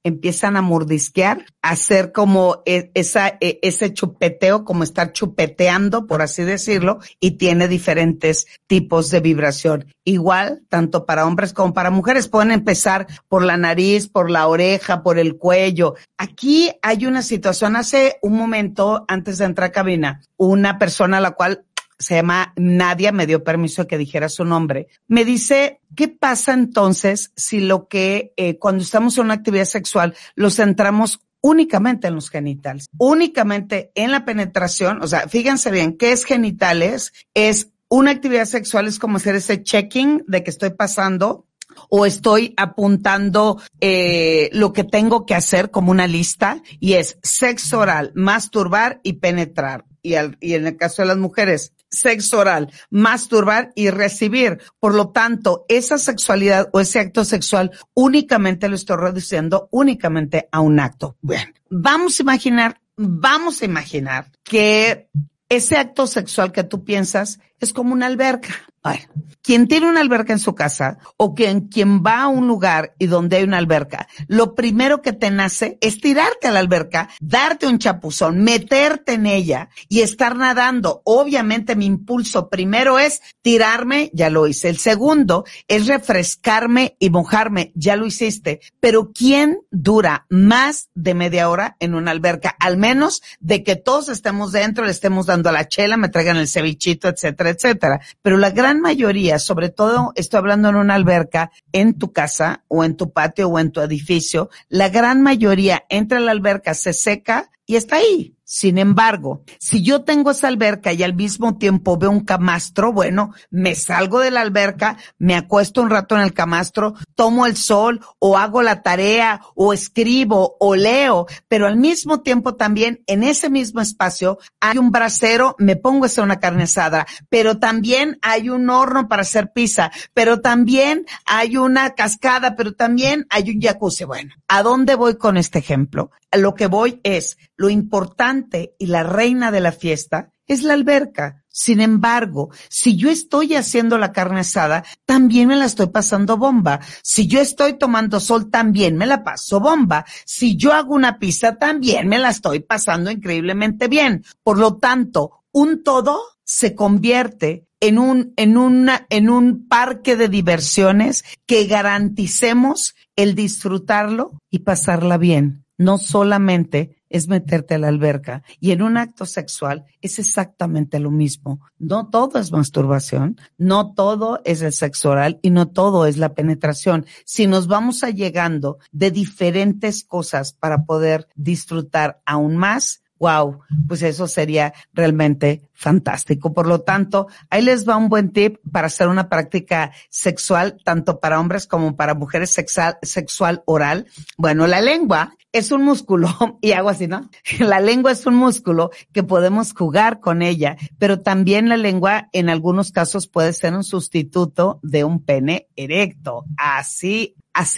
empiezan 0.05 0.57
a 0.57 0.62
mordisquear, 0.62 1.47
a 1.62 1.71
hacer 1.71 2.12
como 2.12 2.62
e, 2.67 2.90
esa, 2.95 3.37
e, 3.40 3.59
ese 3.62 3.93
chupeteo, 3.93 4.64
como 4.64 4.85
estar 4.85 5.12
chupeteando, 5.12 6.07
por 6.07 6.23
así 6.23 6.45
decirlo, 6.45 7.01
y 7.19 7.33
tiene 7.33 7.67
diferentes 7.67 8.47
tipos 8.67 9.11
de 9.11 9.21
vibración. 9.21 9.87
Igual, 10.05 10.62
tanto 10.69 11.07
para 11.07 11.27
hombres 11.27 11.55
como 11.55 11.73
para 11.73 11.90
mujeres, 11.90 12.29
pueden 12.29 12.51
empezar 12.51 13.07
por 13.29 13.43
la 13.43 13.57
nariz, 13.57 14.07
por 14.09 14.31
la 14.31 14.47
oreja, 14.47 15.03
por 15.03 15.19
el 15.19 15.37
cuello. 15.38 15.95
Aquí 16.19 16.71
hay 16.83 17.07
una 17.07 17.23
situación, 17.23 17.75
hace 17.75 18.19
un 18.23 18.37
momento, 18.37 19.05
antes 19.09 19.38
de 19.38 19.47
entrar 19.47 19.71
a 19.71 19.73
cabina, 19.73 20.21
una 20.37 20.79
persona 20.79 21.17
a 21.17 21.23
la 21.23 21.31
cual 21.33 21.64
se 22.05 22.17
llama 22.17 22.53
Nadia, 22.57 23.12
me 23.12 23.27
dio 23.27 23.43
permiso 23.43 23.87
que 23.87 23.99
dijera 23.99 24.29
su 24.29 24.45
nombre. 24.45 24.88
Me 25.09 25.25
dice, 25.25 25.81
¿qué 25.97 26.09
pasa 26.09 26.53
entonces 26.53 27.33
si 27.35 27.61
lo 27.61 27.88
que 27.88 28.33
eh, 28.37 28.59
cuando 28.59 28.83
estamos 28.83 29.17
en 29.17 29.25
una 29.25 29.35
actividad 29.35 29.64
sexual 29.64 30.14
lo 30.35 30.51
centramos 30.51 31.21
únicamente 31.40 32.09
en 32.09 32.14
los 32.14 32.31
genitales, 32.31 32.87
únicamente 32.99 33.90
en 33.95 34.11
la 34.11 34.25
penetración? 34.25 35.03
O 35.03 35.07
sea, 35.07 35.29
fíjense 35.29 35.71
bien, 35.71 35.97
¿qué 35.97 36.12
es 36.12 36.25
genitales? 36.25 37.12
Es 37.33 37.71
una 37.88 38.11
actividad 38.11 38.45
sexual, 38.45 38.87
es 38.87 38.99
como 38.99 39.17
hacer 39.17 39.37
ese 39.37 39.62
checking 39.62 40.25
de 40.27 40.43
que 40.43 40.51
estoy 40.51 40.71
pasando 40.71 41.47
o 41.88 42.07
estoy 42.07 42.55
apuntando 42.57 43.61
eh, 43.81 44.51
lo 44.53 44.73
que 44.73 44.85
tengo 44.85 45.27
que 45.27 45.35
hacer 45.35 45.71
como 45.71 45.90
una 45.90 46.07
lista 46.07 46.62
y 46.81 46.95
es 46.95 47.19
sexo 47.23 47.81
oral, 47.81 48.12
masturbar 48.14 49.01
y 49.03 49.14
penetrar. 49.14 49.85
Y, 50.03 50.14
al, 50.17 50.37
y 50.40 50.55
en 50.55 50.67
el 50.67 50.77
caso 50.77 51.03
de 51.03 51.09
las 51.09 51.17
mujeres, 51.17 51.73
sexo 51.94 52.38
oral, 52.38 52.72
masturbar 52.90 53.72
y 53.74 53.90
recibir. 53.90 54.61
Por 54.78 54.94
lo 54.94 55.11
tanto, 55.11 55.64
esa 55.68 55.98
sexualidad 55.98 56.68
o 56.72 56.80
ese 56.80 56.98
acto 56.98 57.24
sexual 57.24 57.70
únicamente 57.94 58.68
lo 58.68 58.74
estoy 58.74 58.96
reduciendo 58.96 59.68
únicamente 59.70 60.48
a 60.52 60.61
un 60.61 60.80
acto. 60.80 61.16
Bueno, 61.20 61.52
vamos 61.70 62.18
a 62.18 62.22
imaginar, 62.22 62.80
vamos 62.96 63.62
a 63.62 63.64
imaginar 63.64 64.30
que 64.42 65.09
ese 65.48 65.76
acto 65.76 66.07
sexual 66.07 66.52
que 66.52 66.64
tú 66.64 66.85
piensas 66.85 67.38
es 67.61 67.72
como 67.72 67.92
una 67.92 68.07
alberca. 68.07 68.54
Bueno, 68.85 69.07
quien 69.40 69.66
tiene 69.66 69.88
una 69.88 70.03
alberca 70.03 70.35
en 70.35 70.38
su 70.38 70.55
casa 70.55 70.99
o 71.16 71.35
quien, 71.35 71.68
quien 71.68 72.03
va 72.03 72.23
a 72.23 72.29
un 72.29 72.47
lugar 72.47 72.94
y 72.99 73.07
donde 73.07 73.38
hay 73.38 73.44
una 73.44 73.57
alberca, 73.57 74.09
lo 74.29 74.55
primero 74.55 75.01
que 75.01 75.14
te 75.14 75.31
nace 75.31 75.79
es 75.81 76.03
tirarte 76.03 76.49
a 76.49 76.51
la 76.51 76.61
alberca, 76.61 77.09
darte 77.18 77.66
un 77.66 77.79
chapuzón, 77.79 78.44
meterte 78.44 79.14
en 79.14 79.25
ella 79.25 79.70
y 79.88 80.01
estar 80.01 80.37
nadando. 80.37 81.01
Obviamente 81.05 81.77
mi 81.77 81.87
impulso 81.87 82.51
primero 82.51 82.99
es 82.99 83.23
tirarme, 83.40 84.11
ya 84.12 84.29
lo 84.29 84.47
hice. 84.47 84.68
El 84.68 84.77
segundo 84.77 85.47
es 85.66 85.87
refrescarme 85.87 86.97
y 86.99 87.09
mojarme, 87.09 87.73
ya 87.75 87.97
lo 87.97 88.05
hiciste. 88.05 88.61
Pero 88.81 89.12
¿quién 89.14 89.61
dura 89.70 90.27
más 90.29 90.90
de 90.94 91.14
media 91.14 91.49
hora 91.49 91.77
en 91.81 91.94
una 91.94 92.11
alberca? 92.11 92.55
Al 92.61 92.77
menos 92.77 93.23
de 93.40 93.64
que 93.64 93.77
todos 93.77 94.11
estemos 94.11 94.53
dentro, 94.53 94.85
le 94.85 94.90
estemos 94.90 95.25
dando 95.25 95.49
a 95.49 95.53
la 95.53 95.68
chela, 95.68 95.97
me 95.97 96.11
traigan 96.11 96.37
el 96.37 96.49
cevichito, 96.49 97.09
etcétera, 97.09 97.49
etcétera. 97.49 98.01
Pero 98.20 98.37
la 98.37 98.51
gran 98.51 98.73
mayoría, 98.80 99.38
sobre 99.38 99.68
todo 99.68 100.12
estoy 100.14 100.38
hablando 100.38 100.68
en 100.68 100.76
una 100.76 100.94
alberca, 100.94 101.50
en 101.72 101.98
tu 101.98 102.12
casa 102.12 102.64
o 102.68 102.84
en 102.84 102.96
tu 102.96 103.12
patio 103.12 103.48
o 103.48 103.58
en 103.58 103.72
tu 103.72 103.80
edificio, 103.80 104.50
la 104.68 104.88
gran 104.88 105.22
mayoría 105.22 105.84
entra 105.88 106.18
a 106.18 106.20
la 106.20 106.32
alberca, 106.32 106.74
se 106.74 106.92
seca 106.92 107.50
y 107.66 107.76
está 107.76 107.96
ahí. 107.96 108.37
Sin 108.46 108.76
embargo, 108.76 109.42
si 109.59 109.83
yo 109.83 110.04
tengo 110.04 110.30
esa 110.30 110.48
alberca 110.48 110.92
y 110.92 111.02
al 111.02 111.14
mismo 111.14 111.57
tiempo 111.57 111.96
veo 111.96 112.11
un 112.11 112.24
camastro, 112.24 112.92
bueno, 112.92 113.33
me 113.50 113.74
salgo 113.74 114.20
de 114.20 114.30
la 114.30 114.42
alberca, 114.42 114.98
me 115.16 115.35
acuesto 115.35 115.80
un 115.80 115.88
rato 115.88 116.14
en 116.14 116.20
el 116.20 116.35
camastro, 116.35 116.94
tomo 117.14 117.46
el 117.46 117.57
sol 117.57 118.00
o 118.18 118.37
hago 118.37 118.62
la 118.62 118.83
tarea 118.83 119.40
o 119.54 119.72
escribo 119.72 120.57
o 120.61 120.76
leo, 120.76 121.26
pero 121.48 121.66
al 121.66 121.78
mismo 121.78 122.20
tiempo 122.20 122.54
también 122.54 123.02
en 123.07 123.22
ese 123.22 123.48
mismo 123.48 123.80
espacio 123.80 124.38
hay 124.61 124.76
un 124.76 124.90
brasero, 124.90 125.57
me 125.59 125.76
pongo 125.76 126.04
a 126.04 126.07
hacer 126.07 126.22
una 126.22 126.38
carne 126.38 126.64
asada, 126.64 127.07
pero 127.30 127.59
también 127.59 128.18
hay 128.20 128.50
un 128.50 128.68
horno 128.68 129.09
para 129.09 129.22
hacer 129.22 129.52
pizza, 129.54 129.90
pero 130.12 130.42
también 130.42 131.07
hay 131.24 131.57
una 131.57 131.94
cascada, 131.94 132.57
pero 132.57 132.74
también 132.74 133.26
hay 133.30 133.50
un 133.50 133.61
jacuzzi. 133.62 134.04
Bueno, 134.04 134.35
¿a 134.48 134.62
dónde 134.62 134.96
voy 134.96 135.16
con 135.16 135.38
este 135.38 135.61
ejemplo? 135.61 136.11
Lo 136.37 136.55
que 136.55 136.66
voy 136.66 137.01
es, 137.03 137.37
lo 137.57 137.70
importante 137.70 138.75
y 138.79 138.87
la 138.87 139.03
reina 139.03 139.51
de 139.51 139.61
la 139.61 139.73
fiesta 139.73 140.31
es 140.47 140.62
la 140.62 140.75
alberca. 140.75 141.44
Sin 141.49 141.81
embargo, 141.81 142.51
si 142.68 142.97
yo 142.97 143.11
estoy 143.11 143.55
haciendo 143.55 143.97
la 143.97 144.12
carne 144.12 144.40
asada, 144.40 144.85
también 145.07 145.49
me 145.49 145.57
la 145.57 145.66
estoy 145.66 145.88
pasando 145.88 146.37
bomba. 146.37 146.81
Si 147.03 147.27
yo 147.27 147.40
estoy 147.40 147.79
tomando 147.79 148.18
sol, 148.20 148.51
también 148.51 148.97
me 148.97 149.07
la 149.07 149.23
paso 149.23 149.61
bomba. 149.61 150.05
Si 150.25 150.57
yo 150.57 150.73
hago 150.73 150.94
una 150.94 151.18
pizza, 151.18 151.57
también 151.57 152.09
me 152.09 152.18
la 152.18 152.31
estoy 152.31 152.61
pasando 152.61 153.11
increíblemente 153.11 153.88
bien. 153.88 154.25
Por 154.42 154.59
lo 154.59 154.77
tanto, 154.79 155.44
un 155.53 155.83
todo 155.83 156.20
se 156.42 156.75
convierte 156.75 157.68
en 157.81 157.99
un, 157.99 158.33
en 158.37 158.57
una, 158.57 159.07
en 159.09 159.31
un 159.31 159.68
parque 159.68 160.16
de 160.16 160.29
diversiones 160.29 161.25
que 161.47 161.66
garanticemos 161.66 162.94
el 163.14 163.35
disfrutarlo 163.35 164.40
y 164.51 164.61
pasarla 164.61 165.18
bien 165.18 165.63
no 165.78 165.98
solamente 165.98 166.96
es 167.08 167.28
meterte 167.28 167.74
a 167.74 167.78
la 167.78 167.88
alberca 167.88 168.42
y 168.58 168.72
en 168.72 168.82
un 168.82 168.96
acto 168.96 169.24
sexual 169.24 169.84
es 170.00 170.18
exactamente 170.18 170.98
lo 170.98 171.12
mismo. 171.12 171.60
No 171.78 172.08
todo 172.08 172.40
es 172.40 172.50
masturbación, 172.50 173.37
no 173.56 173.94
todo 173.94 174.40
es 174.44 174.62
el 174.62 174.72
sexo 174.72 175.10
oral 175.10 175.38
y 175.40 175.50
no 175.50 175.68
todo 175.68 176.06
es 176.06 176.16
la 176.16 176.34
penetración. 176.34 177.06
Si 177.24 177.46
nos 177.46 177.68
vamos 177.68 178.02
allegando 178.02 178.78
de 178.90 179.12
diferentes 179.12 180.02
cosas 180.02 180.52
para 180.52 180.84
poder 180.84 181.28
disfrutar 181.37 182.20
aún 182.26 182.56
más, 182.56 183.04
wow, 183.18 183.61
pues 183.88 184.03
eso 184.03 184.27
sería 184.27 184.74
realmente 184.92 185.62
fantástico. 185.72 186.53
Por 186.53 186.66
lo 186.66 186.81
tanto, 186.81 187.27
ahí 187.50 187.62
les 187.62 187.88
va 187.88 187.96
un 187.96 188.09
buen 188.09 188.33
tip 188.33 188.59
para 188.70 188.87
hacer 188.87 189.09
una 189.09 189.29
práctica 189.29 189.92
sexual, 190.09 190.79
tanto 190.85 191.20
para 191.20 191.40
hombres 191.40 191.66
como 191.66 191.96
para 191.96 192.14
mujeres 192.14 192.50
sexual, 192.50 192.98
sexual 193.03 193.62
oral. 193.66 194.07
Bueno, 194.37 194.66
la 194.66 194.81
lengua 194.81 195.35
es 195.53 195.70
un 195.70 195.85
músculo, 195.85 196.29
y 196.61 196.72
hago 196.72 196.88
así, 196.88 197.07
¿no? 197.07 197.31
La 197.61 197.81
lengua 197.81 198.12
es 198.12 198.27
un 198.27 198.35
músculo 198.35 198.90
que 199.12 199.22
podemos 199.22 199.72
jugar 199.72 200.20
con 200.20 200.42
ella, 200.42 200.77
pero 200.98 201.20
también 201.20 201.68
la 201.68 201.77
lengua 201.77 202.29
en 202.33 202.48
algunos 202.48 202.92
casos 202.92 203.29
puede 203.29 203.53
ser 203.53 203.74
un 203.74 203.85
sustituto 203.85 204.81
de 204.83 205.05
un 205.05 205.22
pene 205.22 205.68
erecto. 205.77 206.44
Así 206.57 207.37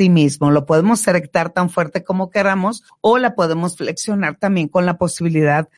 mismo, 0.09 0.51
Lo 0.51 0.67
podemos 0.67 1.07
erectar 1.07 1.51
tan 1.51 1.71
fuerte 1.71 2.05
como 2.05 2.31
queramos 2.31 2.83
o 3.01 3.19
la 3.19 3.35
podemos 3.35 3.77
flexionar 3.77 4.37
también 4.39 4.69
con 4.69 4.87
la 4.87 4.99
posibilidad 4.99 5.69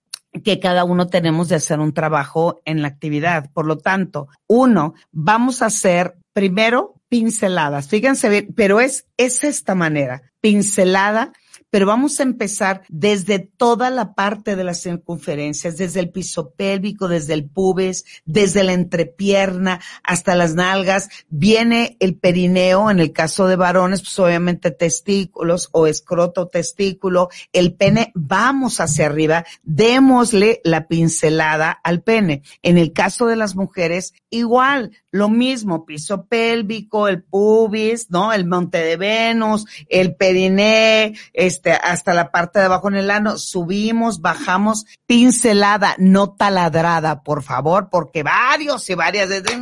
que 0.45 0.61
cada 0.61 0.85
uno 0.85 1.07
tenemos 1.07 1.49
de 1.49 1.57
hacer 1.57 1.81
un 1.81 1.93
trabajo 1.93 2.61
en 2.65 2.83
la 2.83 2.89
actividad. 2.89 3.51
Por 3.53 3.67
lo 3.67 3.79
tanto, 3.79 4.29
uno, 4.47 4.95
vamos 5.11 5.63
a 5.63 5.67
hacer 5.67 6.17
primero 6.33 6.95
pinceladas. 7.09 7.89
Fíjense 7.89 8.29
bien, 8.29 8.49
pero 8.55 8.81
es, 8.81 9.07
es 9.17 9.43
esta 9.43 9.75
manera, 9.75 10.23
pincelada 10.41 11.33
pero 11.71 11.87
vamos 11.87 12.19
a 12.21 12.23
empezar 12.23 12.83
desde 12.89 13.39
toda 13.39 13.91
la 13.91 14.15
parte 14.15 14.57
de 14.57 14.65
las 14.65 14.83
circunferencias, 14.83 15.77
desde 15.77 16.01
el 16.01 16.11
piso 16.11 16.51
pélvico, 16.51 17.09
desde 17.09 17.35
el 17.35 17.49
pubis, 17.49 18.05
desde 18.25 18.65
la 18.65 18.73
entrepierna 18.73 19.81
hasta 20.03 20.35
las 20.35 20.55
nalgas. 20.55 21.09
Viene 21.29 21.97
el 22.01 22.17
perineo, 22.17 22.91
en 22.91 23.01
el 23.01 23.13
caso 23.13 23.47
de 23.47 23.57
varones, 23.57 24.01
pues 24.01 24.19
obviamente 24.19 24.71
testículos 24.71 25.69
o 25.73 25.87
escroto 25.87 26.49
testículo, 26.49 27.29
el 27.53 27.75
pene, 27.75 28.13
vamos 28.15 28.81
hacia 28.81 29.07
arriba, 29.07 29.45
démosle 29.63 30.61
la 30.65 30.87
pincelada 30.87 31.71
al 31.71 32.03
pene. 32.03 32.43
En 32.63 32.79
el 32.79 32.93
caso 32.93 33.27
de 33.27 33.37
las 33.37 33.57
mujeres, 33.57 34.15
igual, 34.31 34.93
lo 35.11 35.29
mismo, 35.29 35.87
piso 35.87 36.27
pélvico, 36.27 37.09
el 37.09 37.23
pubis, 37.23 38.11
¿no? 38.11 38.33
El 38.33 38.47
monte 38.47 38.79
de 38.79 38.97
Venus, 38.97 39.65
el 39.89 40.15
periné, 40.15 41.15
este, 41.33 41.73
hasta 41.73 42.15
la 42.15 42.31
parte 42.31 42.59
de 42.59 42.67
abajo 42.67 42.89
en 42.89 42.97
el 42.97 43.11
ano, 43.11 43.39
subimos, 43.39 44.21
bajamos, 44.21 44.85
pincelada, 45.07 45.95
no 45.99 46.35
taladrada, 46.35 47.23
por 47.23 47.43
favor, 47.43 47.89
porque 47.91 48.23
varios 48.23 48.89
y 48.91 48.95
varias 48.95 49.29
veces 49.29 49.59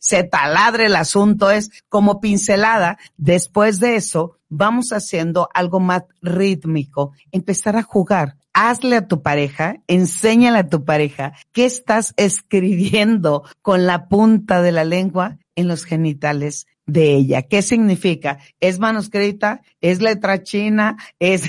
se 0.00 0.24
taladre 0.24 0.86
el 0.86 0.96
asunto, 0.96 1.50
es 1.50 1.70
como 1.88 2.20
pincelada. 2.20 2.98
Después 3.16 3.80
de 3.80 3.96
eso, 3.96 4.38
vamos 4.48 4.92
haciendo 4.92 5.48
algo 5.54 5.80
más 5.80 6.04
rítmico, 6.20 7.12
empezar 7.30 7.76
a 7.76 7.82
jugar 7.82 8.36
hazle 8.52 8.96
a 8.96 9.08
tu 9.08 9.22
pareja, 9.22 9.76
enséñale 9.86 10.58
a 10.58 10.68
tu 10.68 10.84
pareja 10.84 11.32
qué 11.52 11.64
estás 11.64 12.14
escribiendo 12.16 13.44
con 13.62 13.86
la 13.86 14.08
punta 14.08 14.62
de 14.62 14.72
la 14.72 14.84
lengua 14.84 15.38
en 15.54 15.68
los 15.68 15.84
genitales 15.84 16.66
de 16.86 17.14
ella. 17.14 17.42
¿Qué 17.42 17.62
significa? 17.62 18.38
¿Es 18.60 18.78
manuscrita? 18.78 19.62
¿Es 19.80 20.00
letra 20.00 20.42
china? 20.42 20.96
¿Es, 21.18 21.44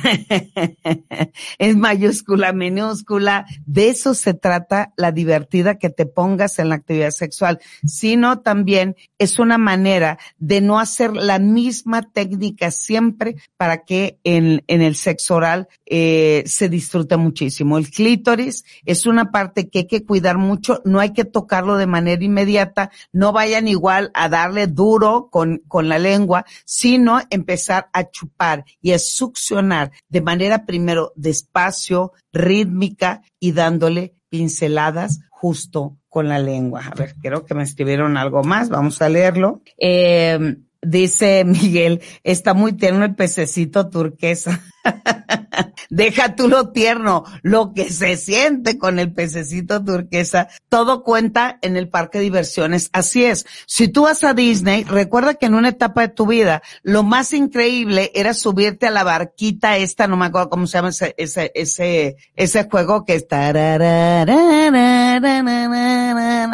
es 1.58 1.76
mayúscula, 1.76 2.54
minúscula? 2.54 3.46
De 3.66 3.90
eso 3.90 4.14
se 4.14 4.34
trata 4.34 4.94
la 4.96 5.12
divertida 5.12 5.80
que 5.80 5.90
te 5.90 6.06
pongas 6.06 6.60
en 6.60 6.70
la 6.70 6.76
actividad 6.76 7.12
sexual, 7.12 7.60
sino 7.86 8.42
también 8.42 8.96
es 9.18 9.40
una 9.40 9.58
manera 9.58 10.20
de 10.38 10.62
no 10.62 10.80
hacer 10.80 11.14
la 11.14 11.40
misma 11.40 12.04
técnica 12.04 12.72
siempre 12.72 13.36
para 13.58 13.84
que 13.84 14.20
en, 14.24 14.64
en 14.68 14.82
el 14.82 14.96
sexo 14.96 15.36
oral 15.36 15.68
eh, 15.86 16.44
se 16.46 16.70
disfrute 16.70 17.18
muchísimo. 17.18 17.78
El 17.78 17.90
clítoris 17.90 18.66
es 18.86 19.06
una 19.06 19.32
parte 19.32 19.70
que 19.70 19.80
hay 19.80 19.88
que 19.88 20.06
cuidar 20.06 20.38
mucho, 20.38 20.82
no 20.86 21.00
hay 21.00 21.14
que 21.14 21.26
tocarlo 21.26 21.78
de 21.78 21.88
manera 21.88 22.24
inmediata, 22.24 22.92
no 23.12 23.32
vayan 23.32 23.68
igual 23.68 24.12
a 24.14 24.30
darle 24.30 24.68
duro 24.68 25.23
con, 25.30 25.62
con 25.68 25.90
la 25.90 26.00
lengua, 26.00 26.46
sino 26.66 27.20
empezar 27.30 27.90
a 27.94 28.10
chupar 28.10 28.66
y 28.82 28.92
a 28.92 29.00
succionar 29.00 29.92
de 30.10 30.22
manera 30.22 30.66
primero 30.66 31.14
despacio, 31.16 32.14
rítmica 32.32 33.22
y 33.40 33.52
dándole 33.52 34.16
pinceladas 34.30 35.20
justo 35.30 35.98
con 36.10 36.30
la 36.30 36.40
lengua. 36.40 36.84
A 36.86 36.96
ver, 36.96 37.16
creo 37.22 37.46
que 37.46 37.54
me 37.54 37.64
escribieron 37.64 38.18
algo 38.18 38.44
más, 38.44 38.70
vamos 38.70 39.02
a 39.02 39.10
leerlo. 39.10 39.62
Eh, 39.78 40.58
dice 40.82 41.44
Miguel, 41.44 42.02
está 42.24 42.54
muy 42.54 42.74
tierno 42.74 43.06
el 43.06 43.16
pececito 43.16 43.90
turquesa. 43.90 44.62
Deja 45.90 46.36
tú 46.36 46.48
lo 46.48 46.70
tierno, 46.70 47.24
lo 47.42 47.74
que 47.74 47.90
se 47.90 48.18
siente 48.18 48.78
con 48.78 49.00
el 49.00 49.14
pececito 49.14 49.84
turquesa, 49.84 50.48
todo 50.70 51.04
cuenta 51.04 51.58
en 51.62 51.78
el 51.78 51.90
parque 51.90 52.18
de 52.20 52.26
diversiones. 52.26 52.90
Así 52.94 53.26
es. 53.26 53.46
Si 53.66 53.88
tú 53.88 54.04
vas 54.04 54.24
a 54.24 54.34
Disney, 54.34 54.84
recuerda 54.84 55.36
que 55.36 55.46
en 55.46 55.56
una 55.56 55.70
etapa 55.70 56.02
de 56.02 56.10
tu 56.10 56.28
vida, 56.28 56.62
lo 56.82 57.04
más 57.04 57.34
increíble 57.34 58.12
era 58.14 58.34
subirte 58.34 58.88
a 58.88 58.92
la 58.92 59.04
barquita 59.04 59.78
esta, 59.78 60.08
no 60.08 60.18
me 60.18 60.26
acuerdo 60.26 60.50
cómo 60.50 60.68
se 60.68 60.78
llama 60.78 60.90
ese, 60.90 61.14
ese, 61.18 62.18
ese, 62.36 62.68
juego 62.70 63.06
que 63.06 63.16
está. 63.16 63.52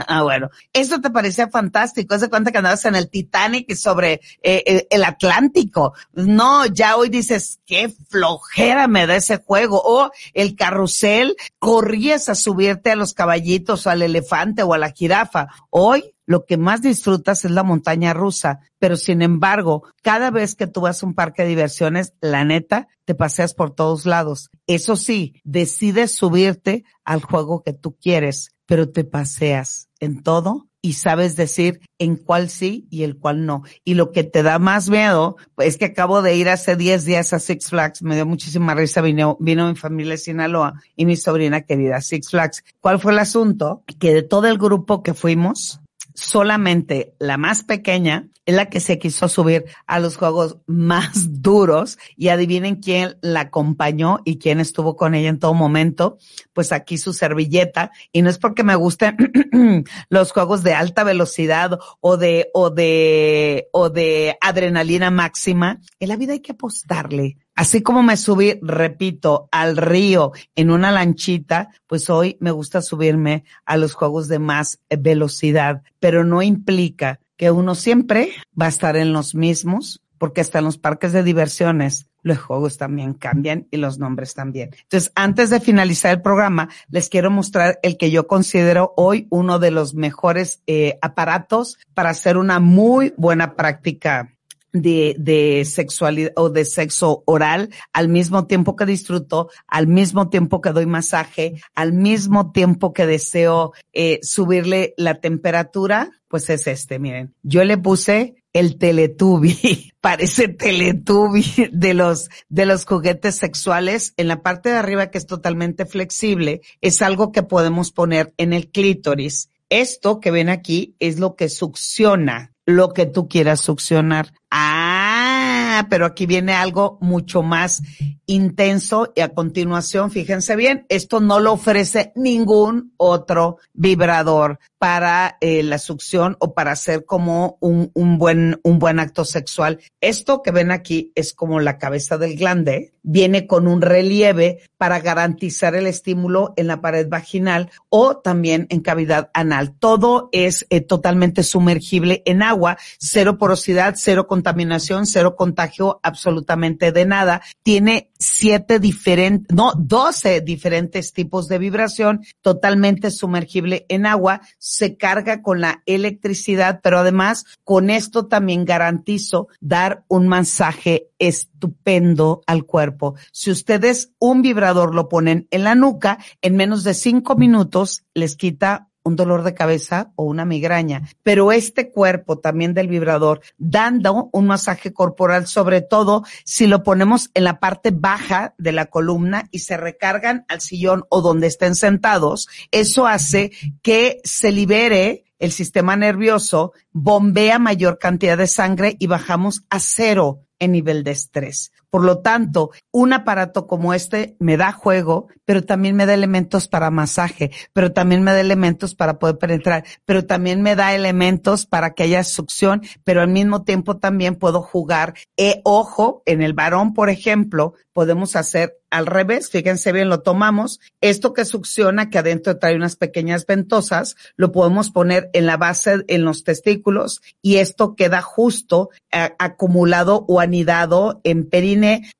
Ah, 0.07 0.23
bueno. 0.23 0.49
Eso 0.73 1.01
te 1.01 1.09
parecía 1.09 1.47
fantástico. 1.49 2.15
Haz 2.15 2.21
de 2.21 2.29
cuenta 2.29 2.51
que 2.51 2.57
andabas 2.57 2.85
en 2.85 2.95
el 2.95 3.09
Titanic 3.09 3.73
sobre 3.75 4.21
el 4.41 5.03
Atlántico. 5.03 5.93
No, 6.13 6.65
ya 6.65 6.97
hoy 6.97 7.09
dices, 7.09 7.59
qué 7.65 7.93
flojera 8.09 8.87
me 8.89 9.07
da 9.07 9.15
ese 9.15 9.37
juego. 9.37 9.81
O 9.83 10.11
el 10.33 10.55
carrusel, 10.55 11.35
corrías 11.59 12.29
a 12.29 12.35
subirte 12.35 12.91
a 12.91 12.95
los 12.95 13.13
caballitos 13.13 13.85
o 13.85 13.89
al 13.89 14.01
elefante 14.01 14.63
o 14.63 14.73
a 14.73 14.77
la 14.77 14.91
jirafa. 14.91 15.47
Hoy 15.69 16.15
lo 16.25 16.45
que 16.45 16.57
más 16.57 16.83
disfrutas 16.83 17.43
es 17.43 17.49
la 17.49 17.63
montaña 17.63 18.13
rusa, 18.13 18.59
pero 18.77 18.97
sin 18.97 19.23
embargo, 19.23 19.83
cada 20.03 20.29
vez 20.29 20.53
que 20.53 20.67
tú 20.67 20.81
vas 20.81 21.01
a 21.01 21.07
un 21.07 21.15
parque 21.15 21.41
de 21.41 21.49
diversiones, 21.49 22.13
la 22.21 22.45
neta, 22.45 22.87
te 23.05 23.15
paseas 23.15 23.55
por 23.55 23.73
todos 23.73 24.05
lados. 24.05 24.51
Eso 24.67 24.95
sí, 24.95 25.41
decides 25.43 26.13
subirte 26.13 26.83
al 27.03 27.23
juego 27.23 27.63
que 27.63 27.73
tú 27.73 27.97
quieres, 27.99 28.51
pero 28.67 28.89
te 28.89 29.05
paseas 29.05 29.89
en 29.99 30.21
todo 30.21 30.68
y 30.81 30.93
sabes 30.93 31.35
decir 31.35 31.81
en 31.97 32.15
cuál 32.15 32.49
sí 32.49 32.87
y 32.89 33.03
el 33.03 33.17
cual 33.17 33.45
no. 33.45 33.63
Y 33.83 33.95
lo 33.95 34.11
que 34.11 34.23
te 34.23 34.43
da 34.43 34.59
más 34.59 34.89
miedo 34.89 35.37
es 35.57 35.77
que 35.77 35.85
acabo 35.85 36.21
de 36.21 36.35
ir 36.35 36.49
hace 36.49 36.75
10 36.75 37.05
días 37.05 37.33
a 37.33 37.39
Six 37.39 37.69
Flags, 37.69 38.01
me 38.01 38.15
dio 38.15 38.25
muchísima 38.25 38.73
risa, 38.73 39.01
vino, 39.01 39.37
vino 39.39 39.67
mi 39.67 39.75
familia 39.75 40.11
de 40.11 40.17
Sinaloa 40.17 40.81
y 40.95 41.05
mi 41.05 41.15
sobrina 41.15 41.61
querida 41.61 42.01
Six 42.01 42.29
Flags. 42.29 42.63
¿Cuál 42.79 42.99
fue 42.99 43.11
el 43.11 43.19
asunto? 43.19 43.83
Que 43.99 44.13
de 44.13 44.23
todo 44.23 44.47
el 44.47 44.57
grupo 44.57 45.03
que 45.03 45.13
fuimos, 45.13 45.81
solamente 46.13 47.13
la 47.19 47.37
más 47.37 47.63
pequeña 47.63 48.27
es 48.49 48.55
la 48.55 48.65
que 48.67 48.79
se 48.79 48.97
quiso 48.97 49.29
subir 49.29 49.65
a 49.85 49.99
los 49.99 50.17
juegos 50.17 50.57
más 50.65 51.11
duros 51.41 51.99
y 52.17 52.29
adivinen 52.29 52.77
quién 52.77 53.15
la 53.21 53.41
acompañó 53.41 54.21
y 54.25 54.39
quién 54.39 54.59
estuvo 54.59 54.95
con 54.95 55.13
ella 55.13 55.29
en 55.29 55.37
todo 55.37 55.53
momento. 55.53 56.17
Pues 56.51 56.71
aquí 56.71 56.97
su 56.97 57.13
servilleta 57.13 57.91
y 58.11 58.23
no 58.23 58.29
es 58.31 58.39
porque 58.39 58.63
me 58.63 58.75
gusten 58.75 59.17
los 60.09 60.31
juegos 60.31 60.63
de 60.63 60.73
alta 60.73 61.03
velocidad 61.03 61.77
o 61.99 62.17
de, 62.17 62.49
o 62.55 62.71
de, 62.71 63.69
o 63.71 63.91
de 63.91 64.35
adrenalina 64.41 65.11
máxima. 65.11 65.79
En 65.99 66.09
la 66.09 66.15
vida 66.15 66.33
hay 66.33 66.39
que 66.39 66.53
apostarle. 66.53 67.37
Así 67.53 67.83
como 67.83 68.01
me 68.01 68.17
subí, 68.17 68.57
repito, 68.63 69.47
al 69.51 69.77
río 69.77 70.31
en 70.55 70.71
una 70.71 70.91
lanchita, 70.91 71.69
pues 71.85 72.09
hoy 72.09 72.37
me 72.39 72.49
gusta 72.49 72.81
subirme 72.81 73.43
a 73.65 73.77
los 73.77 73.93
juegos 73.93 74.27
de 74.27 74.39
más 74.39 74.79
velocidad, 74.89 75.83
pero 75.99 76.23
no 76.23 76.41
implica 76.41 77.19
que 77.39 77.51
uno 77.51 77.73
siempre 77.73 78.33
va 78.61 78.65
a 78.65 78.69
estar 78.69 78.97
en 78.97 79.13
los 79.13 79.33
mismos, 79.33 80.01
porque 80.17 80.41
hasta 80.41 80.59
en 80.59 80.65
los 80.65 80.77
parques 80.77 81.13
de 81.13 81.23
diversiones 81.23 82.09
los 82.21 82.37
juegos 82.37 82.77
también 82.77 83.13
cambian 83.13 83.65
y 83.71 83.77
los 83.77 83.97
nombres 83.97 84.33
también. 84.33 84.71
Entonces, 84.83 85.13
antes 85.15 85.49
de 85.49 85.61
finalizar 85.61 86.11
el 86.11 86.21
programa, 86.21 86.67
les 86.89 87.07
quiero 87.07 87.31
mostrar 87.31 87.79
el 87.81 87.95
que 87.95 88.11
yo 88.11 88.27
considero 88.27 88.93
hoy 88.97 89.25
uno 89.29 89.57
de 89.57 89.71
los 89.71 89.93
mejores 89.93 90.61
eh, 90.67 90.99
aparatos 91.01 91.79
para 91.93 92.09
hacer 92.09 92.35
una 92.35 92.59
muy 92.59 93.13
buena 93.15 93.55
práctica 93.55 94.35
de, 94.73 95.15
de 95.17 95.65
sexualidad 95.65 96.31
o 96.35 96.49
de 96.49 96.65
sexo 96.65 97.23
oral, 97.25 97.69
al 97.93 98.09
mismo 98.09 98.47
tiempo 98.47 98.75
que 98.75 98.85
disfruto, 98.85 99.49
al 99.67 99.87
mismo 99.87 100.29
tiempo 100.29 100.61
que 100.61 100.71
doy 100.71 100.85
masaje, 100.85 101.61
al 101.75 101.93
mismo 101.93 102.51
tiempo 102.51 102.93
que 102.93 103.05
deseo 103.05 103.73
eh, 103.93 104.19
subirle 104.21 104.93
la 104.97 105.15
temperatura, 105.15 106.11
pues 106.27 106.49
es 106.49 106.67
este, 106.67 106.99
miren. 106.99 107.33
Yo 107.43 107.63
le 107.63 107.77
puse 107.77 108.35
el 108.53 108.77
teletubi, 108.77 109.91
parece 110.01 110.47
teletubi 110.47 111.45
de 111.71 111.93
los, 111.93 112.29
de 112.49 112.65
los 112.65 112.85
juguetes 112.85 113.35
sexuales. 113.35 114.13
En 114.17 114.27
la 114.27 114.41
parte 114.41 114.69
de 114.69 114.77
arriba 114.77 115.09
que 115.11 115.17
es 115.17 115.25
totalmente 115.25 115.85
flexible, 115.85 116.61
es 116.81 117.01
algo 117.01 117.31
que 117.31 117.43
podemos 117.43 117.91
poner 117.91 118.33
en 118.37 118.53
el 118.53 118.69
clítoris. 118.69 119.49
Esto 119.69 120.19
que 120.19 120.31
ven 120.31 120.49
aquí 120.49 120.95
es 120.99 121.19
lo 121.19 121.35
que 121.35 121.47
succiona 121.47 122.53
lo 122.65 122.93
que 122.93 123.05
tú 123.05 123.27
quieras 123.27 123.61
succionar. 123.61 124.33
Ah, 124.51 125.87
pero 125.89 126.05
aquí 126.05 126.25
viene 126.25 126.53
algo 126.53 126.97
mucho 127.01 127.41
más 127.41 127.81
intenso 128.25 129.11
y 129.15 129.21
a 129.21 129.29
continuación, 129.29 130.11
fíjense 130.11 130.55
bien, 130.55 130.85
esto 130.89 131.19
no 131.19 131.39
lo 131.39 131.53
ofrece 131.53 132.11
ningún 132.15 132.93
otro 132.97 133.57
vibrador 133.73 134.59
para 134.79 135.37
eh, 135.41 135.61
la 135.61 135.77
succión 135.77 136.37
o 136.39 136.53
para 136.53 136.71
hacer 136.71 137.05
como 137.05 137.57
un, 137.59 137.91
un, 137.93 138.17
buen, 138.17 138.59
un 138.63 138.79
buen 138.79 138.99
acto 138.99 139.25
sexual. 139.25 139.79
Esto 140.01 140.41
que 140.41 140.51
ven 140.51 140.71
aquí 140.71 141.11
es 141.15 141.33
como 141.33 141.59
la 141.59 141.77
cabeza 141.77 142.17
del 142.17 142.37
glande, 142.37 142.93
viene 143.03 143.45
con 143.47 143.67
un 143.67 143.81
relieve 143.81 144.59
para 144.77 144.99
garantizar 144.99 145.75
el 145.75 145.87
estímulo 145.87 146.53
en 146.55 146.67
la 146.67 146.79
pared 146.79 147.07
vaginal 147.07 147.69
o 147.89 148.17
también 148.17 148.67
en 148.69 148.81
cavidad 148.81 149.29
anal. 149.33 149.75
Todo 149.77 150.29
es 150.31 150.65
eh, 150.69 150.81
totalmente 150.81 151.43
sumergible 151.43 152.23
en 152.25 152.41
agua, 152.41 152.77
cero 152.99 153.37
porosidad, 153.37 153.95
cero 153.97 154.27
contaminación, 154.27 155.05
cero 155.05 155.35
contagio, 155.35 155.99
absolutamente 156.03 156.91
de 156.91 157.05
nada. 157.05 157.41
Tiene 157.63 158.11
siete 158.17 158.79
diferentes, 158.79 159.53
no, 159.55 159.73
doce 159.77 160.41
diferentes 160.41 161.11
tipos 161.11 161.47
de 161.47 161.57
vibración, 161.57 162.21
totalmente 162.41 163.11
sumergible 163.11 163.85
en 163.89 164.05
agua, 164.05 164.41
se 164.69 164.97
carga 164.97 165.41
con 165.41 165.61
la 165.61 165.81
electricidad, 165.87 166.81
pero 166.83 166.99
además 166.99 167.45
con 167.63 167.89
esto 167.89 168.27
también 168.27 168.65
garantizo 168.65 169.47
dar 169.59 170.03
un 170.07 170.27
masaje 170.27 171.09
estupendo 171.17 172.43
al 172.45 172.65
cuerpo. 172.65 173.15
Si 173.31 173.49
ustedes 173.49 174.11
un 174.19 174.43
vibrador 174.43 174.93
lo 174.93 175.09
ponen 175.09 175.47
en 175.49 175.63
la 175.63 175.73
nuca, 175.73 176.19
en 176.43 176.55
menos 176.55 176.83
de 176.83 176.93
cinco 176.93 177.35
minutos 177.35 178.03
les 178.13 178.35
quita 178.35 178.88
un 179.09 179.15
dolor 179.15 179.43
de 179.43 179.53
cabeza 179.53 180.11
o 180.15 180.23
una 180.23 180.45
migraña. 180.45 181.09
Pero 181.23 181.51
este 181.51 181.91
cuerpo 181.91 182.39
también 182.39 182.73
del 182.73 182.87
vibrador, 182.87 183.41
dando 183.57 184.29
un 184.31 184.47
masaje 184.47 184.93
corporal, 184.93 185.47
sobre 185.47 185.81
todo 185.81 186.23
si 186.45 186.67
lo 186.67 186.83
ponemos 186.83 187.29
en 187.33 187.43
la 187.43 187.59
parte 187.59 187.91
baja 187.91 188.53
de 188.57 188.71
la 188.71 188.85
columna 188.85 189.47
y 189.51 189.59
se 189.59 189.75
recargan 189.75 190.45
al 190.47 190.61
sillón 190.61 191.03
o 191.09 191.21
donde 191.21 191.47
estén 191.47 191.75
sentados, 191.75 192.47
eso 192.71 193.07
hace 193.07 193.51
que 193.81 194.21
se 194.23 194.51
libere 194.51 195.25
el 195.39 195.51
sistema 195.51 195.95
nervioso, 195.95 196.73
bombea 196.91 197.59
mayor 197.59 197.97
cantidad 197.97 198.37
de 198.37 198.47
sangre 198.47 198.95
y 198.99 199.07
bajamos 199.07 199.63
a 199.69 199.79
cero 199.79 200.45
en 200.59 200.73
nivel 200.73 201.03
de 201.03 201.11
estrés. 201.11 201.71
Por 201.89 202.03
lo 202.03 202.19
tanto, 202.19 202.71
un 202.91 203.13
aparato 203.13 203.67
como 203.67 203.93
este 203.93 204.35
me 204.39 204.57
da 204.57 204.71
juego, 204.71 205.27
pero 205.45 205.63
también 205.63 205.95
me 205.95 206.05
da 206.05 206.13
elementos 206.13 206.67
para 206.67 206.91
masaje, 206.91 207.51
pero 207.73 207.91
también 207.91 208.23
me 208.23 208.31
da 208.31 208.39
elementos 208.39 208.95
para 208.95 209.17
poder 209.17 209.37
penetrar, 209.37 209.83
pero 210.05 210.25
también 210.25 210.61
me 210.61 210.75
da 210.75 210.93
elementos 210.93 211.65
para 211.65 211.93
que 211.93 212.03
haya 212.03 212.23
succión, 212.23 212.81
pero 213.03 213.21
al 213.21 213.29
mismo 213.29 213.63
tiempo 213.63 213.97
también 213.97 214.35
puedo 214.35 214.61
jugar. 214.61 215.15
E, 215.37 215.61
ojo, 215.63 216.21
en 216.25 216.41
el 216.41 216.53
varón, 216.53 216.93
por 216.93 217.09
ejemplo, 217.09 217.73
podemos 217.93 218.35
hacer 218.35 218.77
al 218.91 219.05
revés, 219.05 219.49
fíjense 219.49 219.91
bien, 219.91 220.09
lo 220.09 220.21
tomamos, 220.21 220.79
esto 221.01 221.33
que 221.33 221.45
succiona, 221.45 222.09
que 222.09 222.17
adentro 222.17 222.57
trae 222.57 222.75
unas 222.75 222.95
pequeñas 222.95 223.45
ventosas, 223.45 224.15
lo 224.35 224.51
podemos 224.51 224.89
poner 224.89 225.29
en 225.33 225.45
la 225.45 225.57
base, 225.57 226.03
en 226.07 226.23
los 226.23 226.43
testículos, 226.43 227.21
y 227.41 227.57
esto 227.57 227.95
queda 227.95 228.21
justo 228.21 228.89
eh, 229.11 229.31
acumulado 229.37 230.25
o 230.27 230.39
anidado 230.39 231.21
en 231.23 231.49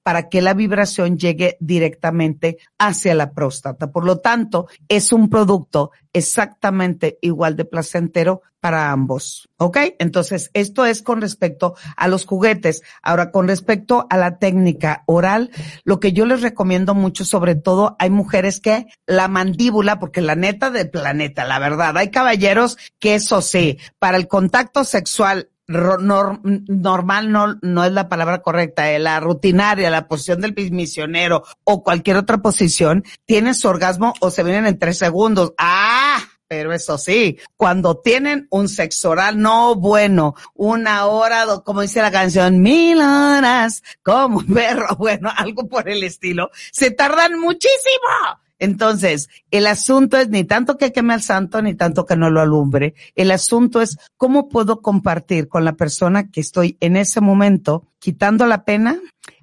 para 0.04 0.30
que 0.30 0.42
la 0.42 0.54
vibración 0.54 1.18
llegue 1.18 1.58
directamente 1.60 2.58
hacia 2.78 3.16
la 3.16 3.32
próstata. 3.32 3.92
Por 3.92 4.06
lo 4.06 4.20
tanto, 4.20 4.68
es 4.88 5.12
un 5.12 5.30
producto 5.30 5.92
exactamente 6.14 7.18
igual 7.22 7.56
de 7.56 7.66
placentero 7.66 8.42
para 8.60 8.92
ambos. 8.92 9.50
¿Ok? 9.58 9.78
Entonces, 10.00 10.50
esto 10.54 10.86
es 10.86 11.02
con 11.02 11.22
respecto 11.22 11.76
a 11.96 12.08
los 12.08 12.26
juguetes. 12.26 12.82
Ahora, 13.02 13.32
con 13.32 13.48
respecto 13.48 14.08
a 14.10 14.18
la 14.18 14.38
técnica 14.38 15.04
oral, 15.06 15.52
lo 15.84 16.00
que 16.00 16.12
yo 16.12 16.26
les 16.26 16.42
recomiendo 16.42 16.94
mucho, 16.94 17.26
sobre 17.26 17.56
todo, 17.56 17.96
hay 18.00 18.10
mujeres 18.10 18.60
que 18.60 18.88
la 19.06 19.28
mandíbula, 19.28 20.00
porque 20.00 20.22
la 20.22 20.36
neta 20.36 20.70
del 20.70 20.90
planeta, 20.90 21.46
la 21.46 21.60
verdad, 21.60 21.98
hay 21.98 22.10
caballeros 22.10 22.78
que 23.00 23.16
eso 23.16 23.42
sí, 23.42 23.78
para 23.98 24.18
el 24.18 24.28
contacto 24.28 24.84
sexual 24.84 25.50
normal 25.70 27.32
no, 27.32 27.60
no 27.62 27.84
es 27.86 27.92
la 27.92 28.10
palabra 28.10 28.42
correcta, 28.42 28.92
eh, 28.92 29.00
la 29.00 29.20
rutinaria, 29.20 29.90
la 29.90 30.08
posición 30.08 30.42
del 30.42 30.56
misionero 30.72 31.44
o 31.64 31.84
cualquier 31.84 32.18
otra 32.18 32.40
posición, 32.40 33.04
tienen 33.26 33.54
su 33.54 33.68
orgasmo 33.68 34.14
o 34.20 34.32
se 34.32 34.44
vienen 34.44 34.66
en 34.66 34.80
tres 34.80 34.98
segundos. 34.98 35.54
¡Ah! 35.58 36.20
Pero 36.48 36.74
eso 36.74 36.98
sí, 36.98 37.38
cuando 37.56 37.98
tienen 37.98 38.48
un 38.50 38.70
sexo 38.70 39.12
oral 39.12 39.40
no 39.40 39.76
bueno, 39.76 40.34
una 40.56 41.06
hora, 41.06 41.46
como 41.64 41.82
dice 41.82 42.02
la 42.02 42.10
canción, 42.10 42.64
mil 42.64 43.00
horas, 43.00 43.84
como 44.02 44.40
un 44.40 44.48
perro, 44.48 44.96
bueno, 44.98 45.30
algo 45.36 45.68
por 45.68 45.88
el 45.88 46.04
estilo, 46.04 46.50
se 46.72 46.90
tardan 46.90 47.40
muchísimo. 47.40 47.70
Entonces, 48.60 49.30
el 49.52 49.68
asunto 49.68 50.18
es 50.18 50.30
ni 50.30 50.44
tanto 50.44 50.78
que 50.78 50.92
queme 50.92 51.14
al 51.14 51.22
santo, 51.22 51.62
ni 51.62 51.74
tanto 51.76 52.06
que 52.06 52.18
no 52.18 52.30
lo 52.30 52.42
alumbre. 52.42 52.94
El 53.16 53.32
asunto 53.32 53.82
es 53.82 53.98
cómo 54.18 54.50
puedo 54.50 54.82
compartir 54.82 55.48
con 55.48 55.66
la 55.66 55.74
persona 55.74 56.30
que 56.30 56.42
estoy 56.42 56.78
en 56.82 56.98
ese 56.98 57.22
momento, 57.22 57.86
quitando 58.00 58.46
la 58.46 58.66
pena, 58.66 59.00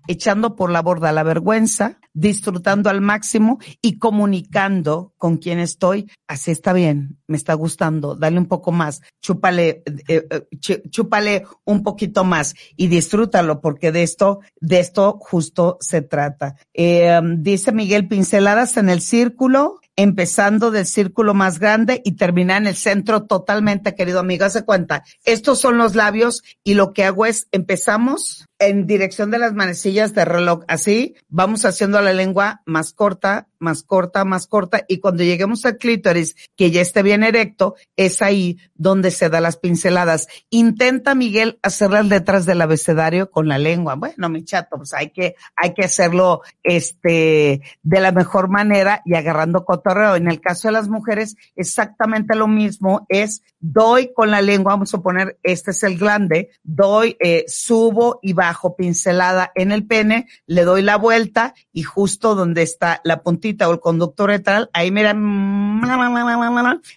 echando 0.06 0.54
por 0.54 0.70
la 0.70 0.82
borda 0.82 1.12
la 1.12 1.22
vergüenza, 1.22 1.98
disfrutando 2.16 2.88
al 2.88 3.02
máximo 3.02 3.58
y 3.82 3.98
comunicando 3.98 5.12
con 5.18 5.36
quien 5.36 5.58
estoy. 5.58 6.10
Así 6.26 6.50
está 6.50 6.72
bien, 6.72 7.18
me 7.28 7.36
está 7.36 7.52
gustando, 7.54 8.16
dale 8.16 8.38
un 8.38 8.46
poco 8.46 8.72
más, 8.72 9.02
chúpale, 9.20 9.82
eh, 10.08 10.26
eh, 10.30 10.80
chúpale 10.90 11.44
un 11.64 11.82
poquito 11.82 12.24
más 12.24 12.54
y 12.74 12.88
disfrútalo 12.88 13.60
porque 13.60 13.92
de 13.92 14.02
esto, 14.02 14.40
de 14.60 14.80
esto 14.80 15.18
justo 15.20 15.76
se 15.80 16.00
trata. 16.00 16.56
Eh, 16.72 17.20
dice 17.36 17.70
Miguel, 17.70 18.08
pinceladas 18.08 18.78
en 18.78 18.88
el 18.88 19.02
círculo, 19.02 19.80
empezando 19.94 20.70
del 20.70 20.86
círculo 20.86 21.34
más 21.34 21.58
grande 21.58 22.00
y 22.04 22.12
termina 22.12 22.56
en 22.56 22.66
el 22.66 22.76
centro 22.76 23.24
totalmente, 23.24 23.94
querido 23.94 24.20
amigo. 24.20 24.44
Hace 24.44 24.64
cuenta, 24.64 25.04
estos 25.24 25.58
son 25.58 25.76
los 25.76 25.94
labios 25.94 26.42
y 26.64 26.74
lo 26.74 26.92
que 26.92 27.04
hago 27.04 27.26
es 27.26 27.48
empezamos 27.52 28.46
en 28.58 28.86
dirección 28.86 29.30
de 29.30 29.38
las 29.38 29.54
manecillas 29.54 30.14
de 30.14 30.24
reloj. 30.24 30.64
Así 30.68 31.14
vamos 31.28 31.64
haciendo 31.64 32.00
la 32.00 32.12
lengua 32.12 32.62
más 32.64 32.92
corta, 32.92 33.48
más 33.58 33.82
corta, 33.82 34.24
más 34.24 34.46
corta. 34.46 34.84
Y 34.88 34.98
cuando 34.98 35.22
lleguemos 35.22 35.64
al 35.64 35.78
clítoris, 35.78 36.36
que 36.56 36.70
ya 36.70 36.80
esté 36.80 37.02
bien 37.02 37.22
erecto, 37.22 37.74
es 37.96 38.22
ahí 38.22 38.58
donde 38.74 39.10
se 39.10 39.28
da 39.28 39.40
las 39.40 39.56
pinceladas. 39.56 40.28
Intenta, 40.50 41.14
Miguel, 41.14 41.58
hacer 41.62 41.90
las 41.90 42.06
letras 42.06 42.46
del 42.46 42.60
abecedario 42.62 43.30
con 43.30 43.48
la 43.48 43.58
lengua. 43.58 43.94
Bueno, 43.94 44.28
mi 44.28 44.44
chato, 44.44 44.76
pues 44.76 44.92
hay 44.94 45.10
que, 45.10 45.36
hay 45.54 45.74
que 45.74 45.84
hacerlo, 45.84 46.42
este, 46.62 47.62
de 47.82 48.00
la 48.00 48.12
mejor 48.12 48.48
manera 48.48 49.02
y 49.04 49.14
agarrando 49.14 49.64
cotorreo. 49.64 50.16
En 50.16 50.28
el 50.28 50.40
caso 50.40 50.68
de 50.68 50.72
las 50.72 50.88
mujeres, 50.88 51.36
exactamente 51.56 52.34
lo 52.34 52.48
mismo 52.48 53.06
es 53.08 53.42
doy 53.58 54.12
con 54.12 54.30
la 54.30 54.42
lengua, 54.42 54.74
vamos 54.74 54.94
a 54.94 55.02
poner, 55.02 55.38
este 55.42 55.72
es 55.72 55.82
el 55.82 55.98
glande, 55.98 56.50
doy, 56.62 57.16
eh, 57.20 57.44
subo 57.48 58.20
y 58.22 58.32
bajo 58.46 58.76
pincelada 58.76 59.50
en 59.56 59.72
el 59.72 59.86
pene, 59.86 60.28
le 60.46 60.62
doy 60.62 60.82
la 60.82 60.96
vuelta 60.96 61.54
y 61.72 61.82
justo 61.82 62.36
donde 62.36 62.62
está 62.62 63.00
la 63.02 63.22
puntita 63.22 63.68
o 63.68 63.72
el 63.72 63.80
conductor 63.80 64.30
retal, 64.30 64.70
ahí 64.72 64.92
mira, 64.92 65.14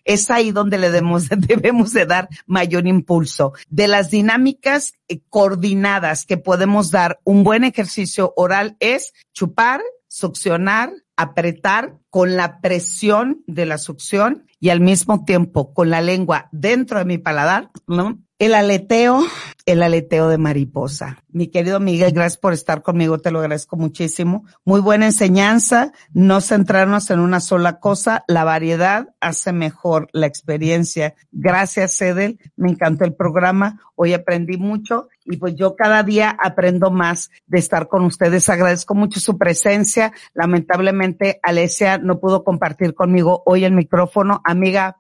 es 0.05 0.29
ahí 0.29 0.51
donde 0.51 0.77
le 0.77 0.91
debemos, 0.91 1.27
debemos 1.37 1.91
de 1.93 2.05
dar 2.05 2.29
mayor 2.45 2.85
impulso. 2.85 3.53
De 3.67 3.87
las 3.87 4.11
dinámicas 4.11 4.93
eh, 5.07 5.21
coordinadas 5.29 6.25
que 6.25 6.37
podemos 6.37 6.91
dar, 6.91 7.19
un 7.23 7.43
buen 7.43 7.63
ejercicio 7.63 8.33
oral 8.35 8.77
es 8.79 9.13
chupar, 9.33 9.81
succionar, 10.07 10.91
apretar 11.17 11.97
con 12.11 12.35
la 12.35 12.61
presión 12.61 13.43
de 13.47 13.65
la 13.65 13.79
succión 13.79 14.45
y 14.59 14.69
al 14.69 14.81
mismo 14.81 15.25
tiempo 15.25 15.73
con 15.73 15.89
la 15.89 16.01
lengua 16.01 16.47
dentro 16.51 16.99
de 16.99 17.05
mi 17.05 17.17
paladar, 17.17 17.71
¿no? 17.87 18.19
El 18.39 18.53
aleteo, 18.53 19.21
el 19.65 19.83
aleteo 19.83 20.29
de 20.29 20.37
mariposa. 20.37 21.21
Mi 21.27 21.47
querido 21.47 21.81
Miguel, 21.81 22.13
gracias 22.13 22.37
por 22.37 22.53
estar 22.53 22.81
conmigo, 22.83 23.19
te 23.19 23.31
lo 23.31 23.39
agradezco 23.39 23.75
muchísimo. 23.75 24.45
Muy 24.63 24.79
buena 24.79 25.07
enseñanza, 25.07 25.91
no 26.13 26.39
centrarnos 26.39 27.09
en 27.11 27.19
una 27.19 27.41
sola 27.41 27.81
cosa, 27.81 28.23
la 28.29 28.45
variedad 28.45 29.09
hace 29.19 29.51
mejor 29.51 30.07
la 30.13 30.25
experiencia. 30.25 31.15
Gracias, 31.33 32.01
Edel, 32.01 32.39
me 32.55 32.69
encantó 32.69 33.03
el 33.03 33.13
programa, 33.13 33.81
hoy 33.95 34.13
aprendí 34.13 34.55
mucho 34.55 35.09
y 35.25 35.35
pues 35.35 35.55
yo 35.55 35.75
cada 35.75 36.01
día 36.03 36.29
aprendo 36.29 36.91
más 36.91 37.31
de 37.45 37.59
estar 37.59 37.89
con 37.89 38.05
ustedes. 38.05 38.47
Agradezco 38.47 38.95
mucho 38.95 39.19
su 39.19 39.37
presencia. 39.37 40.13
Lamentablemente, 40.33 41.41
Alesia 41.43 41.97
no 41.97 42.21
pudo 42.21 42.45
compartir 42.45 42.93
conmigo 42.93 43.43
hoy 43.45 43.65
el 43.65 43.73
micrófono. 43.73 44.41
Amiga, 44.45 44.98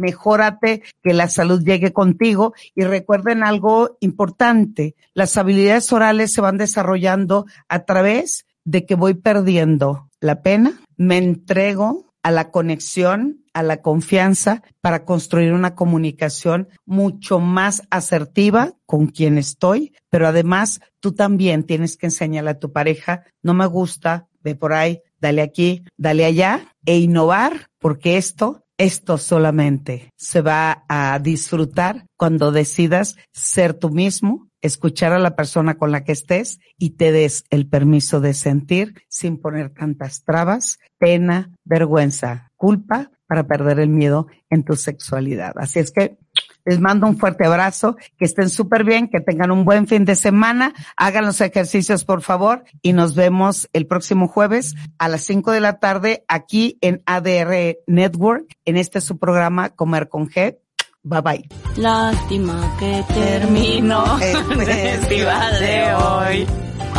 mejórate, 0.00 0.82
que 1.02 1.14
la 1.14 1.28
salud 1.28 1.62
llegue 1.62 1.92
contigo. 1.92 2.54
Y 2.74 2.82
recuerden 2.82 3.44
algo 3.44 3.96
importante, 4.00 4.96
las 5.14 5.36
habilidades 5.36 5.92
orales 5.92 6.32
se 6.32 6.40
van 6.40 6.58
desarrollando 6.58 7.46
a 7.68 7.84
través 7.84 8.46
de 8.64 8.84
que 8.84 8.94
voy 8.94 9.14
perdiendo 9.14 10.08
la 10.20 10.42
pena, 10.42 10.80
me 10.96 11.18
entrego 11.18 12.10
a 12.22 12.30
la 12.30 12.50
conexión, 12.50 13.44
a 13.54 13.62
la 13.62 13.80
confianza 13.80 14.62
para 14.80 15.04
construir 15.04 15.52
una 15.52 15.74
comunicación 15.74 16.68
mucho 16.84 17.40
más 17.40 17.82
asertiva 17.90 18.74
con 18.86 19.06
quien 19.06 19.38
estoy, 19.38 19.94
pero 20.10 20.28
además 20.28 20.80
tú 21.00 21.12
también 21.12 21.64
tienes 21.64 21.96
que 21.96 22.06
enseñarle 22.06 22.50
a 22.50 22.58
tu 22.58 22.72
pareja, 22.72 23.24
no 23.42 23.54
me 23.54 23.66
gusta, 23.66 24.28
ve 24.42 24.54
por 24.54 24.72
ahí, 24.72 25.02
dale 25.20 25.42
aquí, 25.42 25.84
dale 25.96 26.24
allá 26.24 26.74
e 26.84 26.98
innovar, 26.98 27.68
porque 27.78 28.16
esto 28.16 28.64
esto 28.80 29.18
solamente 29.18 30.10
se 30.16 30.40
va 30.40 30.84
a 30.88 31.18
disfrutar 31.18 32.06
cuando 32.16 32.50
decidas 32.50 33.16
ser 33.30 33.74
tú 33.74 33.90
mismo, 33.90 34.48
escuchar 34.62 35.12
a 35.12 35.18
la 35.18 35.36
persona 35.36 35.76
con 35.76 35.92
la 35.92 36.02
que 36.02 36.12
estés 36.12 36.60
y 36.78 36.96
te 36.96 37.12
des 37.12 37.44
el 37.50 37.68
permiso 37.68 38.20
de 38.20 38.32
sentir 38.32 38.94
sin 39.06 39.36
poner 39.36 39.68
tantas 39.74 40.24
trabas, 40.24 40.78
pena, 40.96 41.50
vergüenza, 41.62 42.52
culpa 42.56 43.10
para 43.26 43.46
perder 43.46 43.80
el 43.80 43.90
miedo 43.90 44.28
en 44.48 44.64
tu 44.64 44.76
sexualidad. 44.76 45.52
Así 45.56 45.78
es 45.78 45.92
que 45.92 46.16
les 46.64 46.80
mando 46.80 47.06
un 47.06 47.18
fuerte 47.18 47.46
abrazo, 47.46 47.96
que 48.18 48.24
estén 48.24 48.48
súper 48.48 48.84
bien, 48.84 49.08
que 49.08 49.20
tengan 49.20 49.50
un 49.50 49.64
buen 49.64 49.86
fin 49.86 50.04
de 50.04 50.16
semana, 50.16 50.72
hagan 50.96 51.24
los 51.26 51.40
ejercicios 51.40 52.04
por 52.04 52.22
favor 52.22 52.64
y 52.82 52.92
nos 52.92 53.14
vemos 53.14 53.68
el 53.72 53.86
próximo 53.86 54.28
jueves 54.28 54.74
a 54.98 55.08
las 55.08 55.22
5 55.22 55.52
de 55.52 55.60
la 55.60 55.78
tarde 55.78 56.24
aquí 56.28 56.78
en 56.80 57.02
ADR 57.06 57.78
Network, 57.86 58.56
en 58.64 58.76
este 58.76 59.00
su 59.00 59.18
programa 59.18 59.70
Comer 59.70 60.08
con 60.08 60.28
G. 60.28 60.58
Bye 61.02 61.20
bye. 61.22 61.48
Lástima 61.76 62.76
que 62.78 63.02
terminó 63.14 64.18
el 64.20 64.62
festival 64.66 65.58
de 65.58 65.94
hoy. 65.94 66.46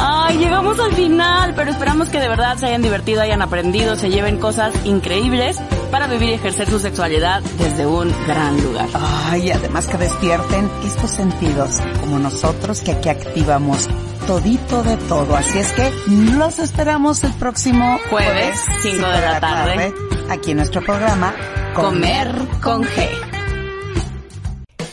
Ay, 0.03 0.39
llegamos 0.39 0.79
al 0.79 0.93
final, 0.93 1.53
pero 1.53 1.69
esperamos 1.69 2.09
que 2.09 2.19
de 2.19 2.27
verdad 2.27 2.57
se 2.57 2.65
hayan 2.65 2.81
divertido, 2.81 3.21
hayan 3.21 3.43
aprendido, 3.43 3.95
se 3.95 4.09
lleven 4.09 4.39
cosas 4.39 4.73
increíbles 4.83 5.57
para 5.91 6.07
vivir 6.07 6.29
y 6.29 6.33
ejercer 6.33 6.67
su 6.67 6.79
sexualidad 6.79 7.43
desde 7.59 7.85
un 7.85 8.11
gran 8.25 8.63
lugar. 8.63 8.89
Ay, 8.95 9.51
además 9.51 9.85
que 9.85 9.97
despierten 9.97 10.71
estos 10.85 11.11
sentidos, 11.11 11.79
como 11.99 12.17
nosotros 12.17 12.81
que 12.81 12.93
aquí 12.93 13.09
activamos 13.09 13.87
todito 14.25 14.81
de 14.81 14.97
todo. 14.97 15.35
Así 15.35 15.59
es 15.59 15.71
que 15.73 15.91
los 16.35 16.57
esperamos 16.57 17.23
el 17.23 17.33
próximo 17.33 17.99
jueves, 18.09 18.59
5 18.81 19.07
de 19.07 19.21
la 19.21 19.39
tarde, 19.39 19.93
aquí 20.31 20.51
en 20.51 20.57
nuestro 20.57 20.81
programa 20.81 21.35
Comer 21.75 22.33
con 22.59 22.83
G. 22.83 23.07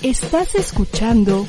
Estás 0.03 0.55
escuchando 0.55 1.49